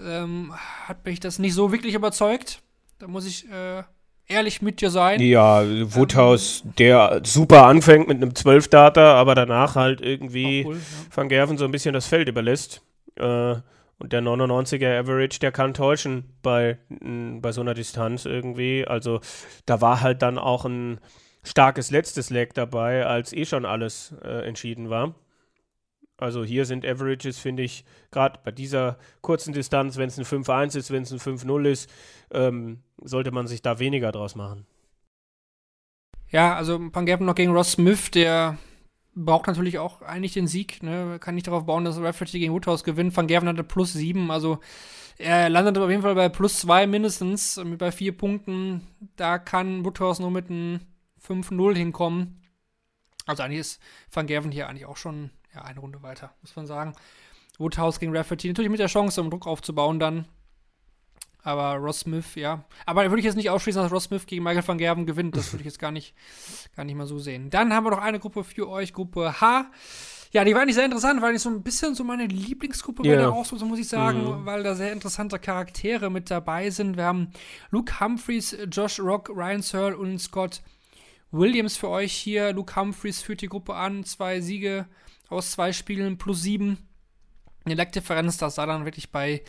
[0.00, 0.52] Ähm,
[0.86, 2.62] hat mich das nicht so wirklich überzeugt.
[3.00, 3.82] Da muss ich äh,
[4.28, 5.20] ehrlich mit dir sein.
[5.20, 10.80] Ja, Woodhouse, der super anfängt mit einem 12-Data, aber danach halt irgendwie Obwohl, ja.
[11.16, 12.82] Van Gerven so ein bisschen das Feld überlässt.
[13.16, 13.56] Äh,
[14.00, 18.86] und der 99er Average, der kann täuschen bei, bei so einer Distanz irgendwie.
[18.86, 19.20] Also
[19.66, 21.00] da war halt dann auch ein
[21.44, 25.14] starkes letztes Leg dabei, als eh schon alles äh, entschieden war.
[26.16, 30.78] Also hier sind Averages, finde ich, gerade bei dieser kurzen Distanz, wenn es ein 5-1
[30.78, 31.90] ist, wenn es ein 5-0 ist,
[32.30, 34.66] ähm, sollte man sich da weniger draus machen.
[36.30, 38.56] Ja, also Van Gerven noch gegen Ross Smith, der
[39.24, 40.82] braucht natürlich auch eigentlich den Sieg.
[40.82, 41.18] Ne?
[41.20, 43.16] Kann nicht darauf bauen, dass Rafferty gegen Woodhouse gewinnt.
[43.16, 44.58] Van Gerven hatte plus sieben, also
[45.18, 48.86] er landet auf jeden Fall bei plus zwei mindestens, mit bei vier Punkten.
[49.16, 50.80] Da kann Woodhouse nur mit einem
[51.22, 52.40] 5-0 hinkommen.
[53.26, 56.66] Also eigentlich ist Van Gerven hier eigentlich auch schon ja, eine Runde weiter, muss man
[56.66, 56.94] sagen.
[57.58, 60.24] Woodhouse gegen Rafferty, natürlich mit der Chance, um Druck aufzubauen dann.
[61.42, 62.64] Aber Ross Smith, ja.
[62.86, 65.36] Aber würde ich jetzt nicht ausschließen, dass Ross Smith gegen Michael van Gerven gewinnt.
[65.36, 66.14] Das würde ich jetzt gar nicht,
[66.76, 67.48] gar nicht mal so sehen.
[67.50, 69.70] Dann haben wir noch eine Gruppe für euch, Gruppe H.
[70.32, 73.08] Ja, die war eigentlich sehr interessant, weil ich so ein bisschen so meine Lieblingsgruppe bei
[73.08, 73.16] Ja.
[73.16, 74.46] der Auslosung, muss ich sagen, Mhm.
[74.46, 76.96] weil da sehr interessante Charaktere mit dabei sind.
[76.96, 77.30] Wir haben
[77.70, 80.62] Luke Humphreys, Josh Rock, Ryan Searle und Scott
[81.32, 82.52] Williams für euch hier.
[82.52, 84.86] Luke Humphreys führt die Gruppe an, zwei Siege
[85.28, 86.78] aus zwei Spielen plus sieben.
[87.64, 89.42] Eine Leckdifferenz, das sah dann wirklich bei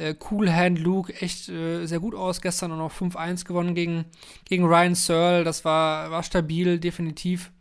[0.00, 2.40] äh, Cool Hand Luke echt äh, sehr gut aus.
[2.40, 4.06] Gestern auch noch 5-1 gewonnen gegen,
[4.44, 5.44] gegen Ryan Searle.
[5.44, 7.52] Das war, war stabil, definitiv.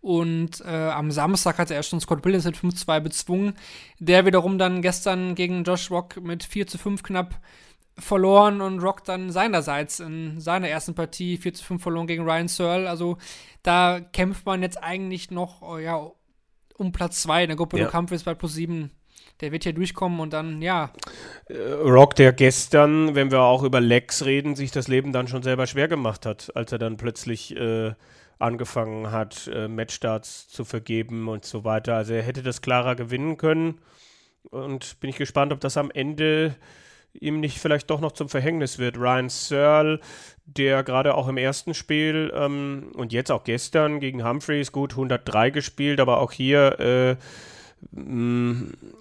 [0.00, 3.54] Und äh, am Samstag hatte er schon Scott Williams mit 5-2 bezwungen.
[3.98, 7.40] Der wiederum dann gestern gegen Josh Rock mit 4 zu 5 knapp
[7.98, 12.48] verloren und Rock dann seinerseits in seiner ersten Partie 4 zu 5 verloren gegen Ryan
[12.48, 12.88] Searle.
[12.88, 13.18] Also
[13.62, 16.10] da kämpft man jetzt eigentlich noch ja,
[16.76, 17.78] um Platz 2 in der Gruppe.
[17.78, 17.86] Ja.
[17.86, 18.92] Du Kampf ist bei plus 7.
[19.40, 20.92] Der wird hier durchkommen und dann, ja,
[21.48, 25.42] Äh, Rock, der gestern, wenn wir auch über Lex reden, sich das Leben dann schon
[25.42, 27.94] selber schwer gemacht hat, als er dann plötzlich äh,
[28.38, 31.94] angefangen hat, äh, Matchstarts zu vergeben und so weiter.
[31.94, 33.80] Also er hätte das klarer gewinnen können.
[34.50, 36.54] Und bin ich gespannt, ob das am Ende
[37.12, 38.96] ihm nicht vielleicht doch noch zum Verhängnis wird.
[38.96, 40.00] Ryan Searle,
[40.44, 45.50] der gerade auch im ersten Spiel ähm, und jetzt auch gestern gegen Humphreys gut 103
[45.50, 47.16] gespielt, aber auch hier äh,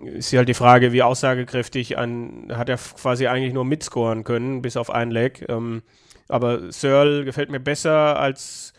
[0.01, 4.61] ist ja halt die Frage, wie aussagekräftig an, hat er quasi eigentlich nur mitscoren können,
[4.61, 5.45] bis auf ein Leg.
[5.49, 5.81] Ähm,
[6.27, 8.73] aber Searle gefällt mir besser als,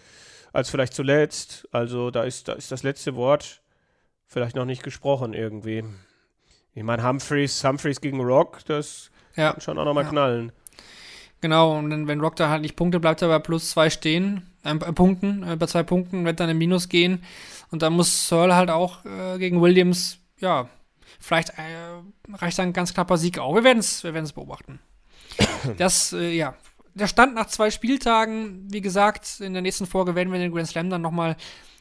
[0.53, 1.69] als vielleicht zuletzt.
[1.73, 3.61] Also da ist, da ist das letzte Wort
[4.27, 5.85] vielleicht noch nicht gesprochen irgendwie.
[6.75, 9.53] Ich meine, Humphreys, Humphreys gegen Rock, das ja.
[9.53, 10.11] kann schon auch nochmal Ja.
[10.11, 10.53] knallen.
[11.41, 14.75] Genau, und wenn Rock da halt nicht Punkte, bleibt er bei plus zwei stehen, äh,
[14.75, 17.23] Punkten, äh, bei zwei Punkten, wird dann im Minus gehen.
[17.71, 20.69] Und dann muss Searle halt auch äh, gegen Williams, ja,
[21.21, 23.55] vielleicht äh, reicht dann ein ganz knapper Sieg auch.
[23.55, 24.81] Wir werden es wir werden's beobachten.
[25.77, 26.55] Das, äh, ja,
[26.95, 30.69] der Stand nach zwei Spieltagen, wie gesagt, in der nächsten Folge werden wir den Grand
[30.69, 31.37] Slam dann nochmal,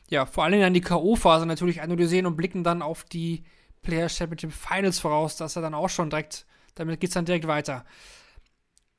[0.09, 3.43] ja, vor allen Dingen an die K.O.-Phase natürlich analysieren und blicken dann auf die
[3.81, 6.45] Player Championship Finals voraus, dass er dann auch schon direkt,
[6.75, 7.85] damit geht es dann direkt weiter.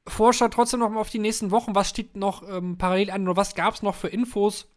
[0.09, 1.75] Vorschau trotzdem noch mal auf die nächsten Wochen.
[1.75, 4.69] Was steht noch ähm, parallel an oder was gab es noch für Infos?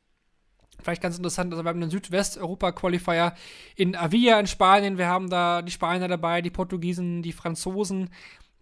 [0.82, 3.36] Vielleicht ganz interessant, also wir haben den Südwest-Europa-Qualifier
[3.76, 4.98] in Avilla in Spanien.
[4.98, 8.10] Wir haben da die Spanier dabei, die Portugiesen, die Franzosen.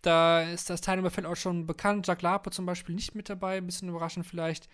[0.01, 2.07] Da ist das Teilnehmerfeld auch schon bekannt.
[2.07, 4.67] Jacques Lape zum Beispiel nicht mit dabei, ein bisschen überraschend vielleicht.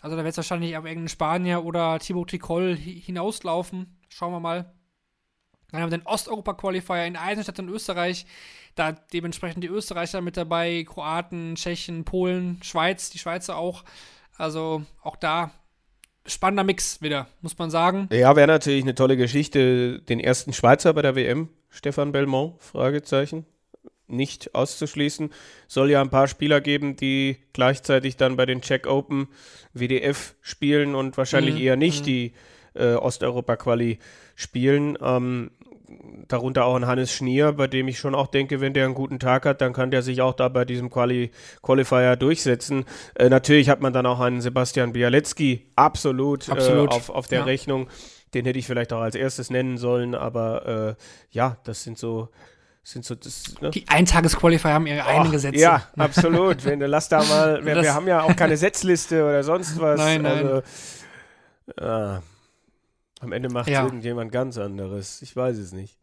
[0.00, 3.98] Also da wird es wahrscheinlich auf irgendeinen Spanier oder Thibaut Tricol hi- hinauslaufen.
[4.08, 4.72] Schauen wir mal.
[5.72, 8.26] Dann haben wir den Osteuropa-Qualifier in Eisenstadt in Österreich.
[8.74, 13.84] Da dementsprechend die Österreicher mit dabei, Kroaten, Tschechen, Polen, Schweiz, die Schweizer auch.
[14.36, 15.50] Also auch da
[16.26, 18.08] spannender Mix wieder, muss man sagen.
[18.12, 20.00] Ja, wäre natürlich eine tolle Geschichte.
[20.02, 23.46] Den ersten Schweizer bei der WM, Stefan Belmont, Fragezeichen.
[24.06, 25.30] Nicht auszuschließen.
[25.68, 29.28] Soll ja ein paar Spieler geben, die gleichzeitig dann bei den Czech Open
[29.72, 32.04] WDF spielen und wahrscheinlich Mhm, eher nicht mhm.
[32.04, 32.32] die
[32.74, 33.98] äh, Osteuropa-Quali
[34.34, 34.98] spielen.
[35.00, 35.50] Ähm,
[36.28, 39.18] darunter auch ein Hannes Schnier, bei dem ich schon auch denke, wenn der einen guten
[39.18, 41.30] Tag hat, dann kann der sich auch da bei diesem Quali
[41.62, 42.84] Qualifier durchsetzen.
[43.14, 47.40] Äh, natürlich hat man dann auch einen Sebastian Bialecki absolut, Absolut, Äh, auf, auf der
[47.40, 47.44] ja.
[47.44, 47.88] Rechnung.
[48.34, 52.30] Den hätte ich vielleicht auch als erstes nennen sollen, aber äh, ja, das sind so,
[52.82, 53.70] sind so das, ne?
[53.70, 55.58] Die Eintagesqualifier haben ihre eigenen Och, Gesetze.
[55.58, 56.64] Ja, absolut.
[56.64, 59.98] Wenn du lass da mal, wir, wir haben ja auch keine Setzliste oder sonst was.
[59.98, 60.46] Nein, nein.
[60.46, 60.62] Also,
[61.80, 62.22] ah,
[63.22, 63.84] am Ende macht Ja.
[63.84, 65.22] irgendjemand ganz anderes.
[65.22, 65.96] Ich weiß es nicht.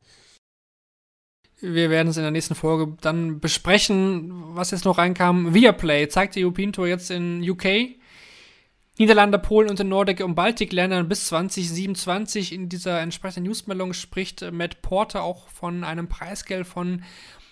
[1.62, 5.54] Wir werden es in der nächsten Folge dann besprechen, was jetzt noch reinkam.
[5.54, 7.96] Viaplay zeigt die European Tour jetzt in UK.
[8.98, 12.54] Niederlande, Polen und den Nordic- und Baltikländern bis 2027.
[12.54, 17.04] In dieser entsprechenden Newsmeldung spricht Matt Porter auch von einem Preisgeld von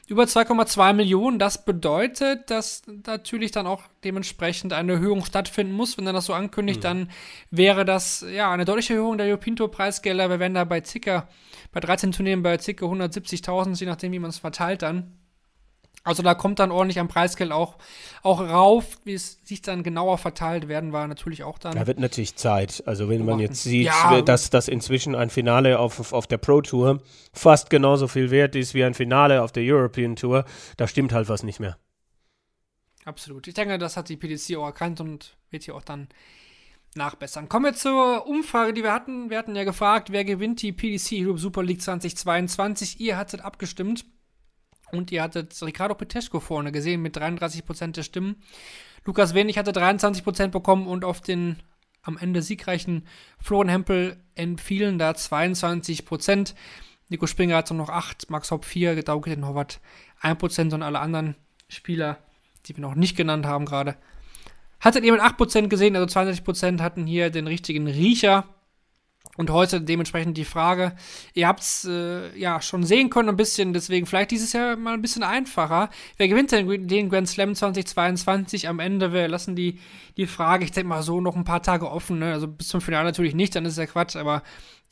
[0.07, 1.37] über 2,2 Millionen.
[1.37, 5.97] Das bedeutet, dass natürlich dann auch dementsprechend eine Erhöhung stattfinden muss.
[5.97, 7.11] Wenn er das so ankündigt, dann
[7.51, 10.29] wäre das ja eine deutliche Erhöhung der European Tour Preisgelder.
[10.29, 11.27] Wir wären da bei circa,
[11.73, 15.11] bei 13 Turnieren bei circa 170.000, je nachdem, wie man es verteilt dann.
[16.07, 17.75] Also da kommt dann ordentlich am Preisgeld auch,
[18.23, 21.75] auch rauf, wie es sich dann genauer verteilt werden, war natürlich auch dann.
[21.75, 22.81] Da wird natürlich Zeit.
[22.85, 24.21] Also wenn man jetzt sieht, Ja.
[24.21, 27.01] dass, dass inzwischen ein Finale auf, auf, auf der Pro Tour
[27.33, 30.45] fast genauso viel wert ist wie ein Finale auf der European Tour,
[30.77, 31.77] da stimmt halt was nicht mehr.
[33.05, 33.47] Absolut.
[33.47, 36.07] Ich denke, das hat die PDC auch erkannt und wird hier auch dann
[36.95, 37.47] nachbessern.
[37.47, 39.29] Kommen wir zur Umfrage, die wir hatten.
[39.29, 42.99] Wir hatten ja gefragt, wer gewinnt die PDC Europe Super League 2022.
[42.99, 44.05] Ihr hattet abgestimmt
[44.91, 48.37] und ihr hattet Ricardo Peteschko vorne gesehen mit 33% der Stimmen.
[49.05, 51.57] Lukas Wenig hatte 23% bekommen und auf den
[52.03, 53.05] am Ende siegreichen
[53.39, 56.53] Florian Hempel entfielen da 22%.
[57.09, 59.79] Nico Springer hatte noch 8, Max Hopp 4, Dauke den Horvath
[60.21, 61.35] 1% und alle anderen
[61.69, 62.17] Spieler,
[62.65, 63.95] die wir noch nicht genannt haben gerade.
[64.79, 68.45] Hattet ihr mit 8% gesehen, also 22% hatten hier den richtigen Riecher.
[69.35, 70.95] Und heute dementsprechend die Frage,
[71.35, 74.93] ihr habt es äh, ja schon sehen können ein bisschen, deswegen vielleicht dieses Jahr mal
[74.95, 75.89] ein bisschen einfacher.
[76.17, 79.13] Wer gewinnt denn den Grand Slam 2022 am Ende?
[79.13, 79.79] Wir lassen die,
[80.17, 82.17] die Frage, ich denke mal so, noch ein paar Tage offen.
[82.17, 82.33] Ne?
[82.33, 84.41] Also bis zum Finale natürlich nicht, dann ist ja Quatsch, aber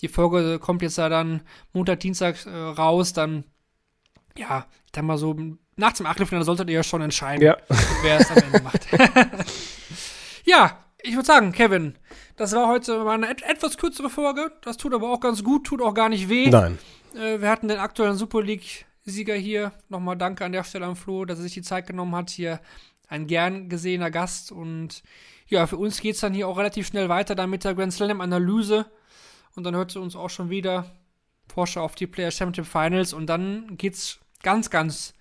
[0.02, 1.42] die Folge kommt jetzt da dann
[1.74, 3.46] Montag, Dienstag äh, raus, dann
[4.38, 5.36] ja, ich denke mal so,
[5.78, 7.58] nach dem Achtelfinale solltet ihr ja schon entscheiden, Ja.
[8.04, 8.86] wer es am Ende macht.
[10.46, 11.96] ja, ich würde sagen, Kevin,
[12.38, 14.52] Das war heute mal eine et etwas kürzere Folge.
[14.62, 16.50] Das tut aber auch ganz gut, tut auch gar nicht weh.
[16.50, 16.78] Nein.
[17.16, 19.72] Äh, wir hatten den aktuellen Super League-Sieger hier.
[19.88, 22.30] Nochmal danke an der Stelle an Flo, dass er sich die Zeit genommen hat.
[22.30, 22.60] Hier
[23.08, 24.52] ein gern gesehener Gast.
[24.52, 25.02] Und
[25.48, 27.94] ja, für uns geht es dann hier auch relativ schnell weiter dann mit der Grand
[27.94, 28.86] Slam-Analyse.
[29.56, 30.92] Und dann hört ihr uns auch schon wieder
[31.48, 33.14] Porsche auf die Player Championship Finals.
[33.14, 35.14] Und dann geht's ganz, ganz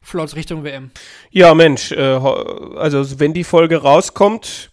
[0.00, 0.92] flott Richtung WM.
[1.30, 4.70] Ja, Mensch, äh, also wenn die Folge rauskommt,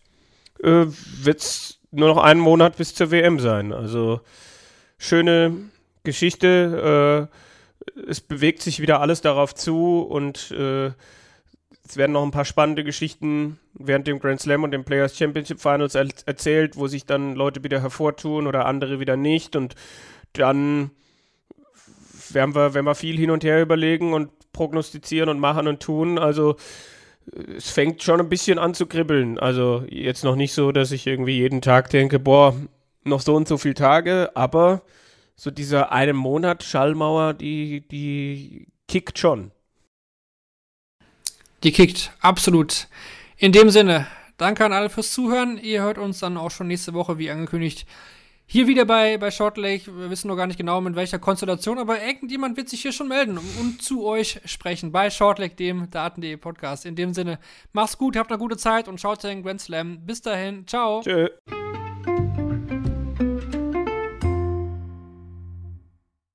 [0.59, 3.73] äh, wird es nur noch einen Monat bis zur WM sein.
[3.73, 4.21] Also
[4.97, 5.55] schöne
[6.03, 7.29] Geschichte.
[7.29, 7.37] Äh,
[8.09, 10.91] es bewegt sich wieder alles darauf zu und äh,
[11.87, 15.59] es werden noch ein paar spannende Geschichten während dem Grand Slam und dem Players Championship
[15.59, 19.55] Finals er erzählt, wo sich dann Leute wieder hervortun oder andere wieder nicht.
[19.55, 19.75] Und
[20.33, 20.91] dann
[22.29, 26.17] werden wir, werden wir viel hin und her überlegen und prognostizieren und machen und tun.
[26.19, 26.57] Also
[27.55, 29.39] es fängt schon ein bisschen an zu kribbeln.
[29.39, 32.55] Also jetzt noch nicht so, dass ich irgendwie jeden Tag denke, boah,
[33.03, 34.81] noch so und so viele Tage, aber
[35.35, 39.51] so dieser eine Monat Schallmauer, die, die kickt schon.
[41.63, 42.87] Die kickt, absolut.
[43.37, 45.57] In dem Sinne, danke an alle fürs Zuhören.
[45.57, 47.87] Ihr hört uns dann auch schon nächste Woche, wie angekündigt,
[48.49, 49.85] hier wieder bei, bei Short Lake.
[49.95, 53.09] Wir wissen noch gar nicht genau, mit welcher Konstellation, aber irgendjemand wird sich hier schon
[53.09, 56.85] melden und zu euch sprechen bei Short Lake, dem Daten.de Podcast.
[56.85, 57.39] In dem Sinne,
[57.73, 59.99] macht's gut, habt eine gute Zeit und schaut den Grand Slam.
[60.05, 61.01] Bis dahin, ciao.
[61.01, 61.27] Tschö.